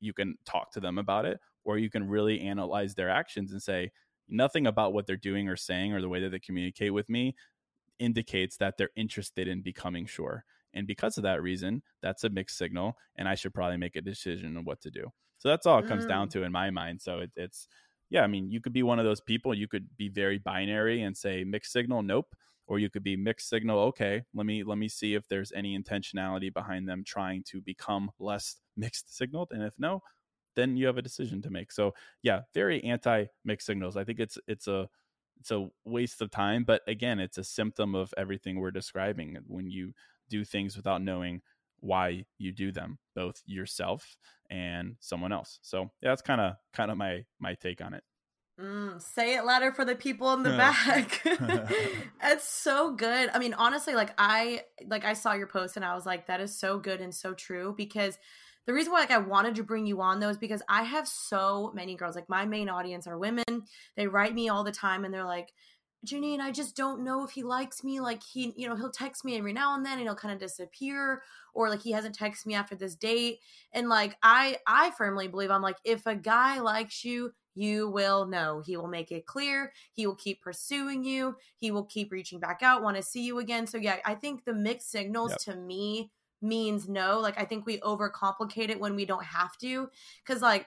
you 0.00 0.12
can 0.12 0.36
talk 0.44 0.72
to 0.72 0.80
them 0.80 0.98
about 0.98 1.26
it 1.26 1.38
or 1.64 1.78
you 1.78 1.90
can 1.90 2.08
really 2.08 2.40
analyze 2.40 2.94
their 2.94 3.10
actions 3.10 3.52
and 3.52 3.62
say 3.62 3.90
nothing 4.28 4.66
about 4.66 4.92
what 4.92 5.06
they're 5.06 5.16
doing 5.16 5.48
or 5.48 5.56
saying 5.56 5.92
or 5.92 6.00
the 6.00 6.08
way 6.08 6.20
that 6.20 6.30
they 6.30 6.38
communicate 6.38 6.92
with 6.92 7.08
me 7.08 7.34
indicates 7.98 8.56
that 8.56 8.76
they're 8.76 8.90
interested 8.96 9.48
in 9.48 9.62
becoming 9.62 10.06
sure. 10.06 10.44
And 10.74 10.86
because 10.86 11.16
of 11.16 11.22
that 11.22 11.42
reason 11.42 11.82
that's 12.02 12.24
a 12.24 12.30
mixed 12.30 12.58
signal 12.58 12.96
and 13.16 13.28
i 13.28 13.34
should 13.34 13.54
probably 13.54 13.78
make 13.78 13.96
a 13.96 14.02
decision 14.02 14.56
on 14.56 14.64
what 14.64 14.80
to 14.80 14.90
do. 14.90 15.12
So 15.38 15.48
that's 15.48 15.66
all 15.66 15.78
it 15.78 15.88
comes 15.88 16.06
mm. 16.06 16.08
down 16.08 16.28
to 16.30 16.42
in 16.42 16.52
my 16.52 16.70
mind. 16.70 17.00
So 17.02 17.18
it, 17.20 17.30
it's 17.36 17.68
yeah 18.10 18.22
i 18.22 18.26
mean 18.26 18.50
you 18.50 18.60
could 18.60 18.72
be 18.72 18.82
one 18.82 18.98
of 18.98 19.04
those 19.04 19.20
people 19.20 19.54
you 19.54 19.68
could 19.68 19.86
be 19.96 20.08
very 20.08 20.38
binary 20.38 21.02
and 21.02 21.16
say 21.16 21.44
mixed 21.44 21.72
signal 21.72 22.02
nope 22.02 22.34
or 22.68 22.78
you 22.78 22.90
could 22.90 23.04
be 23.04 23.16
mixed 23.16 23.48
signal 23.48 23.78
okay 23.78 24.22
let 24.34 24.46
me 24.46 24.62
let 24.62 24.78
me 24.78 24.88
see 24.88 25.14
if 25.14 25.28
there's 25.28 25.52
any 25.52 25.78
intentionality 25.78 26.52
behind 26.52 26.88
them 26.88 27.02
trying 27.06 27.42
to 27.44 27.60
become 27.60 28.10
less 28.18 28.56
mixed 28.76 29.16
signaled 29.16 29.48
and 29.52 29.62
if 29.62 29.74
no 29.78 30.02
then 30.56 30.76
you 30.76 30.86
have 30.86 30.98
a 30.98 31.02
decision 31.02 31.40
to 31.42 31.50
make. 31.50 31.70
So 31.70 31.94
yeah 32.22 32.40
very 32.52 32.82
anti 32.82 33.26
mixed 33.44 33.66
signals. 33.66 33.96
I 33.96 34.02
think 34.02 34.18
it's 34.18 34.38
it's 34.48 34.66
a 34.66 34.88
it's 35.38 35.50
a 35.50 35.68
waste 35.84 36.22
of 36.22 36.30
time 36.30 36.64
but 36.64 36.80
again 36.88 37.20
it's 37.20 37.36
a 37.36 37.44
symptom 37.44 37.94
of 37.94 38.12
everything 38.16 38.58
we're 38.58 38.70
describing 38.70 39.36
when 39.46 39.70
you 39.70 39.92
do 40.30 40.44
things 40.44 40.76
without 40.76 41.02
knowing 41.02 41.42
why 41.80 42.24
you 42.38 42.52
do 42.52 42.72
them 42.72 42.98
both 43.14 43.42
yourself 43.46 44.16
and 44.50 44.96
someone 45.00 45.32
else 45.32 45.58
so 45.62 45.90
yeah 46.02 46.10
that's 46.10 46.22
kind 46.22 46.40
of 46.40 46.54
kind 46.72 46.90
of 46.90 46.96
my 46.96 47.24
my 47.38 47.54
take 47.54 47.80
on 47.80 47.94
it 47.94 48.02
Mm, 48.58 49.02
say 49.02 49.36
it 49.36 49.44
louder 49.44 49.70
for 49.70 49.84
the 49.84 49.94
people 49.94 50.32
in 50.32 50.42
the 50.42 50.50
back. 50.50 51.20
it's 52.22 52.48
so 52.48 52.94
good. 52.94 53.28
I 53.34 53.38
mean, 53.38 53.52
honestly, 53.52 53.94
like 53.94 54.14
I 54.16 54.62
like 54.86 55.04
I 55.04 55.12
saw 55.12 55.34
your 55.34 55.46
post 55.46 55.76
and 55.76 55.84
I 55.84 55.94
was 55.94 56.06
like, 56.06 56.26
that 56.26 56.40
is 56.40 56.58
so 56.58 56.78
good 56.78 57.02
and 57.02 57.14
so 57.14 57.34
true 57.34 57.74
because 57.76 58.18
the 58.66 58.72
reason 58.72 58.92
why 58.92 59.00
like 59.00 59.10
I 59.10 59.18
wanted 59.18 59.56
to 59.56 59.62
bring 59.62 59.86
you 59.86 60.00
on 60.00 60.20
though 60.20 60.30
is 60.30 60.38
because 60.38 60.62
I 60.70 60.84
have 60.84 61.06
so 61.06 61.70
many 61.74 61.96
girls. 61.96 62.16
Like 62.16 62.30
my 62.30 62.46
main 62.46 62.70
audience 62.70 63.06
are 63.06 63.18
women. 63.18 63.44
They 63.94 64.06
write 64.06 64.34
me 64.34 64.48
all 64.48 64.64
the 64.64 64.72
time 64.72 65.04
and 65.04 65.12
they're 65.12 65.24
like, 65.24 65.52
Janine, 66.06 66.40
I 66.40 66.52
just 66.52 66.76
don't 66.76 67.02
know 67.02 67.24
if 67.24 67.30
he 67.30 67.42
likes 67.42 67.82
me. 67.82 68.00
Like 68.00 68.22
he, 68.22 68.52
you 68.56 68.68
know, 68.68 68.76
he'll 68.76 68.90
text 68.90 69.24
me 69.24 69.36
every 69.36 69.52
now 69.52 69.74
and 69.74 69.84
then 69.84 69.94
and 69.94 70.02
he'll 70.02 70.14
kind 70.14 70.32
of 70.32 70.40
disappear 70.40 71.22
or 71.54 71.68
like 71.68 71.82
he 71.82 71.92
hasn't 71.92 72.16
texted 72.16 72.46
me 72.46 72.54
after 72.54 72.74
this 72.74 72.94
date. 72.94 73.38
And 73.72 73.88
like 73.88 74.16
I 74.22 74.58
I 74.66 74.90
firmly 74.92 75.28
believe 75.28 75.50
I'm 75.50 75.62
like 75.62 75.78
if 75.84 76.06
a 76.06 76.14
guy 76.14 76.60
likes 76.60 77.04
you, 77.04 77.32
you 77.56 77.88
will 77.88 78.26
know. 78.26 78.62
He 78.64 78.76
will 78.76 78.86
make 78.86 79.10
it 79.10 79.26
clear. 79.26 79.72
He 79.94 80.06
will 80.06 80.14
keep 80.14 80.42
pursuing 80.42 81.02
you. 81.02 81.36
He 81.56 81.70
will 81.70 81.84
keep 81.84 82.12
reaching 82.12 82.38
back 82.38 82.60
out, 82.62 82.82
want 82.82 82.98
to 82.98 83.02
see 83.02 83.24
you 83.24 83.38
again. 83.38 83.66
So, 83.66 83.78
yeah, 83.78 83.96
I 84.04 84.14
think 84.14 84.44
the 84.44 84.52
mixed 84.52 84.90
signals 84.90 85.30
yep. 85.30 85.38
to 85.40 85.56
me 85.56 86.12
means 86.42 86.86
no. 86.86 87.18
Like, 87.18 87.40
I 87.40 87.46
think 87.46 87.64
we 87.64 87.78
overcomplicate 87.78 88.68
it 88.68 88.78
when 88.78 88.94
we 88.94 89.06
don't 89.06 89.24
have 89.24 89.56
to. 89.58 89.88
Cause, 90.26 90.42
like, 90.42 90.66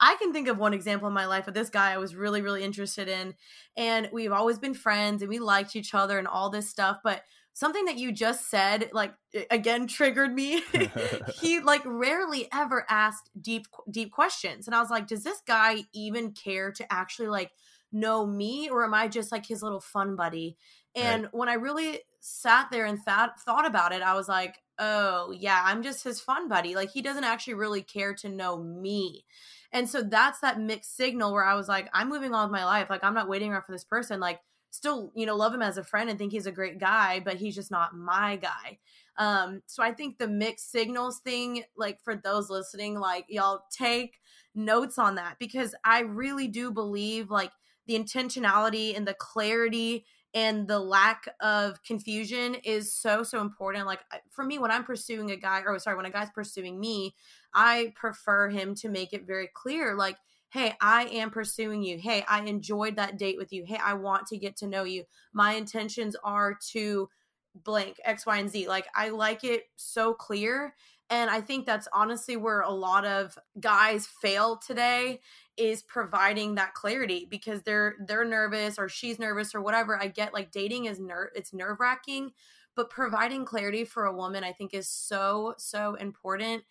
I 0.00 0.16
can 0.16 0.32
think 0.32 0.48
of 0.48 0.58
one 0.58 0.72
example 0.72 1.08
in 1.08 1.14
my 1.14 1.26
life 1.26 1.46
of 1.46 1.54
this 1.54 1.68
guy 1.68 1.92
I 1.92 1.98
was 1.98 2.16
really, 2.16 2.40
really 2.40 2.64
interested 2.64 3.06
in. 3.06 3.34
And 3.76 4.08
we've 4.12 4.32
always 4.32 4.58
been 4.58 4.74
friends 4.74 5.22
and 5.22 5.28
we 5.28 5.38
liked 5.38 5.76
each 5.76 5.94
other 5.94 6.18
and 6.18 6.26
all 6.26 6.48
this 6.48 6.70
stuff. 6.70 6.98
But 7.04 7.22
something 7.52 7.84
that 7.84 7.98
you 7.98 8.12
just 8.12 8.48
said 8.48 8.88
like 8.92 9.12
again 9.50 9.86
triggered 9.86 10.32
me 10.32 10.62
he 11.40 11.60
like 11.60 11.82
rarely 11.84 12.48
ever 12.52 12.86
asked 12.88 13.30
deep 13.40 13.66
deep 13.90 14.10
questions 14.12 14.66
and 14.66 14.74
i 14.74 14.80
was 14.80 14.90
like 14.90 15.06
does 15.06 15.24
this 15.24 15.42
guy 15.46 15.82
even 15.92 16.32
care 16.32 16.70
to 16.72 16.90
actually 16.92 17.28
like 17.28 17.50
know 17.92 18.24
me 18.24 18.70
or 18.70 18.84
am 18.84 18.94
i 18.94 19.08
just 19.08 19.32
like 19.32 19.46
his 19.46 19.62
little 19.62 19.80
fun 19.80 20.16
buddy 20.16 20.56
and 20.94 21.24
right. 21.24 21.34
when 21.34 21.48
i 21.48 21.54
really 21.54 21.98
sat 22.20 22.68
there 22.70 22.86
and 22.86 23.00
thought 23.00 23.38
thought 23.40 23.66
about 23.66 23.92
it 23.92 24.00
i 24.00 24.14
was 24.14 24.28
like 24.28 24.56
oh 24.78 25.32
yeah 25.36 25.60
i'm 25.64 25.82
just 25.82 26.04
his 26.04 26.20
fun 26.20 26.48
buddy 26.48 26.74
like 26.74 26.90
he 26.90 27.02
doesn't 27.02 27.24
actually 27.24 27.54
really 27.54 27.82
care 27.82 28.14
to 28.14 28.28
know 28.28 28.62
me 28.62 29.24
and 29.72 29.88
so 29.88 30.02
that's 30.02 30.40
that 30.40 30.60
mixed 30.60 30.96
signal 30.96 31.32
where 31.32 31.44
i 31.44 31.54
was 31.54 31.68
like 31.68 31.88
i'm 31.94 32.08
moving 32.08 32.34
on 32.34 32.48
with 32.48 32.58
my 32.58 32.64
life 32.64 32.88
like 32.90 33.04
i'm 33.04 33.14
not 33.14 33.28
waiting 33.28 33.52
around 33.52 33.62
for 33.62 33.72
this 33.72 33.84
person 33.84 34.20
like 34.20 34.40
still 34.70 35.12
you 35.14 35.26
know 35.26 35.36
love 35.36 35.52
him 35.52 35.62
as 35.62 35.78
a 35.78 35.84
friend 35.84 36.08
and 36.08 36.18
think 36.18 36.32
he's 36.32 36.46
a 36.46 36.52
great 36.52 36.78
guy 36.78 37.20
but 37.20 37.36
he's 37.36 37.54
just 37.54 37.70
not 37.70 37.94
my 37.94 38.36
guy. 38.36 38.78
Um 39.18 39.62
so 39.66 39.82
i 39.82 39.92
think 39.92 40.18
the 40.18 40.28
mixed 40.28 40.70
signals 40.70 41.20
thing 41.20 41.64
like 41.76 42.00
for 42.02 42.16
those 42.16 42.48
listening 42.48 42.98
like 42.98 43.26
y'all 43.28 43.62
take 43.76 44.18
notes 44.54 44.98
on 44.98 45.16
that 45.16 45.36
because 45.38 45.74
i 45.84 46.00
really 46.00 46.48
do 46.48 46.70
believe 46.70 47.30
like 47.30 47.50
the 47.86 47.98
intentionality 47.98 48.96
and 48.96 49.06
the 49.06 49.14
clarity 49.14 50.04
and 50.34 50.68
the 50.68 50.78
lack 50.78 51.28
of 51.40 51.82
confusion 51.82 52.54
is 52.54 52.92
so 52.92 53.22
so 53.22 53.40
important 53.40 53.86
like 53.86 54.00
for 54.30 54.44
me 54.44 54.58
when 54.58 54.70
i'm 54.70 54.84
pursuing 54.84 55.30
a 55.30 55.36
guy 55.36 55.62
or 55.66 55.78
sorry 55.78 55.96
when 55.96 56.06
a 56.06 56.10
guy's 56.10 56.30
pursuing 56.30 56.78
me 56.78 57.14
i 57.52 57.92
prefer 57.96 58.48
him 58.48 58.74
to 58.74 58.88
make 58.88 59.12
it 59.12 59.26
very 59.26 59.48
clear 59.52 59.96
like 59.96 60.16
hey, 60.50 60.74
I 60.80 61.04
am 61.04 61.30
pursuing 61.30 61.82
you. 61.82 61.98
Hey, 61.98 62.24
I 62.28 62.42
enjoyed 62.42 62.96
that 62.96 63.18
date 63.18 63.38
with 63.38 63.52
you. 63.52 63.64
Hey, 63.64 63.78
I 63.82 63.94
want 63.94 64.26
to 64.28 64.36
get 64.36 64.56
to 64.58 64.66
know 64.66 64.84
you. 64.84 65.04
My 65.32 65.54
intentions 65.54 66.16
are 66.24 66.58
to 66.72 67.08
blank 67.54 68.00
X, 68.04 68.26
Y, 68.26 68.36
and 68.36 68.50
Z. 68.50 68.68
Like, 68.68 68.86
I 68.94 69.10
like 69.10 69.44
it 69.44 69.64
so 69.76 70.12
clear. 70.12 70.74
And 71.08 71.30
I 71.30 71.40
think 71.40 71.66
that's 71.66 71.88
honestly 71.92 72.36
where 72.36 72.60
a 72.60 72.70
lot 72.70 73.04
of 73.04 73.36
guys 73.58 74.06
fail 74.06 74.56
today 74.56 75.20
is 75.60 75.82
providing 75.82 76.54
that 76.54 76.74
clarity 76.74 77.26
because 77.30 77.62
they're 77.62 77.96
they're 78.06 78.24
nervous 78.24 78.78
or 78.78 78.88
she's 78.88 79.18
nervous 79.18 79.54
or 79.54 79.60
whatever. 79.60 80.00
I 80.00 80.08
get 80.08 80.34
like 80.34 80.50
dating 80.50 80.86
is 80.86 80.98
ner 80.98 81.30
it's 81.34 81.52
nerve 81.52 81.78
wracking, 81.80 82.30
but 82.74 82.90
providing 82.90 83.44
clarity 83.44 83.84
for 83.84 84.06
a 84.06 84.16
woman 84.16 84.42
I 84.42 84.52
think 84.52 84.72
is 84.72 84.88
so 84.88 85.54
so 85.58 85.94
important 85.94 86.64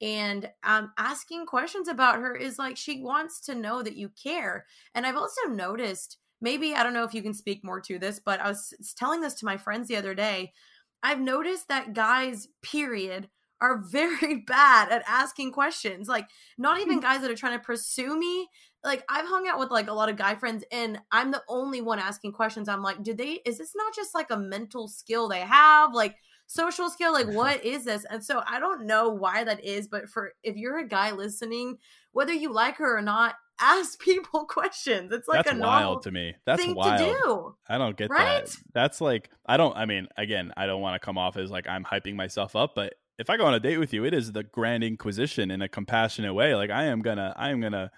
and 0.00 0.50
um, 0.62 0.92
asking 0.98 1.46
questions 1.46 1.88
about 1.88 2.20
her 2.20 2.34
is 2.34 2.58
like 2.58 2.76
she 2.76 3.00
wants 3.02 3.40
to 3.42 3.54
know 3.54 3.82
that 3.82 3.96
you 3.96 4.10
care. 4.10 4.66
And 4.94 5.06
I've 5.06 5.16
also 5.16 5.48
noticed, 5.48 6.18
maybe 6.40 6.74
I 6.74 6.82
don't 6.82 6.92
know 6.92 7.04
if 7.04 7.14
you 7.14 7.22
can 7.22 7.32
speak 7.32 7.64
more 7.64 7.80
to 7.80 7.98
this, 7.98 8.20
but 8.22 8.40
I 8.40 8.48
was 8.48 8.74
telling 8.96 9.22
this 9.22 9.34
to 9.34 9.46
my 9.46 9.56
friends 9.56 9.88
the 9.88 9.96
other 9.96 10.14
day. 10.14 10.52
I've 11.02 11.20
noticed 11.20 11.68
that 11.68 11.94
guys, 11.94 12.48
period, 12.62 13.28
are 13.60 13.78
very 13.78 14.36
bad 14.46 14.90
at 14.90 15.02
asking 15.06 15.52
questions. 15.52 16.08
Like, 16.08 16.28
not 16.58 16.80
even 16.80 16.94
hmm. 16.94 17.00
guys 17.00 17.20
that 17.22 17.30
are 17.30 17.36
trying 17.36 17.58
to 17.58 17.64
pursue 17.64 18.18
me. 18.18 18.48
Like, 18.84 19.04
I've 19.08 19.26
hung 19.26 19.48
out 19.48 19.58
with 19.58 19.70
like 19.70 19.88
a 19.88 19.92
lot 19.94 20.08
of 20.08 20.16
guy 20.16 20.34
friends, 20.34 20.64
and 20.70 20.98
I'm 21.10 21.30
the 21.30 21.42
only 21.48 21.80
one 21.80 21.98
asking 21.98 22.32
questions. 22.32 22.68
I'm 22.68 22.82
like, 22.82 23.02
do 23.02 23.14
they, 23.14 23.40
is 23.44 23.58
this 23.58 23.72
not 23.74 23.94
just 23.94 24.14
like 24.14 24.30
a 24.30 24.36
mental 24.36 24.88
skill 24.88 25.28
they 25.28 25.40
have? 25.40 25.94
Like, 25.94 26.16
social 26.46 26.88
skill 26.88 27.12
like 27.12 27.26
what 27.28 27.64
is 27.64 27.84
this 27.84 28.04
and 28.08 28.24
so 28.24 28.40
i 28.46 28.60
don't 28.60 28.86
know 28.86 29.08
why 29.08 29.42
that 29.42 29.62
is 29.64 29.88
but 29.88 30.08
for 30.08 30.32
if 30.44 30.56
you're 30.56 30.78
a 30.78 30.86
guy 30.86 31.10
listening 31.10 31.76
whether 32.12 32.32
you 32.32 32.52
like 32.52 32.76
her 32.76 32.96
or 32.96 33.02
not 33.02 33.34
ask 33.60 33.98
people 34.00 34.44
questions 34.44 35.10
it's 35.12 35.26
like 35.26 35.44
that's 35.44 35.56
a 35.56 35.60
wild 35.60 36.02
to 36.02 36.10
me 36.10 36.34
that's 36.44 36.64
wild 36.68 36.98
to 36.98 37.04
do. 37.04 37.54
i 37.70 37.78
don't 37.78 37.96
get 37.96 38.10
right? 38.10 38.44
that 38.44 38.56
that's 38.74 39.00
like 39.00 39.30
i 39.46 39.56
don't 39.56 39.74
i 39.76 39.86
mean 39.86 40.06
again 40.18 40.52
i 40.58 40.66
don't 40.66 40.82
want 40.82 40.94
to 40.94 41.04
come 41.04 41.16
off 41.16 41.38
as 41.38 41.50
like 41.50 41.66
i'm 41.66 41.82
hyping 41.82 42.14
myself 42.14 42.54
up 42.54 42.74
but 42.74 42.94
if 43.18 43.30
i 43.30 43.36
go 43.36 43.46
on 43.46 43.54
a 43.54 43.60
date 43.60 43.78
with 43.78 43.92
you 43.92 44.04
it 44.04 44.14
is 44.14 44.32
the 44.32 44.42
grand 44.42 44.84
inquisition 44.84 45.50
in 45.50 45.62
a 45.62 45.68
compassionate 45.68 46.34
way. 46.34 46.54
Like 46.54 46.70
i 46.70 46.84
am 46.84 47.02
gonna 47.02 47.34
i 47.36 47.50
am 47.50 47.60
gonna 47.60 47.90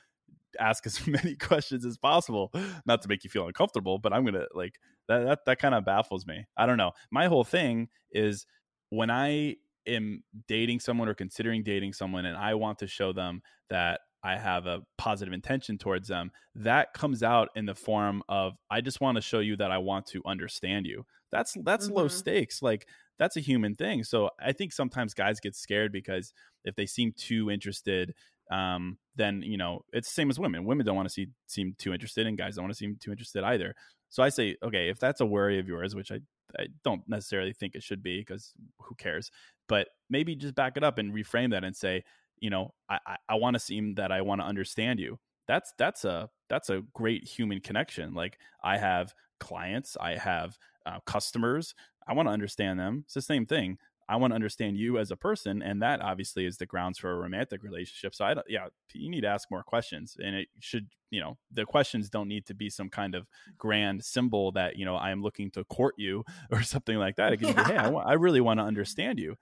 ask 0.58 0.86
as 0.86 1.06
many 1.06 1.34
questions 1.36 1.84
as 1.84 1.98
possible. 1.98 2.52
Not 2.86 3.02
to 3.02 3.08
make 3.08 3.24
you 3.24 3.30
feel 3.30 3.46
uncomfortable 3.46 3.98
but 3.98 4.12
i'm 4.12 4.24
gonna 4.24 4.46
like 4.54 4.74
that 5.08 5.24
that, 5.24 5.38
that 5.46 5.58
kind 5.58 5.74
of 5.74 5.84
baffles 5.84 6.26
me. 6.26 6.46
I 6.56 6.66
don't 6.66 6.78
know. 6.78 6.92
My 7.10 7.26
whole 7.26 7.44
thing 7.44 7.88
is 8.12 8.46
when 8.90 9.10
i 9.10 9.56
am 9.86 10.22
dating 10.46 10.80
someone 10.80 11.08
or 11.08 11.14
considering 11.14 11.62
dating 11.62 11.92
someone 11.92 12.26
and 12.26 12.36
i 12.36 12.54
want 12.54 12.78
to 12.78 12.86
show 12.86 13.12
them 13.12 13.40
that 13.70 14.00
i 14.22 14.36
have 14.36 14.66
a 14.66 14.80
positive 14.98 15.32
intention 15.32 15.78
towards 15.78 16.08
them 16.08 16.30
that 16.54 16.92
comes 16.92 17.22
out 17.22 17.48
in 17.54 17.64
the 17.64 17.74
form 17.74 18.22
of 18.28 18.52
i 18.70 18.80
just 18.80 19.00
want 19.00 19.16
to 19.16 19.22
show 19.22 19.38
you 19.38 19.56
that 19.56 19.70
i 19.70 19.78
want 19.78 20.06
to 20.06 20.22
understand 20.26 20.86
you. 20.86 21.04
That's 21.30 21.56
that's 21.64 21.86
mm-hmm. 21.86 21.96
low 21.96 22.08
stakes. 22.08 22.62
Like 22.62 22.86
that's 23.18 23.36
a 23.36 23.40
human 23.40 23.74
thing 23.74 24.02
so 24.04 24.30
i 24.40 24.52
think 24.52 24.72
sometimes 24.72 25.14
guys 25.14 25.40
get 25.40 25.54
scared 25.54 25.92
because 25.92 26.32
if 26.64 26.74
they 26.74 26.86
seem 26.86 27.12
too 27.16 27.50
interested 27.50 28.14
um, 28.50 28.96
then 29.16 29.42
you 29.42 29.58
know 29.58 29.82
it's 29.92 30.08
the 30.08 30.14
same 30.14 30.30
as 30.30 30.38
women. 30.38 30.64
Women 30.64 30.86
don't 30.86 30.96
want 30.96 31.06
to 31.06 31.12
see 31.12 31.26
seem 31.46 31.74
too 31.78 31.92
interested, 31.92 32.26
and 32.26 32.38
guys 32.38 32.54
don't 32.56 32.64
want 32.64 32.72
to 32.72 32.78
seem 32.78 32.96
too 32.98 33.10
interested 33.10 33.44
either. 33.44 33.74
So 34.08 34.22
I 34.22 34.30
say, 34.30 34.56
okay, 34.62 34.88
if 34.88 34.98
that's 34.98 35.20
a 35.20 35.26
worry 35.26 35.58
of 35.58 35.68
yours, 35.68 35.94
which 35.94 36.10
I 36.10 36.20
I 36.58 36.68
don't 36.82 37.02
necessarily 37.06 37.52
think 37.52 37.74
it 37.74 37.82
should 37.82 38.02
be 38.02 38.20
because 38.20 38.54
who 38.80 38.94
cares, 38.94 39.30
but 39.68 39.88
maybe 40.08 40.34
just 40.34 40.54
back 40.54 40.78
it 40.78 40.82
up 40.84 40.96
and 40.96 41.12
reframe 41.12 41.50
that 41.50 41.62
and 41.62 41.76
say, 41.76 42.04
you 42.40 42.48
know, 42.48 42.72
I 42.88 42.98
I, 43.06 43.16
I 43.28 43.34
want 43.34 43.54
to 43.54 43.60
seem 43.60 43.96
that 43.96 44.10
I 44.12 44.22
want 44.22 44.40
to 44.40 44.46
understand 44.46 44.98
you. 44.98 45.18
that's 45.46 45.72
that's 45.78 46.04
a 46.04 46.28
that's 46.48 46.70
a 46.70 46.82
great 46.94 47.24
human 47.26 47.60
connection 47.60 48.12
like 48.14 48.38
i 48.62 48.76
have 48.76 49.14
clients 49.40 49.96
i 50.00 50.14
have 50.16 50.58
uh, 50.86 50.98
customers 51.06 51.74
i 52.08 52.14
want 52.14 52.26
to 52.26 52.32
understand 52.32 52.78
them 52.78 53.02
it's 53.04 53.14
the 53.14 53.22
same 53.22 53.46
thing 53.46 53.78
I 54.08 54.16
want 54.16 54.30
to 54.30 54.36
understand 54.36 54.78
you 54.78 54.98
as 54.98 55.10
a 55.10 55.16
person, 55.16 55.60
and 55.60 55.82
that 55.82 56.00
obviously 56.00 56.46
is 56.46 56.56
the 56.56 56.64
grounds 56.64 56.98
for 56.98 57.10
a 57.10 57.16
romantic 57.16 57.62
relationship. 57.62 58.14
So 58.14 58.24
I 58.24 58.32
don't, 58.32 58.46
yeah, 58.48 58.68
you 58.94 59.10
need 59.10 59.20
to 59.20 59.28
ask 59.28 59.50
more 59.50 59.62
questions, 59.62 60.16
and 60.18 60.34
it 60.34 60.48
should, 60.60 60.88
you 61.10 61.20
know, 61.20 61.36
the 61.52 61.66
questions 61.66 62.08
don't 62.08 62.28
need 62.28 62.46
to 62.46 62.54
be 62.54 62.70
some 62.70 62.88
kind 62.88 63.14
of 63.14 63.26
grand 63.58 64.02
symbol 64.02 64.50
that 64.52 64.76
you 64.76 64.86
know 64.86 64.96
I 64.96 65.10
am 65.10 65.22
looking 65.22 65.50
to 65.52 65.64
court 65.64 65.94
you 65.98 66.24
or 66.50 66.62
something 66.62 66.96
like 66.96 67.16
that. 67.16 67.34
It 67.34 67.36
can 67.38 67.48
yeah. 67.48 67.62
be, 67.62 67.72
hey, 67.72 67.76
I, 67.76 67.88
want, 67.90 68.08
I 68.08 68.14
really 68.14 68.40
want 68.40 68.60
to 68.60 68.64
understand 68.64 69.18
you, 69.18 69.36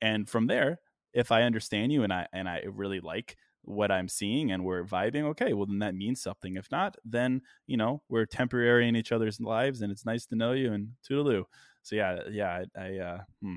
and 0.00 0.28
from 0.28 0.46
there, 0.46 0.78
if 1.12 1.32
I 1.32 1.42
understand 1.42 1.92
you 1.92 2.04
and 2.04 2.12
I 2.12 2.28
and 2.32 2.48
I 2.48 2.62
really 2.72 3.00
like 3.00 3.36
what 3.64 3.92
I'm 3.92 4.08
seeing 4.08 4.50
and 4.50 4.64
we're 4.64 4.84
vibing, 4.84 5.22
okay, 5.30 5.52
well 5.52 5.66
then 5.66 5.80
that 5.80 5.96
means 5.96 6.22
something. 6.22 6.54
If 6.54 6.70
not, 6.70 6.96
then 7.04 7.42
you 7.66 7.76
know 7.76 8.02
we're 8.08 8.26
temporary 8.26 8.86
in 8.86 8.94
each 8.94 9.10
other's 9.10 9.40
lives, 9.40 9.82
and 9.82 9.90
it's 9.90 10.06
nice 10.06 10.26
to 10.26 10.36
know 10.36 10.52
you 10.52 10.72
and 10.72 10.90
toodaloo. 11.10 11.42
So 11.82 11.96
yeah, 11.96 12.18
yeah, 12.30 12.62
I, 12.76 12.80
I 12.80 12.98
uh, 12.98 13.18
hmm, 13.40 13.56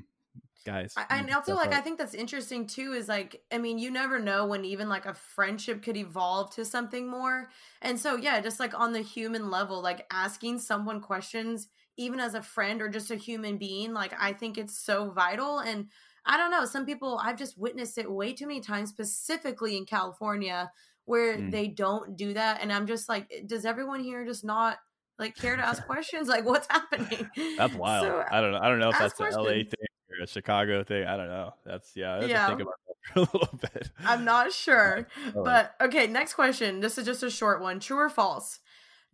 guys. 0.65 0.93
I, 0.97 1.05
and 1.09 1.31
also 1.31 1.55
like 1.55 1.73
I 1.73 1.81
think 1.81 1.97
that's 1.97 2.13
interesting 2.13 2.67
too 2.67 2.93
is 2.93 3.07
like 3.07 3.41
I 3.51 3.57
mean 3.57 3.77
you 3.77 3.91
never 3.91 4.19
know 4.19 4.47
when 4.47 4.65
even 4.65 4.89
like 4.89 5.05
a 5.05 5.13
friendship 5.13 5.83
could 5.83 5.95
evolve 5.95 6.53
to 6.55 6.65
something 6.65 7.07
more. 7.07 7.49
And 7.81 7.99
so 7.99 8.15
yeah, 8.17 8.41
just 8.41 8.59
like 8.59 8.77
on 8.77 8.91
the 8.91 9.01
human 9.01 9.49
level, 9.49 9.81
like 9.81 10.05
asking 10.11 10.59
someone 10.59 10.99
questions 10.99 11.69
even 11.97 12.19
as 12.19 12.33
a 12.33 12.41
friend 12.41 12.81
or 12.81 12.89
just 12.89 13.11
a 13.11 13.15
human 13.15 13.57
being, 13.57 13.93
like 13.93 14.13
I 14.19 14.33
think 14.33 14.57
it's 14.57 14.77
so 14.77 15.11
vital 15.11 15.59
and 15.59 15.87
I 16.25 16.37
don't 16.37 16.51
know, 16.51 16.65
some 16.65 16.85
people 16.85 17.21
I've 17.23 17.37
just 17.37 17.57
witnessed 17.57 17.97
it 17.99 18.11
way 18.11 18.33
too 18.33 18.47
many 18.47 18.59
times 18.59 18.89
specifically 18.89 19.77
in 19.77 19.85
California 19.85 20.71
where 21.05 21.37
mm. 21.37 21.51
they 21.51 21.67
don't 21.67 22.17
do 22.17 22.33
that 22.33 22.61
and 22.61 22.73
I'm 22.73 22.87
just 22.87 23.07
like 23.07 23.31
does 23.45 23.63
everyone 23.63 24.03
here 24.03 24.25
just 24.25 24.43
not 24.43 24.79
like 25.19 25.35
care 25.35 25.55
to 25.55 25.65
ask 25.65 25.85
questions 25.87 26.27
like 26.27 26.45
what's 26.45 26.67
happening 26.69 27.29
that's 27.57 27.73
wild 27.75 28.05
so, 28.05 28.23
i 28.31 28.41
don't 28.41 28.51
know 28.51 28.59
i 28.59 28.67
don't 28.67 28.79
know 28.79 28.89
if 28.89 28.97
that's 28.97 29.13
questions. 29.13 29.37
la 29.37 29.49
thing 29.51 29.87
or 30.17 30.23
a 30.23 30.27
Chicago 30.27 30.83
thing. 30.83 31.05
I 31.05 31.17
don't 31.17 31.27
know. 31.27 31.53
That's 31.65 31.95
yeah. 31.95 32.15
I 32.15 32.25
yeah. 32.25 32.47
think 32.47 32.61
about 32.61 32.75
that 32.87 32.95
for 33.13 33.19
a 33.19 33.39
little 33.39 33.59
bit. 33.59 33.89
I'm 33.99 34.25
not 34.25 34.51
sure, 34.51 35.07
but 35.35 35.75
okay. 35.81 36.07
Next 36.07 36.33
question. 36.33 36.79
This 36.79 36.97
is 36.97 37.05
just 37.05 37.23
a 37.23 37.29
short 37.29 37.61
one. 37.61 37.79
True 37.79 37.97
or 37.97 38.09
false? 38.09 38.59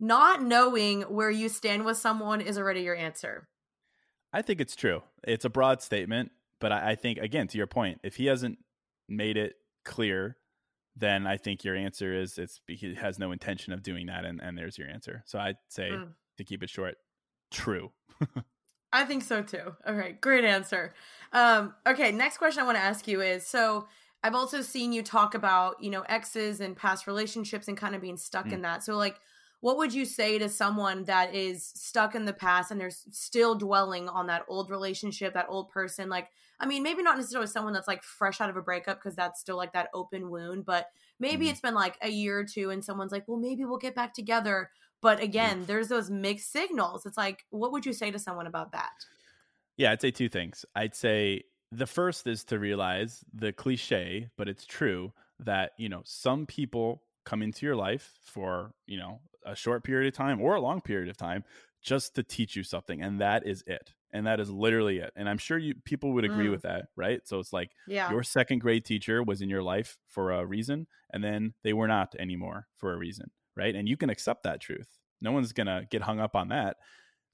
Not 0.00 0.42
knowing 0.42 1.02
where 1.02 1.30
you 1.30 1.48
stand 1.48 1.84
with 1.84 1.96
someone 1.96 2.40
is 2.40 2.58
already 2.58 2.80
your 2.80 2.96
answer. 2.96 3.48
I 4.32 4.42
think 4.42 4.60
it's 4.60 4.74
true. 4.74 5.02
It's 5.22 5.44
a 5.44 5.50
broad 5.50 5.82
statement, 5.82 6.32
but 6.58 6.72
I, 6.72 6.92
I 6.92 6.94
think 6.94 7.18
again 7.18 7.48
to 7.48 7.58
your 7.58 7.66
point, 7.66 8.00
if 8.02 8.16
he 8.16 8.26
hasn't 8.26 8.58
made 9.08 9.36
it 9.36 9.56
clear, 9.84 10.36
then 10.96 11.26
I 11.26 11.36
think 11.36 11.64
your 11.64 11.74
answer 11.74 12.12
is 12.14 12.38
it's 12.38 12.60
he 12.66 12.94
has 12.94 13.18
no 13.18 13.32
intention 13.32 13.72
of 13.72 13.82
doing 13.82 14.06
that, 14.06 14.24
and, 14.24 14.40
and 14.40 14.56
there's 14.56 14.78
your 14.78 14.88
answer. 14.88 15.22
So 15.26 15.38
I'd 15.38 15.56
say 15.68 15.90
mm. 15.90 16.08
to 16.38 16.44
keep 16.44 16.62
it 16.62 16.70
short, 16.70 16.96
true. 17.50 17.92
I 18.92 19.04
think 19.04 19.22
so 19.22 19.42
too. 19.42 19.74
All 19.86 19.94
right, 19.94 20.20
great 20.20 20.44
answer. 20.44 20.92
Um, 21.32 21.74
okay, 21.86 22.12
next 22.12 22.38
question 22.38 22.62
I 22.62 22.66
want 22.66 22.76
to 22.76 22.84
ask 22.84 23.08
you 23.08 23.22
is 23.22 23.46
so 23.46 23.86
I've 24.22 24.34
also 24.34 24.60
seen 24.60 24.92
you 24.92 25.02
talk 25.02 25.34
about, 25.34 25.82
you 25.82 25.90
know, 25.90 26.02
exes 26.02 26.60
and 26.60 26.76
past 26.76 27.06
relationships 27.06 27.68
and 27.68 27.76
kind 27.76 27.94
of 27.94 28.02
being 28.02 28.18
stuck 28.18 28.46
mm. 28.46 28.52
in 28.52 28.62
that. 28.62 28.84
So 28.84 28.96
like 28.96 29.18
what 29.62 29.76
would 29.78 29.94
you 29.94 30.04
say 30.04 30.38
to 30.38 30.48
someone 30.48 31.04
that 31.04 31.36
is 31.36 31.64
stuck 31.64 32.16
in 32.16 32.24
the 32.24 32.32
past 32.32 32.72
and 32.72 32.80
they're 32.80 32.90
still 32.90 33.54
dwelling 33.54 34.08
on 34.08 34.26
that 34.26 34.44
old 34.48 34.70
relationship, 34.70 35.34
that 35.34 35.46
old 35.48 35.70
person? 35.70 36.08
Like, 36.08 36.30
I 36.60 36.66
mean, 36.66 36.82
maybe 36.82 37.02
not 37.02 37.16
necessarily 37.16 37.48
someone 37.48 37.72
that's 37.72 37.88
like 37.88 38.02
fresh 38.02 38.40
out 38.40 38.50
of 38.50 38.56
a 38.56 38.62
breakup 38.62 38.98
because 38.98 39.16
that's 39.16 39.40
still 39.40 39.56
like 39.56 39.72
that 39.72 39.88
open 39.94 40.30
wound, 40.30 40.64
but 40.64 40.86
maybe 41.18 41.46
mm. 41.46 41.50
it's 41.50 41.60
been 41.60 41.74
like 41.74 41.96
a 42.02 42.08
year 42.08 42.38
or 42.38 42.44
two 42.44 42.70
and 42.70 42.84
someone's 42.84 43.12
like, 43.12 43.24
well, 43.26 43.38
maybe 43.38 43.64
we'll 43.64 43.78
get 43.78 43.94
back 43.94 44.14
together. 44.14 44.70
But 45.00 45.20
again, 45.20 45.64
there's 45.66 45.88
those 45.88 46.10
mixed 46.10 46.52
signals. 46.52 47.04
It's 47.04 47.16
like, 47.16 47.44
what 47.50 47.72
would 47.72 47.84
you 47.84 47.92
say 47.92 48.10
to 48.12 48.18
someone 48.18 48.46
about 48.46 48.72
that? 48.72 48.92
Yeah, 49.76 49.90
I'd 49.90 50.00
say 50.00 50.12
two 50.12 50.28
things. 50.28 50.64
I'd 50.76 50.94
say 50.94 51.42
the 51.72 51.86
first 51.86 52.26
is 52.26 52.44
to 52.44 52.58
realize 52.58 53.24
the 53.34 53.52
cliche, 53.52 54.28
but 54.36 54.48
it's 54.48 54.64
true 54.64 55.12
that, 55.40 55.72
you 55.76 55.88
know, 55.88 56.02
some 56.04 56.46
people 56.46 57.02
come 57.24 57.42
into 57.42 57.66
your 57.66 57.74
life 57.74 58.12
for, 58.22 58.72
you 58.86 58.98
know, 58.98 59.20
a 59.44 59.56
short 59.56 59.82
period 59.82 60.06
of 60.06 60.16
time 60.16 60.40
or 60.40 60.54
a 60.54 60.60
long 60.60 60.80
period 60.80 61.08
of 61.08 61.16
time 61.16 61.42
just 61.82 62.14
to 62.14 62.22
teach 62.22 62.56
you 62.56 62.62
something 62.62 63.02
and 63.02 63.20
that 63.20 63.46
is 63.46 63.64
it 63.66 63.92
and 64.12 64.26
that 64.26 64.40
is 64.40 64.50
literally 64.50 64.98
it 64.98 65.10
and 65.16 65.28
i'm 65.28 65.38
sure 65.38 65.58
you 65.58 65.74
people 65.84 66.12
would 66.12 66.24
agree 66.24 66.46
mm. 66.46 66.52
with 66.52 66.62
that 66.62 66.86
right 66.96 67.20
so 67.24 67.38
it's 67.38 67.52
like 67.52 67.70
yeah. 67.86 68.10
your 68.10 68.22
second 68.22 68.60
grade 68.60 68.84
teacher 68.84 69.22
was 69.22 69.40
in 69.40 69.48
your 69.48 69.62
life 69.62 69.98
for 70.06 70.30
a 70.30 70.46
reason 70.46 70.86
and 71.12 71.24
then 71.24 71.54
they 71.64 71.72
were 71.72 71.88
not 71.88 72.14
anymore 72.18 72.66
for 72.76 72.92
a 72.92 72.96
reason 72.96 73.30
right? 73.56 73.74
And 73.74 73.88
you 73.88 73.96
can 73.96 74.10
accept 74.10 74.44
that 74.44 74.60
truth. 74.60 74.88
No 75.20 75.32
one's 75.32 75.52
going 75.52 75.66
to 75.66 75.86
get 75.90 76.02
hung 76.02 76.20
up 76.20 76.34
on 76.34 76.48
that. 76.48 76.76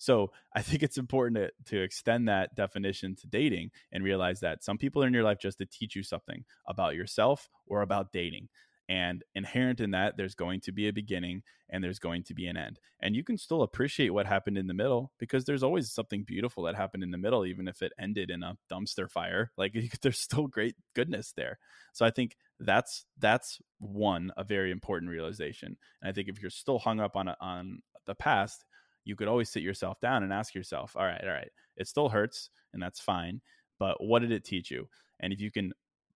So 0.01 0.31
I 0.55 0.63
think 0.63 0.83
it's 0.83 0.99
important 0.99 1.37
to, 1.37 1.73
to 1.73 1.83
extend 1.83 2.29
that 2.29 2.55
definition 2.55 3.17
to 3.17 3.27
dating 3.27 3.71
and 3.93 4.05
realize 4.05 4.41
that 4.41 4.63
some 4.63 4.79
people 4.79 5.03
are 5.03 5.07
in 5.07 5.15
your 5.15 5.25
life 5.25 5.39
just 5.41 5.59
to 5.59 5.67
teach 5.67 5.97
you 5.97 6.03
something 6.03 6.45
about 6.67 6.95
yourself 6.95 7.49
or 7.67 7.83
about 7.83 8.13
dating. 8.13 8.49
And 8.89 9.23
inherent 9.35 9.81
in 9.81 9.91
that, 9.91 10.17
there's 10.17 10.35
going 10.35 10.61
to 10.63 10.73
be 10.73 10.89
a 10.89 10.93
beginning 10.93 11.43
and 11.69 11.85
there's 11.85 11.99
going 11.99 12.23
to 12.25 12.35
be 12.35 12.47
an 12.47 12.57
end. 12.57 12.81
And 13.01 13.15
you 13.15 13.23
can 13.23 13.37
still 13.37 13.63
appreciate 13.63 14.11
what 14.11 14.27
happened 14.27 14.57
in 14.57 14.67
the 14.67 14.75
middle 14.75 15.13
because 15.19 15.45
there's 15.45 15.63
always 15.63 15.93
something 15.93 16.23
beautiful 16.23 16.63
that 16.65 16.75
happened 16.75 17.03
in 17.03 17.11
the 17.11 17.19
middle, 17.19 17.45
even 17.45 17.69
if 17.69 17.83
it 17.83 17.93
ended 18.01 18.31
in 18.31 18.43
a 18.43 18.57
dumpster 18.73 19.11
fire. 19.11 19.51
Like 19.59 19.75
there's 20.03 20.21
still 20.21 20.47
great 20.47 20.77
goodness 20.95 21.33
there. 21.37 21.59
So 21.93 22.07
I 22.07 22.11
think 22.11 22.37
that's 22.61 23.05
that's 23.19 23.61
one 23.79 24.31
a 24.37 24.45
very 24.45 24.71
important 24.71 25.11
realization. 25.11 25.77
And 26.01 26.09
I 26.09 26.13
think 26.13 26.29
if 26.29 26.41
you're 26.41 26.51
still 26.51 26.79
hung 26.79 27.01
up 27.01 27.17
on 27.17 27.29
on 27.41 27.83
the 28.07 28.15
past, 28.15 28.65
you 29.05 29.17
could 29.17 29.29
always 29.29 29.51
sit 29.51 29.63
yourself 29.63 30.01
down 30.01 30.23
and 30.23 30.33
ask 30.33 30.55
yourself, 30.55 30.95
all 30.97 31.05
right, 31.05 31.21
all 31.23 31.31
right, 31.31 31.51
it 31.77 31.89
still 31.89 32.09
hurts 32.09 32.51
and 32.73 32.83
that's 32.83 33.01
fine, 33.01 33.41
but 33.79 34.03
what 34.03 34.21
did 34.21 34.33
it 34.33 34.45
teach 34.45 34.71
you? 34.71 34.89
And 35.21 35.33
if 35.33 35.41
you 35.41 35.51
can 35.51 35.73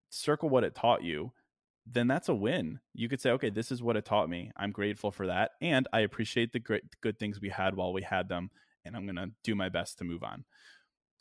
circle 0.09 0.49
what 0.49 0.63
it 0.63 0.75
taught 0.75 1.03
you 1.03 1.33
then 1.85 2.07
that's 2.07 2.29
a 2.29 2.35
win. 2.35 2.79
You 2.93 3.09
could 3.09 3.21
say, 3.21 3.31
okay, 3.31 3.49
this 3.49 3.71
is 3.71 3.83
what 3.83 3.97
it 3.97 4.05
taught 4.05 4.29
me. 4.29 4.51
I'm 4.55 4.71
grateful 4.71 5.11
for 5.11 5.27
that. 5.27 5.51
And 5.61 5.87
I 5.91 6.01
appreciate 6.01 6.53
the 6.53 6.59
great, 6.59 6.83
good 7.01 7.19
things 7.19 7.41
we 7.41 7.49
had 7.49 7.75
while 7.75 7.93
we 7.93 8.01
had 8.01 8.29
them. 8.29 8.51
And 8.85 8.95
I'm 8.95 9.05
going 9.05 9.15
to 9.17 9.31
do 9.43 9.55
my 9.55 9.69
best 9.69 9.97
to 9.97 10.03
move 10.03 10.23
on. 10.23 10.45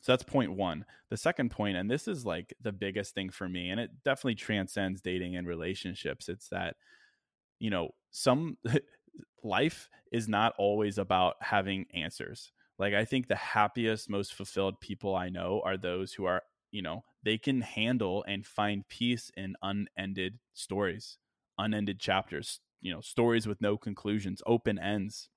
So 0.00 0.12
that's 0.12 0.24
point 0.24 0.52
one. 0.52 0.84
The 1.10 1.16
second 1.16 1.50
point, 1.50 1.76
and 1.76 1.90
this 1.90 2.08
is 2.08 2.26
like 2.26 2.54
the 2.60 2.72
biggest 2.72 3.14
thing 3.14 3.30
for 3.30 3.48
me, 3.48 3.70
and 3.70 3.78
it 3.78 3.90
definitely 4.04 4.34
transcends 4.34 5.00
dating 5.00 5.36
and 5.36 5.46
relationships. 5.46 6.28
It's 6.28 6.48
that, 6.48 6.76
you 7.60 7.70
know, 7.70 7.90
some 8.10 8.58
life 9.44 9.88
is 10.10 10.28
not 10.28 10.54
always 10.58 10.98
about 10.98 11.36
having 11.40 11.86
answers. 11.94 12.50
Like, 12.78 12.94
I 12.94 13.04
think 13.04 13.28
the 13.28 13.36
happiest, 13.36 14.10
most 14.10 14.34
fulfilled 14.34 14.80
people 14.80 15.14
I 15.14 15.28
know 15.28 15.62
are 15.64 15.76
those 15.76 16.12
who 16.12 16.24
are 16.24 16.42
you 16.72 16.82
know 16.82 17.04
they 17.22 17.38
can 17.38 17.60
handle 17.60 18.24
and 18.26 18.44
find 18.44 18.88
peace 18.88 19.30
in 19.36 19.54
unended 19.62 20.38
stories 20.52 21.18
unended 21.58 22.00
chapters 22.00 22.58
you 22.80 22.92
know 22.92 23.00
stories 23.00 23.46
with 23.46 23.60
no 23.60 23.76
conclusions 23.76 24.42
open 24.46 24.78
ends 24.78 25.28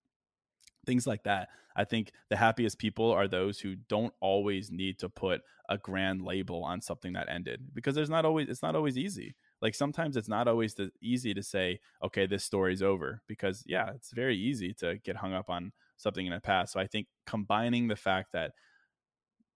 things 0.86 1.08
like 1.08 1.24
that. 1.24 1.50
I 1.76 1.84
think 1.84 2.12
the 2.30 2.38
happiest 2.38 2.78
people 2.80 3.12
are 3.12 3.28
those 3.28 3.60
who 3.60 3.76
don't 3.76 4.14
always 4.22 4.72
need 4.72 5.00
to 5.00 5.10
put 5.10 5.42
a 5.68 5.78
grand 5.78 6.22
label 6.22 6.64
on 6.64 6.80
something 6.80 7.14
that 7.14 7.28
ended 7.28 7.60
because 7.74 7.96
there's 7.96 8.10
not 8.10 8.24
always 8.24 8.48
it's 8.48 8.62
not 8.62 8.76
always 8.76 8.98
easy. 8.98 9.36
Like 9.62 9.76
sometimes 9.76 10.16
it's 10.16 10.30
not 10.30 10.48
always 10.48 10.76
the, 10.76 10.92
easy 11.02 11.34
to 11.34 11.44
say 11.44 11.80
okay 12.04 12.28
this 12.28 12.44
story's 12.44 12.82
over 12.82 13.22
because 13.28 13.64
yeah 13.66 13.92
it's 13.94 14.12
very 14.12 14.38
easy 14.38 14.74
to 14.76 14.98
get 15.04 15.18
hung 15.18 15.34
up 15.34 15.50
on 15.50 15.72
something 15.98 16.26
in 16.26 16.34
the 16.34 16.40
past. 16.40 16.72
So 16.72 16.80
i 16.80 16.88
think 16.88 17.08
combining 17.26 17.88
the 17.88 17.96
fact 17.96 18.32
that 18.34 18.52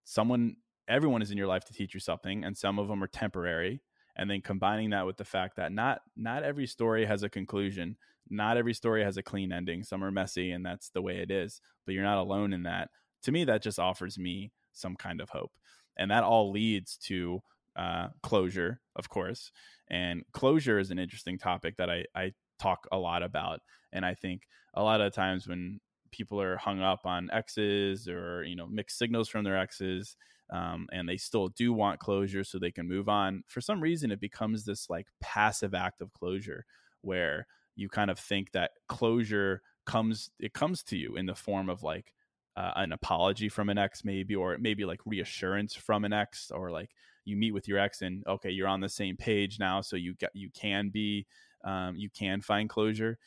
someone 0.04 0.58
everyone 0.90 1.22
is 1.22 1.32
in 1.32 1.38
your 1.38 1.48
life 1.48 1.64
to 1.66 1.74
teach 1.74 1.94
you 1.94 2.00
something 2.00 2.44
and 2.44 2.58
some 2.58 2.80
of 2.80 2.88
them 2.88 3.04
are 3.04 3.08
temporary 3.08 3.82
and 4.16 4.30
then 4.30 4.42
combining 4.42 4.90
that 4.90 5.06
with 5.06 5.18
the 5.18 5.24
fact 5.24 5.56
that 5.56 5.72
not 5.72 6.02
not 6.18 6.44
every 6.44 6.68
story 6.68 7.06
has 7.06 7.24
a 7.24 7.30
conclusion 7.30 7.96
not 8.32 8.58
every 8.58 8.76
story 8.76 9.04
has 9.04 9.18
a 9.18 9.24
clean 9.24 9.52
ending. 9.52 9.84
Some 9.84 10.04
are 10.04 10.12
messy 10.12 10.52
and 10.52 10.64
that's 10.64 10.90
the 10.90 11.02
way 11.02 11.18
it 11.18 11.32
is 11.32 11.62
but 11.86 11.94
you're 11.94 12.04
not 12.04 12.20
alone 12.20 12.54
in 12.54 12.64
that. 12.64 12.90
To 13.24 13.32
me 13.32 13.44
that 13.46 13.62
just 13.62 13.80
offers 13.80 14.18
me 14.18 14.52
some 14.74 14.96
kind 14.96 15.22
of 15.22 15.30
hope 15.30 15.52
and 15.98 16.10
that 16.12 16.24
all 16.24 16.52
leads 16.52 16.98
to 16.98 17.42
uh, 17.76 18.08
closure 18.24 18.82
of 18.96 19.10
course 19.10 19.52
and 19.90 20.24
closure 20.32 20.80
is 20.80 20.92
an 20.92 21.00
interesting 21.00 21.38
topic 21.38 21.78
that 21.78 21.90
I, 21.90 22.06
I 22.16 22.34
talk 22.60 22.88
a 22.92 22.98
lot 22.98 23.24
about 23.24 23.62
and 23.94 24.06
i 24.06 24.14
think 24.14 24.48
a 24.74 24.84
lot 24.84 25.02
of 25.02 25.14
times 25.14 25.48
when 25.48 25.80
people 26.12 26.42
are 26.42 26.58
hung 26.58 26.82
up 26.82 27.06
on 27.06 27.30
exes 27.32 28.08
or 28.08 28.44
you 28.44 28.56
know 28.56 28.68
mixed 28.68 28.98
signals 28.98 29.30
from 29.30 29.44
their 29.44 29.58
exes 29.58 30.18
um, 30.52 30.88
and 30.92 31.08
they 31.08 31.18
still 31.18 31.50
do 31.50 31.74
want 31.74 32.00
closure 32.00 32.44
so 32.44 32.58
they 32.58 32.72
can 32.72 32.88
move 32.88 33.08
on 33.10 33.44
for 33.48 33.62
some 33.62 33.82
reason 33.82 34.12
it 34.12 34.20
becomes 34.20 34.66
this 34.66 34.90
like 34.90 35.08
passive 35.20 35.74
act 35.74 36.02
of 36.02 36.14
closure 36.14 36.66
where 37.02 37.48
you 37.76 37.88
kind 37.88 38.12
of 38.12 38.20
think 38.20 38.52
that 38.52 38.72
closure 38.88 39.62
comes 39.86 40.32
it 40.40 40.54
comes 40.54 40.84
to 40.84 40.98
you 40.98 41.16
in 41.16 41.26
the 41.26 41.36
form 41.36 41.70
of 41.70 41.84
like 41.84 42.14
uh, 42.58 42.72
an 42.76 42.92
apology 42.92 43.48
from 43.48 43.70
an 43.70 43.78
ex 43.78 44.04
maybe 44.04 44.36
or 44.36 44.58
maybe 44.60 44.86
like 44.86 45.00
reassurance 45.06 45.76
from 45.76 46.04
an 46.04 46.14
ex 46.14 46.52
or 46.52 46.72
like 46.72 46.90
you 47.26 47.38
meet 47.38 47.54
with 47.54 47.68
your 47.68 47.80
ex 47.80 48.02
and 48.02 48.24
okay 48.28 48.50
you're 48.50 48.68
on 48.68 48.82
the 48.82 48.90
same 48.90 49.16
page 49.16 49.60
now 49.60 49.82
so 49.82 49.96
you 49.96 50.14
get 50.16 50.32
you 50.34 50.50
can 50.54 50.90
be 50.90 51.26
um, 51.64 51.96
you 51.96 52.10
can 52.10 52.42
find 52.42 52.70
closure. 52.70 53.18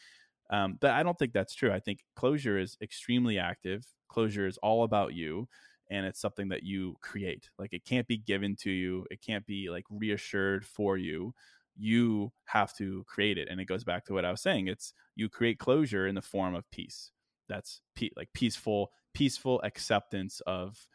Um, 0.51 0.77
but 0.81 0.91
I 0.91 1.03
don't 1.03 1.19
think 1.19 1.33
that's 1.33 1.55
true. 1.55 1.73
I 1.73 1.81
think 1.81 2.01
closure 2.15 2.59
is 2.59 2.77
extremely 2.83 3.39
active. 3.39 3.87
Closure 4.09 4.47
is 4.47 4.59
all 4.59 4.85
about 4.85 5.15
you 5.15 5.49
and 5.93 6.07
it's 6.07 6.21
something 6.21 6.49
that 6.49 6.63
you 6.63 6.97
create. 7.03 7.51
Like 7.59 7.75
it 7.75 7.85
can't 7.85 8.09
be 8.09 8.17
given 8.17 8.57
to 8.63 8.71
you, 8.71 9.07
it 9.11 9.21
can't 9.21 9.47
be 9.47 9.69
like 9.69 9.85
reassured 9.91 10.65
for 10.65 10.97
you. 10.97 11.35
You 11.77 12.33
have 12.47 12.75
to 12.79 13.05
create 13.07 13.39
it. 13.39 13.49
And 13.51 13.61
it 13.61 13.67
goes 13.67 13.85
back 13.85 14.07
to 14.07 14.15
what 14.15 14.25
I 14.25 14.31
was 14.31 14.41
saying. 14.41 14.69
It's 14.69 14.95
you 15.15 15.29
create 15.29 15.59
closure 15.59 16.07
in 16.07 16.15
the 16.15 16.23
form 16.23 16.55
of 16.55 16.71
peace. 16.71 17.11
That's 17.49 17.83
pe- 17.95 18.11
like 18.17 18.31
peaceful, 18.33 18.91
peaceful 19.13 19.61
acceptance 19.63 20.41
of 20.47 20.87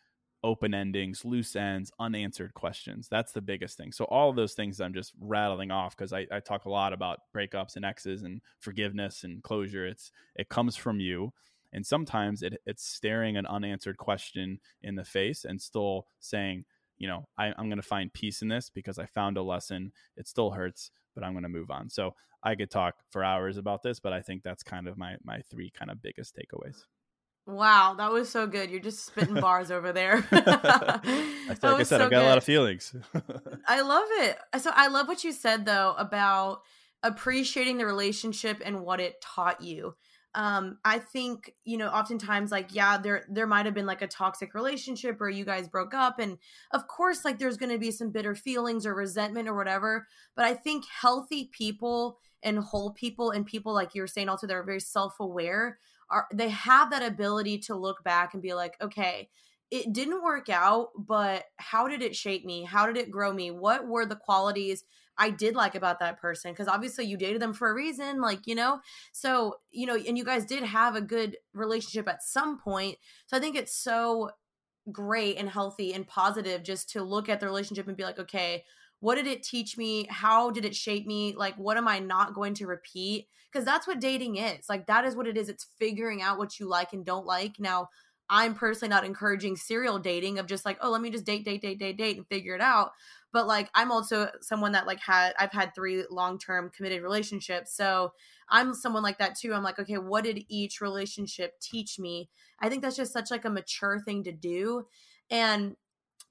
open 0.44 0.74
endings, 0.74 1.24
loose 1.24 1.56
ends, 1.56 1.92
unanswered 2.00 2.56
questions. 2.56 3.08
That's 3.10 3.34
the 3.34 3.42
biggest 3.42 3.78
thing. 3.78 3.92
So 3.92 4.06
all 4.06 4.30
of 4.32 4.36
those 4.36 4.54
things 4.54 4.82
I'm 4.82 4.94
just 4.94 5.14
rattling 5.20 5.70
off 5.70 5.96
because 5.96 6.14
I, 6.14 6.26
I 6.32 6.40
talk 6.40 6.66
a 6.66 6.70
lot 6.70 6.94
about 6.94 7.20
breakups 7.36 7.76
and 7.76 7.86
exes 7.86 8.24
and 8.24 8.42
forgiveness 8.60 9.24
and 9.24 9.44
closure. 9.44 9.86
It's 9.86 10.12
it 10.36 10.50
comes 10.50 10.76
from 10.76 11.00
you 11.00 11.34
and 11.74 11.86
sometimes 11.86 12.42
it, 12.42 12.60
it's 12.66 12.86
staring 12.86 13.38
an 13.38 13.46
unanswered 13.46 13.98
question 13.98 14.60
in 14.82 14.96
the 14.96 15.04
face 15.04 15.46
and 15.46 15.62
still 15.62 16.08
saying 16.20 16.66
you 16.98 17.08
know 17.08 17.28
I, 17.38 17.48
i'm 17.58 17.70
going 17.70 17.82
to 17.82 17.88
find 17.88 18.12
peace 18.14 18.42
in 18.42 18.48
this 18.48 18.70
because 18.70 19.00
i 19.00 19.06
found 19.06 19.38
a 19.38 19.44
lesson 19.44 19.92
it 20.16 20.28
still 20.28 20.52
hurts 20.52 20.92
but 21.16 21.24
i'm 21.24 21.34
going 21.34 21.44
to 21.44 21.50
move 21.50 21.72
on 21.72 21.90
so 21.90 22.16
i 22.44 22.56
could 22.56 22.72
talk 22.72 22.96
for 23.12 23.24
hours 23.24 23.58
about 23.58 23.84
this 23.84 24.00
but 24.00 24.14
i 24.14 24.22
think 24.22 24.44
that's 24.44 24.64
kind 24.64 24.88
of 24.88 24.98
my 24.98 25.16
my 25.24 25.42
three 25.50 25.70
kind 25.70 25.92
of 25.92 26.02
biggest 26.02 26.36
takeaways 26.36 26.84
Wow, 27.48 27.96
that 27.98 28.12
was 28.12 28.30
so 28.30 28.46
good. 28.46 28.70
You're 28.70 28.82
just 28.82 29.06
spitting 29.06 29.36
bars 29.40 29.72
over 29.72 29.94
there. 29.94 30.24
I 30.32 31.00
like 31.48 31.64
I 31.64 31.84
said, 31.84 31.88
so 31.88 31.96
I've 31.96 32.02
got 32.02 32.10
good. 32.10 32.26
a 32.26 32.28
lot 32.28 32.38
of 32.38 32.44
feelings. 32.44 32.94
I 33.66 33.80
love 33.84 34.08
it. 34.10 34.38
So 34.60 34.70
I 34.74 34.88
love 34.88 35.08
what 35.08 35.24
you 35.24 35.32
said 35.32 35.66
though 35.66 35.96
about 35.98 36.62
appreciating 37.04 37.78
the 37.78 37.86
relationship 37.86 38.62
and 38.66 38.82
what 38.82 39.00
it 39.00 39.22
taught 39.22 39.62
you 39.62 39.96
um 40.38 40.78
i 40.86 41.00
think 41.00 41.54
you 41.66 41.78
know 41.78 41.88
oftentimes 41.88 42.52
like 42.52 42.74
yeah 42.74 42.98
there 42.98 43.26
there 43.28 43.48
might 43.48 43.66
have 43.66 43.74
been 43.74 43.88
like 43.88 44.04
a 44.04 44.08
toxic 44.08 44.54
relationship 44.54 45.20
or 45.20 45.30
you 45.30 45.44
guys 45.44 45.68
broke 45.68 45.94
up 45.94 46.20
and 46.20 46.38
of 46.72 46.88
course 46.88 47.26
like 47.26 47.40
there's 47.40 47.58
going 47.58 47.72
to 47.72 47.80
be 47.80 47.92
some 47.92 48.12
bitter 48.12 48.36
feelings 48.36 48.86
or 48.86 48.94
resentment 48.94 49.50
or 49.50 49.56
whatever 49.56 50.08
but 50.36 50.46
i 50.46 50.54
think 50.54 50.86
healthy 51.02 51.50
people 51.52 52.20
and 52.44 52.60
whole 52.60 52.92
people 52.92 53.32
and 53.32 53.48
people 53.48 53.74
like 53.74 53.96
you're 53.96 54.08
saying 54.08 54.30
also 54.30 54.46
they're 54.46 54.64
very 54.64 54.80
self-aware 54.80 55.80
are 56.10 56.28
they 56.32 56.50
have 56.50 56.92
that 56.92 57.04
ability 57.04 57.58
to 57.58 57.76
look 57.76 58.04
back 58.04 58.34
and 58.34 58.44
be 58.44 58.54
like 58.54 58.76
okay 58.80 59.28
it 59.70 59.92
didn't 59.92 60.24
work 60.24 60.50
out 60.50 60.90
but 60.98 61.46
how 61.58 61.88
did 61.88 62.02
it 62.02 62.16
shape 62.16 62.46
me? 62.46 62.64
How 62.64 62.86
did 62.86 62.98
it 62.98 63.12
grow 63.12 63.34
me? 63.34 63.52
What 63.52 63.86
were 63.86 64.06
the 64.06 64.16
qualities 64.16 64.86
I 65.18 65.30
did 65.30 65.56
like 65.56 65.76
about 65.76 66.00
that 66.00 66.20
person 66.20 66.52
because 66.52 66.68
obviously 66.68 67.06
you 67.06 67.18
dated 67.18 67.42
them 67.42 67.54
for 67.54 67.70
a 67.70 67.74
reason, 67.74 68.22
like, 68.22 68.46
you 68.46 68.56
know? 68.56 68.80
So, 69.12 69.56
you 69.72 69.86
know, 69.86 69.96
and 69.96 70.18
you 70.18 70.24
guys 70.24 70.46
did 70.46 70.64
have 70.64 70.96
a 70.96 71.02
good 71.02 71.38
relationship 71.54 72.08
at 72.08 72.24
some 72.24 72.60
point. 72.60 72.98
So 73.26 73.38
I 73.38 73.40
think 73.40 73.56
it's 73.56 73.76
so 73.76 74.32
great 74.92 75.38
and 75.38 75.50
healthy 75.50 75.94
and 75.94 76.08
positive 76.08 76.64
just 76.64 76.90
to 76.92 77.04
look 77.04 77.30
at 77.30 77.40
the 77.40 77.46
relationship 77.46 77.88
and 77.88 77.98
be 77.98 78.04
like, 78.04 78.20
okay, 78.20 78.64
what 79.00 79.16
did 79.16 79.28
it 79.28 79.44
teach 79.44 79.78
me? 79.78 80.08
How 80.10 80.50
did 80.50 80.66
it 80.66 80.76
shape 80.76 81.06
me? 81.06 81.36
Like, 81.38 81.56
what 81.56 81.78
am 81.78 81.88
I 81.88 82.00
not 82.00 82.34
going 82.34 82.54
to 82.56 82.68
repeat? 82.68 83.28
Because 83.52 83.66
that's 83.66 83.88
what 83.88 84.00
dating 84.00 84.38
is. 84.38 84.68
Like, 84.70 84.88
that 84.88 85.06
is 85.06 85.16
what 85.16 85.28
it 85.28 85.38
is. 85.38 85.50
It's 85.50 85.68
figuring 85.78 86.22
out 86.22 86.38
what 86.38 86.60
you 86.60 86.68
like 86.68 86.94
and 86.94 87.06
don't 87.06 87.26
like. 87.26 87.60
Now, 87.60 87.90
I'm 88.30 88.56
personally 88.56 88.90
not 88.90 89.06
encouraging 89.06 89.56
serial 89.56 90.00
dating 90.00 90.40
of 90.40 90.48
just 90.48 90.66
like, 90.66 90.78
oh, 90.82 90.92
let 90.92 91.02
me 91.02 91.10
just 91.10 91.26
date, 91.26 91.46
date, 91.46 91.62
date, 91.62 91.80
date, 91.80 91.98
date 91.98 92.18
and 92.18 92.28
figure 92.28 92.56
it 92.56 92.62
out. 92.62 92.92
But 93.34 93.46
like 93.46 93.70
i'm 93.76 93.92
also 93.92 94.30
someone 94.42 94.72
that 94.72 94.88
like 94.88 95.00
had 95.00 95.34
i've 95.38 95.52
had 95.52 95.76
three 95.76 96.06
long-term 96.10 96.72
committed 96.76 97.04
relationships 97.04 97.76
so 97.76 98.14
i'm 98.50 98.74
someone 98.74 99.04
like 99.04 99.20
that 99.20 99.38
too. 99.38 99.54
I'm 99.54 99.64
like 99.64 99.78
okay 99.80 99.98
what 99.98 100.24
did 100.24 100.46
each 100.48 100.82
relationship 100.82 101.60
teach 101.60 102.00
me? 102.00 102.30
I 102.60 102.70
think 102.70 102.82
that's 102.82 102.96
just 102.96 103.14
such 103.14 103.30
like 103.30 103.46
a 103.46 103.50
mature 103.50 104.00
thing 104.00 104.24
to 104.24 104.32
do 104.32 104.86
and 105.30 105.76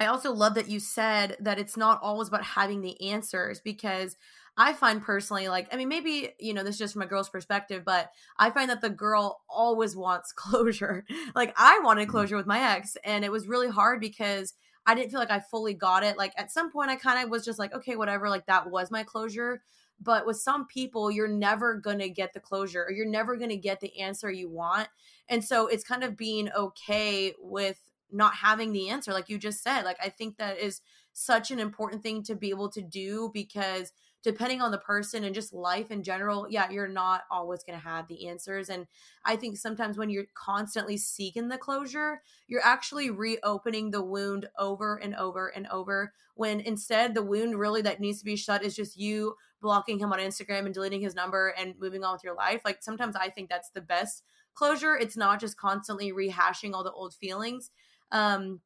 i 0.01 0.07
also 0.07 0.33
love 0.33 0.55
that 0.55 0.69
you 0.69 0.81
said 0.81 1.37
that 1.39 1.59
it's 1.59 1.77
not 1.77 2.01
always 2.03 2.29
about 2.29 2.43
having 2.43 2.81
the 2.81 3.01
answers 3.11 3.61
because 3.61 4.17
I 4.59 4.73
find 4.73 5.03
personally, 5.03 5.49
like, 5.49 5.69
I 5.73 5.77
mean, 5.77 5.89
maybe, 5.89 6.31
you 6.41 6.55
know, 6.55 6.63
this 6.63 6.77
is 6.77 6.79
just 6.79 6.93
from 6.95 7.03
a 7.03 7.07
girl's 7.07 7.29
perspective, 7.29 7.83
but 7.85 8.11
I 8.39 8.51
find 8.51 8.71
that 8.71 8.81
the 8.81 8.91
girl 8.91 9.43
always 9.49 9.95
wants 9.95 10.33
closure. 10.37 11.05
like, 11.35 11.55
I 11.57 11.81
wanted 11.83 12.03
mm-hmm. 12.03 12.13
closure 12.13 12.37
with 12.37 12.47
my 12.47 12.61
ex, 12.61 12.97
and 13.05 13.25
it 13.25 13.33
was 13.33 13.49
really 13.49 13.69
hard 13.69 14.01
because 14.01 14.55
I 14.87 14.95
didn't 14.95 15.11
feel 15.11 15.21
like 15.21 15.31
I 15.31 15.41
fully 15.41 15.75
got 15.75 16.05
it. 16.05 16.17
Like 16.17 16.33
at 16.37 16.53
some 16.53 16.71
point 16.71 16.91
I 16.91 16.97
kind 16.97 17.23
of 17.23 17.31
was 17.31 17.45
just 17.45 17.59
like, 17.59 17.75
okay, 17.75 17.97
whatever, 17.97 18.31
like 18.31 18.47
that 18.47 18.71
was 18.71 18.91
my 18.91 19.03
closure. 19.03 19.63
But 20.01 20.27
with 20.27 20.37
some 20.37 20.67
people, 20.67 21.11
you're 21.11 21.27
never 21.27 21.75
going 21.75 21.99
to 21.99 22.09
get 22.09 22.33
the 22.33 22.41
closure 22.41 22.85
or 22.85 22.93
you're 22.93 23.09
never 23.09 23.37
going 23.37 23.51
to 23.51 23.57
get 23.57 23.81
the 23.81 23.99
answer 23.99 24.31
you 24.31 24.49
want. 24.49 24.89
And 25.29 25.45
so 25.45 25.67
it's 25.67 25.83
kind 25.83 26.05
of 26.05 26.17
being 26.17 26.51
okay 26.53 27.35
with 27.41 27.81
not 28.13 28.35
having 28.35 28.73
the 28.73 28.89
answer 28.89 29.13
like 29.13 29.29
you 29.29 29.39
just 29.39 29.63
said. 29.63 29.83
Like 29.83 29.99
I 30.01 30.09
think 30.09 30.37
that 30.37 30.59
is 30.59 30.81
such 31.13 31.51
an 31.51 31.59
important 31.59 32.03
thing 32.03 32.23
to 32.25 32.37
be 32.37 32.51
able 32.51 32.69
to 32.71 32.83
do 32.83 33.31
because 33.35 33.93
depending 34.27 34.61
on 34.61 34.73
the 34.73 34.79
person 34.79 35.23
and 35.23 35.37
just 35.37 35.53
life 35.53 35.93
in 35.93 36.03
general, 36.03 36.49
yeah, 36.51 36.69
you're 36.69 36.89
not 36.89 37.23
always 37.31 37.63
going 37.63 37.79
to 37.79 37.89
have 37.89 38.09
the 38.09 38.27
answers. 38.27 38.69
And 38.69 38.89
I 39.25 39.37
think 39.37 39.57
sometimes 39.57 39.97
when 39.97 40.11
you're 40.11 40.27
constantly 40.35 40.97
seeking 40.97 41.47
the 41.47 41.57
closure, 41.57 42.23
you're 42.49 42.65
actually 42.65 43.09
reopening 43.09 43.93
the 43.93 44.03
wound 44.03 44.49
over 44.59 44.97
and 44.97 45.15
over 45.15 45.47
and 45.47 45.69
over. 45.69 46.13
When 46.35 46.59
instead, 46.59 47.15
the 47.15 47.23
wound 47.23 47.57
really 47.57 47.83
that 47.83 48.01
needs 48.01 48.19
to 48.19 48.25
be 48.25 48.35
shut 48.35 48.65
is 48.65 48.75
just 48.75 48.99
you 48.99 49.37
blocking 49.63 50.01
him 50.01 50.13
on 50.13 50.19
Instagram 50.19 50.65
and 50.65 50.75
deleting 50.75 51.03
his 51.03 51.15
number 51.15 51.55
and 51.57 51.75
moving 51.79 52.03
on 52.03 52.15
with 52.15 52.25
your 52.25 52.35
life. 52.35 52.63
Like 52.65 52.79
sometimes 52.83 53.15
I 53.15 53.29
think 53.31 53.49
that's 53.49 53.71
the 53.71 53.81
best 53.81 54.25
closure. 54.55 54.97
It's 54.97 55.17
not 55.17 55.39
just 55.39 55.57
constantly 55.57 56.11
rehashing 56.11 56.73
all 56.75 56.83
the 56.83 56.91
old 56.91 57.15
feelings. 57.15 57.71
Um, 58.11 58.61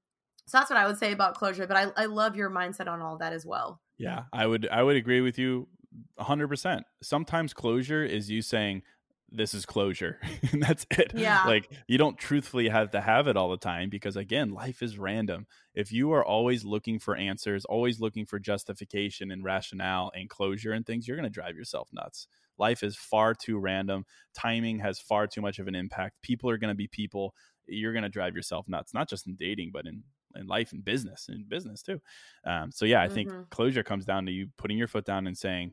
so 0.46 0.56
that's 0.56 0.70
what 0.70 0.78
I 0.78 0.86
would 0.86 0.98
say 0.98 1.12
about 1.12 1.34
closure. 1.34 1.66
But 1.66 1.76
I, 1.76 1.86
I 1.98 2.06
love 2.06 2.34
your 2.34 2.48
mindset 2.48 2.88
on 2.88 3.02
all 3.02 3.18
that 3.18 3.34
as 3.34 3.44
well. 3.44 3.78
Yeah, 4.00 4.22
I 4.32 4.46
would 4.46 4.66
I 4.68 4.82
would 4.82 4.96
agree 4.96 5.20
with 5.20 5.38
you 5.38 5.68
100%. 6.18 6.82
Sometimes 7.02 7.52
closure 7.52 8.02
is 8.02 8.30
you 8.30 8.40
saying 8.40 8.82
this 9.30 9.52
is 9.52 9.66
closure 9.66 10.18
and 10.52 10.62
that's 10.62 10.86
it. 10.90 11.12
Yeah. 11.14 11.44
Like 11.44 11.70
you 11.86 11.98
don't 11.98 12.16
truthfully 12.16 12.70
have 12.70 12.92
to 12.92 13.00
have 13.02 13.28
it 13.28 13.36
all 13.36 13.50
the 13.50 13.58
time 13.58 13.90
because 13.90 14.16
again, 14.16 14.54
life 14.54 14.82
is 14.82 14.98
random. 14.98 15.46
If 15.74 15.92
you 15.92 16.12
are 16.12 16.24
always 16.24 16.64
looking 16.64 16.98
for 16.98 17.14
answers, 17.14 17.66
always 17.66 18.00
looking 18.00 18.24
for 18.24 18.38
justification 18.38 19.30
and 19.30 19.44
rationale 19.44 20.10
and 20.14 20.30
closure 20.30 20.72
and 20.72 20.86
things, 20.86 21.06
you're 21.06 21.18
going 21.18 21.28
to 21.28 21.30
drive 21.30 21.54
yourself 21.54 21.90
nuts. 21.92 22.26
Life 22.56 22.82
is 22.82 22.96
far 22.96 23.34
too 23.34 23.58
random. 23.58 24.06
Timing 24.34 24.78
has 24.78 24.98
far 24.98 25.26
too 25.26 25.42
much 25.42 25.58
of 25.58 25.68
an 25.68 25.74
impact. 25.74 26.22
People 26.22 26.48
are 26.48 26.58
going 26.58 26.72
to 26.72 26.74
be 26.74 26.88
people. 26.88 27.34
You're 27.66 27.92
going 27.92 28.02
to 28.02 28.08
drive 28.08 28.34
yourself 28.34 28.66
nuts, 28.66 28.94
not 28.94 29.10
just 29.10 29.26
in 29.26 29.36
dating, 29.36 29.72
but 29.74 29.86
in 29.86 30.04
in 30.36 30.46
life 30.46 30.72
and 30.72 30.84
business 30.84 31.26
and 31.28 31.48
business 31.48 31.82
too. 31.82 32.00
Um, 32.46 32.70
so 32.72 32.84
yeah, 32.84 33.02
I 33.02 33.08
think 33.08 33.28
mm-hmm. 33.28 33.42
closure 33.50 33.82
comes 33.82 34.04
down 34.04 34.26
to 34.26 34.32
you 34.32 34.48
putting 34.56 34.78
your 34.78 34.88
foot 34.88 35.04
down 35.04 35.26
and 35.26 35.36
saying, 35.36 35.72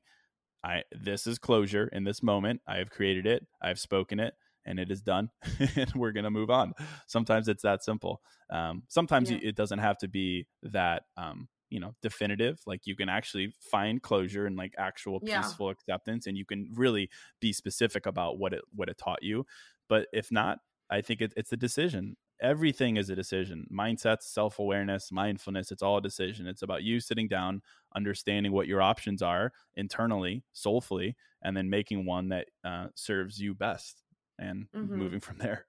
I 0.63 0.83
this 0.91 1.27
is 1.27 1.39
closure 1.39 1.87
in 1.91 2.03
this 2.03 2.23
moment. 2.23 2.61
I 2.67 2.77
have 2.77 2.89
created 2.89 3.25
it. 3.25 3.45
I 3.61 3.67
have 3.69 3.79
spoken 3.79 4.19
it 4.19 4.33
and 4.65 4.79
it 4.79 4.91
is 4.91 5.01
done 5.01 5.29
and 5.75 5.91
we're 5.95 6.11
going 6.11 6.25
to 6.25 6.29
move 6.29 6.49
on. 6.49 6.73
Sometimes 7.07 7.47
it's 7.47 7.63
that 7.63 7.83
simple. 7.83 8.21
Um, 8.51 8.83
sometimes 8.87 9.31
yeah. 9.31 9.39
it 9.41 9.55
doesn't 9.55 9.79
have 9.79 9.97
to 9.99 10.07
be 10.07 10.47
that, 10.63 11.03
um, 11.15 11.47
you 11.69 11.79
know, 11.79 11.95
definitive. 12.01 12.59
Like 12.67 12.81
you 12.85 12.95
can 12.95 13.09
actually 13.09 13.53
find 13.71 14.01
closure 14.01 14.45
and 14.45 14.55
like 14.55 14.73
actual 14.77 15.19
yeah. 15.23 15.41
peaceful 15.41 15.69
acceptance 15.69 16.27
and 16.27 16.37
you 16.37 16.45
can 16.45 16.69
really 16.75 17.09
be 17.39 17.53
specific 17.53 18.05
about 18.05 18.37
what 18.37 18.53
it, 18.53 18.61
what 18.75 18.89
it 18.89 18.97
taught 18.97 19.23
you. 19.23 19.45
But 19.89 20.07
if 20.11 20.31
not, 20.31 20.59
I 20.89 21.01
think 21.01 21.21
it, 21.21 21.33
it's 21.35 21.51
a 21.51 21.57
decision 21.57 22.17
everything 22.41 22.97
is 22.97 23.09
a 23.09 23.15
decision. 23.15 23.67
Mindsets 23.71 24.23
self-awareness 24.23 25.11
mindfulness 25.11 25.71
it's 25.71 25.81
all 25.81 25.97
a 25.97 26.01
decision. 26.01 26.47
It's 26.47 26.61
about 26.61 26.83
you 26.83 26.99
sitting 26.99 27.27
down 27.27 27.61
understanding 27.95 28.51
what 28.51 28.67
your 28.67 28.81
options 28.81 29.21
are 29.21 29.51
internally 29.75 30.43
soulfully 30.53 31.15
and 31.43 31.55
then 31.55 31.69
making 31.69 32.05
one 32.05 32.29
that 32.29 32.47
uh, 32.63 32.87
serves 32.95 33.39
you 33.39 33.53
best 33.53 34.03
and 34.39 34.67
mm-hmm. 34.75 34.95
moving 34.95 35.19
from 35.21 35.37
there. 35.37 35.65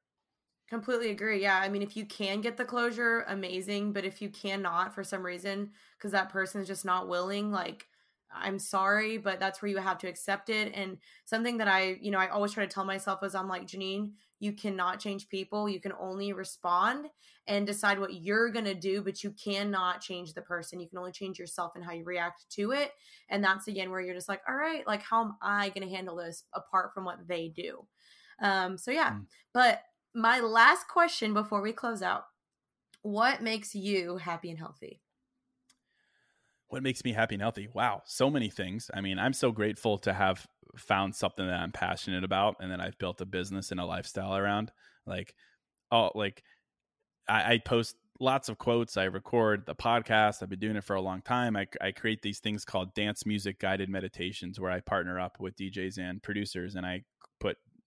Completely 0.69 1.11
agree 1.11 1.41
yeah 1.41 1.59
i 1.63 1.69
mean 1.71 1.81
if 1.81 1.97
you 1.97 2.05
can 2.05 2.43
get 2.43 2.59
the 2.59 2.65
closure 2.65 3.25
amazing 3.29 3.91
but 3.91 4.05
if 4.05 4.21
you 4.21 4.29
cannot 4.29 4.95
for 4.95 5.03
some 5.03 5.25
reason 5.25 5.71
because 5.97 6.13
that 6.13 6.29
person 6.29 6.61
is 6.61 6.67
just 6.67 6.85
not 6.85 7.09
willing 7.09 7.51
like 7.51 7.87
I'm 8.33 8.59
sorry, 8.59 9.19
but 9.19 9.41
that's 9.41 9.63
where 9.63 9.71
you 9.71 9.79
have 9.79 9.99
to 9.99 10.09
accept 10.09 10.51
it. 10.51 10.73
And 10.75 10.99
something 11.25 11.59
that 11.59 11.69
I, 11.69 11.99
you 12.01 12.11
know, 12.11 12.19
I 12.19 12.29
always 12.29 12.53
try 12.53 12.65
to 12.65 12.73
tell 12.73 12.85
myself 12.85 13.23
is 13.23 13.35
I'm 13.35 13.49
like, 13.49 13.67
Janine, 13.67 14.13
you 14.41 14.53
cannot 14.53 15.01
change 15.01 15.29
people. 15.29 15.69
You 15.69 15.81
can 15.81 15.93
only 15.99 16.33
respond 16.33 17.07
and 17.47 17.67
decide 17.67 17.99
what 17.99 18.15
you're 18.15 18.51
going 18.51 18.67
to 18.67 18.75
do, 18.75 19.03
but 19.03 19.25
you 19.25 19.33
cannot 19.33 20.01
change 20.01 20.35
the 20.35 20.43
person. 20.43 20.81
You 20.81 20.89
can 20.89 20.99
only 20.99 21.13
change 21.13 21.39
yourself 21.39 21.73
and 21.75 21.85
how 21.85 21.93
you 21.93 22.05
react 22.05 22.45
to 22.51 22.73
it. 22.73 22.93
And 23.31 23.43
that's 23.43 23.67
again 23.67 23.91
where 23.91 24.01
you're 24.01 24.15
just 24.15 24.29
like, 24.29 24.43
all 24.47 24.55
right, 24.55 24.87
like, 24.87 25.03
how 25.03 25.25
am 25.25 25.37
I 25.43 25.71
going 25.71 25.89
to 25.89 25.95
handle 25.95 26.17
this 26.17 26.45
apart 26.55 26.93
from 26.95 27.05
what 27.05 27.27
they 27.27 27.49
do? 27.49 27.87
Um, 28.41 28.79
so, 28.79 28.91
yeah. 28.91 29.13
Mm. 29.13 29.27
But 29.53 29.83
my 30.15 30.41
last 30.41 30.87
question 30.89 31.35
before 31.35 31.61
we 31.61 31.73
close 31.73 32.03
out 32.03 32.25
what 33.03 33.43
makes 33.43 33.75
you 33.75 34.17
happy 34.17 34.51
and 34.51 34.59
healthy? 34.59 35.01
What 36.69 36.83
makes 36.83 37.05
me 37.05 37.13
happy 37.13 37.35
and 37.35 37.43
healthy? 37.43 37.69
Wow, 37.73 38.03
so 38.05 38.29
many 38.31 38.51
things. 38.51 38.91
I 38.93 39.01
mean, 39.01 39.19
I'm 39.19 39.33
so 39.33 39.51
grateful 39.53 39.99
to 39.99 40.13
have 40.13 40.47
found 40.77 41.15
something 41.15 41.47
that 41.47 41.61
I'm 41.61 41.73
passionate 41.73 42.25
about, 42.25 42.57
and 42.61 42.71
then 42.71 42.81
I've 42.81 42.99
built 42.99 43.21
a 43.21 43.27
business 43.27 43.71
and 43.71 43.81
a 43.81 43.87
lifestyle 43.87 44.37
around. 44.37 44.71
Like, 45.07 45.35
oh, 45.91 46.11
like 46.15 46.43
I, 47.29 47.55
I 47.55 47.59
post 47.59 47.97
lots 48.21 48.49
of 48.49 48.59
quotes. 48.59 48.97
I 48.97 49.05
record 49.05 49.65
the 49.67 49.75
podcast. 49.75 50.43
I've 50.43 50.51
been 50.51 50.59
doing 50.59 50.77
it 50.77 50.85
for 50.85 50.97
a 50.97 51.01
long 51.01 51.23
time. 51.23 51.57
I, 51.57 51.67
I 51.81 51.93
create 51.93 52.23
these 52.23 52.41
things 52.41 52.65
called 52.65 52.95
dance 52.95 53.25
music 53.27 53.61
guided 53.61 53.89
meditations 53.89 54.59
where 54.59 54.71
I 54.71 54.81
partner 54.81 55.21
up 55.21 55.39
with 55.41 55.57
DJs 55.57 55.99
and 55.99 56.23
producers 56.23 56.75
and 56.75 56.85
I 56.85 57.05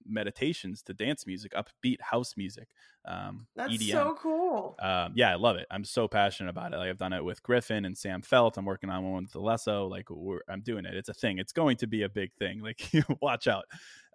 meditations 0.08 0.82
to 0.84 0.93
dance 0.93 1.26
music, 1.26 1.54
upbeat 1.54 2.02
house 2.02 2.36
music. 2.38 2.70
Um, 3.06 3.47
That's 3.56 3.74
EDM. 3.74 3.91
so 3.91 4.18
cool. 4.20 4.76
Um, 4.80 5.14
yeah, 5.16 5.32
I 5.32 5.36
love 5.36 5.56
it. 5.56 5.66
I'm 5.72 5.84
so 5.84 6.08
passionate 6.08 6.49
about 6.49 6.74
it. 6.74 6.78
Like 6.78 6.89
I've 6.89 6.97
done 6.97 7.14
it 7.14 7.24
with 7.24 7.41
Gryffin 7.43 7.86
and 7.86 7.97
Sam 7.97 8.22
Feldt. 8.22 8.58
I'm 8.58 8.66
working 8.66 8.89
on 8.89 9.04
one 9.10 9.24
with 9.24 9.34
Alesso. 9.34 9.89
Like 9.89 10.08
I'm 10.49 10.62
doing 10.62 10.86
it. 10.86 10.93
It's 10.95 11.10
a 11.10 11.14
thing. 11.14 11.39
It's 11.39 11.54
going 11.54 11.78
to 11.78 11.88
be 11.88 12.04
a 12.04 12.10
big 12.10 12.34
thing. 12.34 12.62
Like 12.72 12.82
watch 13.22 13.47
out. 13.47 13.66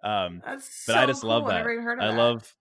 Um, 0.03 0.41
That's 0.45 0.85
but 0.87 0.93
so 0.93 0.99
I 0.99 1.05
just 1.05 1.21
cool. 1.21 1.31
love 1.31 1.47
that. 1.47 1.65
I 1.65 2.07
that. 2.07 2.17
love 2.17 2.55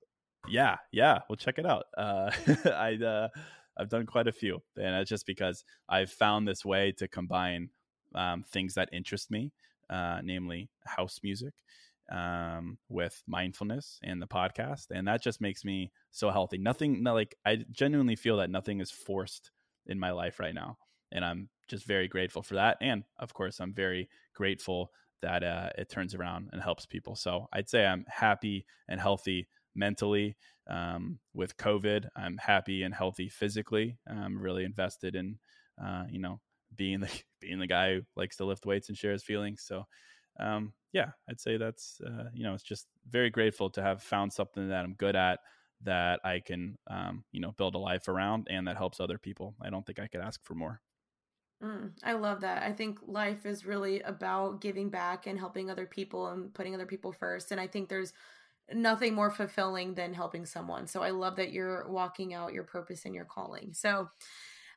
yeah, 0.48 0.76
yeah. 0.92 1.20
Well, 1.28 1.36
check 1.36 1.58
it 1.58 1.66
out. 1.66 1.84
Uh, 1.96 2.30
I 2.66 2.94
uh, 2.94 3.28
I've 3.76 3.88
done 3.88 4.06
quite 4.06 4.28
a 4.28 4.32
few, 4.32 4.62
and 4.76 4.94
it's 4.96 5.10
just 5.10 5.26
because 5.26 5.64
I've 5.88 6.10
found 6.10 6.46
this 6.46 6.64
way 6.64 6.92
to 6.92 7.08
combine 7.08 7.70
um, 8.14 8.44
things 8.44 8.74
that 8.74 8.88
interest 8.92 9.30
me, 9.30 9.52
uh, 9.90 10.20
namely 10.22 10.68
house 10.84 11.20
music, 11.22 11.52
um, 12.10 12.78
with 12.88 13.22
mindfulness 13.26 13.98
and 14.02 14.20
the 14.20 14.26
podcast, 14.26 14.86
and 14.90 15.06
that 15.08 15.22
just 15.22 15.40
makes 15.40 15.64
me 15.64 15.92
so 16.10 16.30
healthy. 16.30 16.58
Nothing, 16.58 17.02
no, 17.02 17.14
like 17.14 17.34
I 17.44 17.64
genuinely 17.70 18.16
feel 18.16 18.36
that 18.38 18.50
nothing 18.50 18.80
is 18.80 18.90
forced 18.90 19.50
in 19.86 19.98
my 19.98 20.10
life 20.12 20.40
right 20.40 20.54
now, 20.54 20.78
and 21.12 21.24
I'm 21.24 21.48
just 21.68 21.86
very 21.86 22.08
grateful 22.08 22.42
for 22.42 22.54
that. 22.54 22.78
And 22.80 23.04
of 23.18 23.34
course, 23.34 23.60
I'm 23.60 23.74
very 23.74 24.08
grateful 24.34 24.92
that 25.22 25.42
uh, 25.42 25.70
it 25.78 25.88
turns 25.88 26.14
around 26.14 26.50
and 26.52 26.62
helps 26.62 26.86
people. 26.86 27.16
So 27.16 27.48
I'd 27.52 27.68
say 27.68 27.84
I'm 27.86 28.04
happy 28.08 28.66
and 28.88 29.00
healthy 29.00 29.48
mentally 29.74 30.36
um, 30.68 31.18
with 31.34 31.56
COVID. 31.56 32.08
I'm 32.16 32.38
happy 32.38 32.82
and 32.82 32.94
healthy 32.94 33.28
physically. 33.28 33.98
I'm 34.08 34.38
really 34.38 34.64
invested 34.64 35.14
in, 35.14 35.38
uh, 35.82 36.04
you 36.10 36.18
know, 36.18 36.40
being 36.74 37.00
the 37.00 37.10
being 37.40 37.58
the 37.58 37.66
guy 37.66 37.94
who 37.94 38.00
likes 38.16 38.36
to 38.36 38.44
lift 38.44 38.66
weights 38.66 38.88
and 38.88 38.98
share 38.98 39.12
his 39.12 39.22
feelings. 39.22 39.62
So, 39.64 39.84
um, 40.38 40.72
yeah, 40.92 41.10
I'd 41.28 41.40
say 41.40 41.56
that's 41.56 42.00
uh, 42.00 42.30
you 42.32 42.44
know, 42.44 42.54
it's 42.54 42.62
just 42.62 42.86
very 43.08 43.30
grateful 43.30 43.70
to 43.70 43.82
have 43.82 44.02
found 44.02 44.32
something 44.32 44.68
that 44.68 44.84
I'm 44.84 44.94
good 44.94 45.16
at 45.16 45.40
that 45.82 46.20
I 46.24 46.40
can, 46.40 46.78
um, 46.88 47.24
you 47.32 47.40
know, 47.40 47.52
build 47.52 47.74
a 47.74 47.78
life 47.78 48.08
around 48.08 48.46
and 48.50 48.66
that 48.66 48.76
helps 48.76 49.00
other 49.00 49.18
people. 49.18 49.54
I 49.60 49.70
don't 49.70 49.84
think 49.84 49.98
I 49.98 50.08
could 50.08 50.20
ask 50.22 50.42
for 50.44 50.54
more. 50.54 50.80
Mm, 51.62 51.92
I 52.02 52.12
love 52.12 52.42
that. 52.42 52.62
I 52.62 52.72
think 52.72 52.98
life 53.06 53.46
is 53.46 53.64
really 53.64 54.00
about 54.02 54.60
giving 54.60 54.90
back 54.90 55.26
and 55.26 55.38
helping 55.38 55.70
other 55.70 55.86
people 55.86 56.28
and 56.28 56.52
putting 56.52 56.74
other 56.74 56.86
people 56.86 57.12
first. 57.12 57.50
And 57.50 57.60
I 57.60 57.66
think 57.66 57.88
there's 57.88 58.12
nothing 58.72 59.14
more 59.14 59.30
fulfilling 59.30 59.94
than 59.94 60.14
helping 60.14 60.46
someone. 60.46 60.86
So 60.86 61.02
I 61.02 61.10
love 61.10 61.36
that 61.36 61.52
you're 61.52 61.88
walking 61.88 62.34
out 62.34 62.52
your 62.52 62.64
purpose 62.64 63.04
and 63.06 63.14
your 63.14 63.24
calling. 63.24 63.74
So 63.74 64.08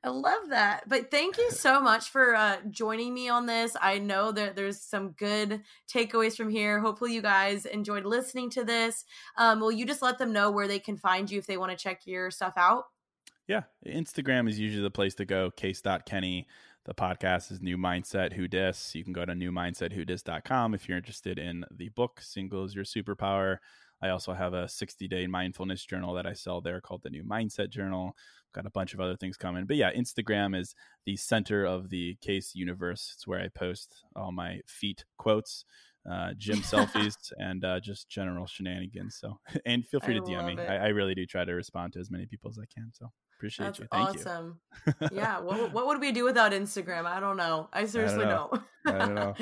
I 0.02 0.10
love 0.10 0.50
that. 0.50 0.84
But 0.88 1.12
thank 1.12 1.38
you 1.38 1.52
so 1.52 1.82
much 1.82 2.10
for 2.10 2.34
uh, 2.34 2.58
joining 2.72 3.14
me 3.14 3.28
on 3.28 3.46
this. 3.46 3.76
I 3.82 4.00
know 4.00 4.32
that 4.32 4.56
there's 4.56 4.80
some 4.80 5.12
good 5.12 5.62
takeaways 5.94 6.38
from 6.38 6.50
here. 6.50 6.80
Hopefully, 6.80 7.14
you 7.14 7.22
guys 7.22 7.66
enjoyed 7.66 8.06
listening 8.06 8.50
to 8.52 8.64
this. 8.64 9.04
Um, 9.38 9.60
will 9.60 9.74
you 9.74 9.86
just 9.86 10.02
let 10.02 10.18
them 10.18 10.32
know 10.32 10.52
where 10.52 10.70
they 10.70 10.80
can 10.80 10.96
find 10.96 11.30
you 11.30 11.38
if 11.38 11.48
they 11.48 11.58
want 11.58 11.72
to 11.72 11.78
check 11.78 12.02
your 12.06 12.32
stuff 12.32 12.54
out? 12.56 12.86
Yeah, 13.48 13.64
Instagram 13.86 14.48
is 14.48 14.58
usually 14.58 14.84
the 14.84 14.92
place 14.92 15.16
to 15.16 15.26
go. 15.26 15.52
Case.kenny. 15.52 16.48
The 16.86 16.94
podcast 16.94 17.52
is 17.52 17.62
New 17.62 17.78
Mindset 17.78 18.34
Who 18.34 18.48
Dis. 18.48 18.96
You 18.96 19.04
can 19.04 19.12
go 19.12 19.26
to 19.26 19.34
newmindsetwhodis.com 19.34 20.74
if 20.74 20.88
you're 20.88 20.98
interested 20.98 21.38
in 21.38 21.66
the 21.70 21.90
book, 21.90 22.22
Singles 22.22 22.74
Your 22.74 22.86
Superpower. 22.86 23.58
I 24.02 24.10
also 24.10 24.34
have 24.34 24.54
a 24.54 24.70
60 24.70 25.08
day 25.08 25.28
mindfulness 25.28 25.84
journal 25.86 26.14
that 26.14 26.26
I 26.26 26.34
sell 26.34 26.62
there 26.62 26.80
called 26.80 27.04
the 27.04 27.10
New 27.10 27.24
Mindset 27.24 27.70
Journal. 27.70 28.16
Got 28.54 28.66
a 28.66 28.72
bunch 28.72 28.94
of 28.94 29.00
other 29.00 29.16
things 29.16 29.38
coming. 29.38 29.66
But 29.66 29.78
yeah, 29.78 29.92
Instagram 29.94 30.60
is 30.60 30.74
the 31.06 31.16
center 31.18 31.66
of 31.66 31.90
the 31.90 32.18
case 32.22 32.52
universe. 32.56 33.12
It's 33.16 33.28
where 33.28 33.40
I 33.40 33.48
post 33.48 34.04
all 34.16 34.32
my 34.32 34.62
feet 34.66 35.06
quotes, 35.18 35.66
uh, 36.10 36.34
gym 36.38 36.60
selfies, 36.60 37.16
and 37.38 37.64
uh, 37.64 37.80
just 37.80 38.10
general 38.10 38.48
shenanigans. 38.48 39.18
So, 39.20 39.40
and 39.66 39.86
feel 39.86 40.00
free 40.00 40.16
I 40.16 40.20
to 40.20 40.24
DM 40.24 40.56
me. 40.56 40.62
I, 40.62 40.78
I, 40.78 40.88
really 40.88 41.14
do 41.14 41.26
try 41.26 41.46
to 41.46 41.54
respond 41.54 41.94
to 41.94 42.00
as 42.00 42.10
many 42.10 42.26
people 42.26 42.50
as 42.50 42.58
I 42.58 42.66
can. 42.74 42.92
So, 42.94 43.12
Appreciate 43.40 43.68
That's 43.68 43.80
you. 43.80 43.88
Thank 43.90 44.10
awesome. 44.10 44.60
you. 44.86 45.08
yeah. 45.14 45.40
What, 45.40 45.72
what 45.72 45.88
would 45.88 46.02
we 46.02 46.12
do 46.12 46.26
without 46.26 46.52
Instagram? 46.52 47.06
I 47.06 47.22
don't 47.22 47.38
know. 47.38 47.70
I 47.72 47.86
seriously 47.86 48.26
I 48.26 48.30
don't 48.32 48.52
know. 48.52 48.60
don't. 48.86 48.96
I 48.96 49.06
don't 49.06 49.16
know. 49.16 49.34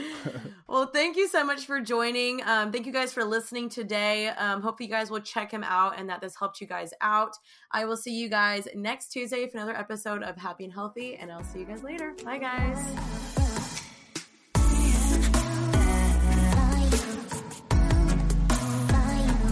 well, 0.67 0.85
thank 0.85 1.17
you 1.17 1.27
so 1.27 1.43
much 1.43 1.65
for 1.65 1.81
joining. 1.81 2.43
Um, 2.45 2.71
thank 2.71 2.85
you 2.85 2.93
guys 2.93 3.11
for 3.11 3.25
listening 3.25 3.69
today. 3.69 4.27
Um, 4.27 4.61
hope 4.61 4.79
you 4.79 4.87
guys 4.87 5.09
will 5.09 5.19
check 5.19 5.49
him 5.49 5.63
out 5.63 5.97
and 5.97 6.07
that 6.09 6.21
this 6.21 6.35
helped 6.37 6.61
you 6.61 6.67
guys 6.67 6.93
out. 7.01 7.37
I 7.71 7.85
will 7.85 7.97
see 7.97 8.15
you 8.15 8.29
guys 8.29 8.67
next 8.75 9.07
Tuesday 9.07 9.49
for 9.49 9.57
another 9.57 9.75
episode 9.75 10.21
of 10.21 10.37
Happy 10.37 10.65
and 10.65 10.73
Healthy, 10.73 11.15
and 11.15 11.31
I'll 11.31 11.43
see 11.43 11.59
you 11.59 11.65
guys 11.65 11.81
later. 11.81 12.13
Bye, 12.23 12.37
guys. 12.37 13.26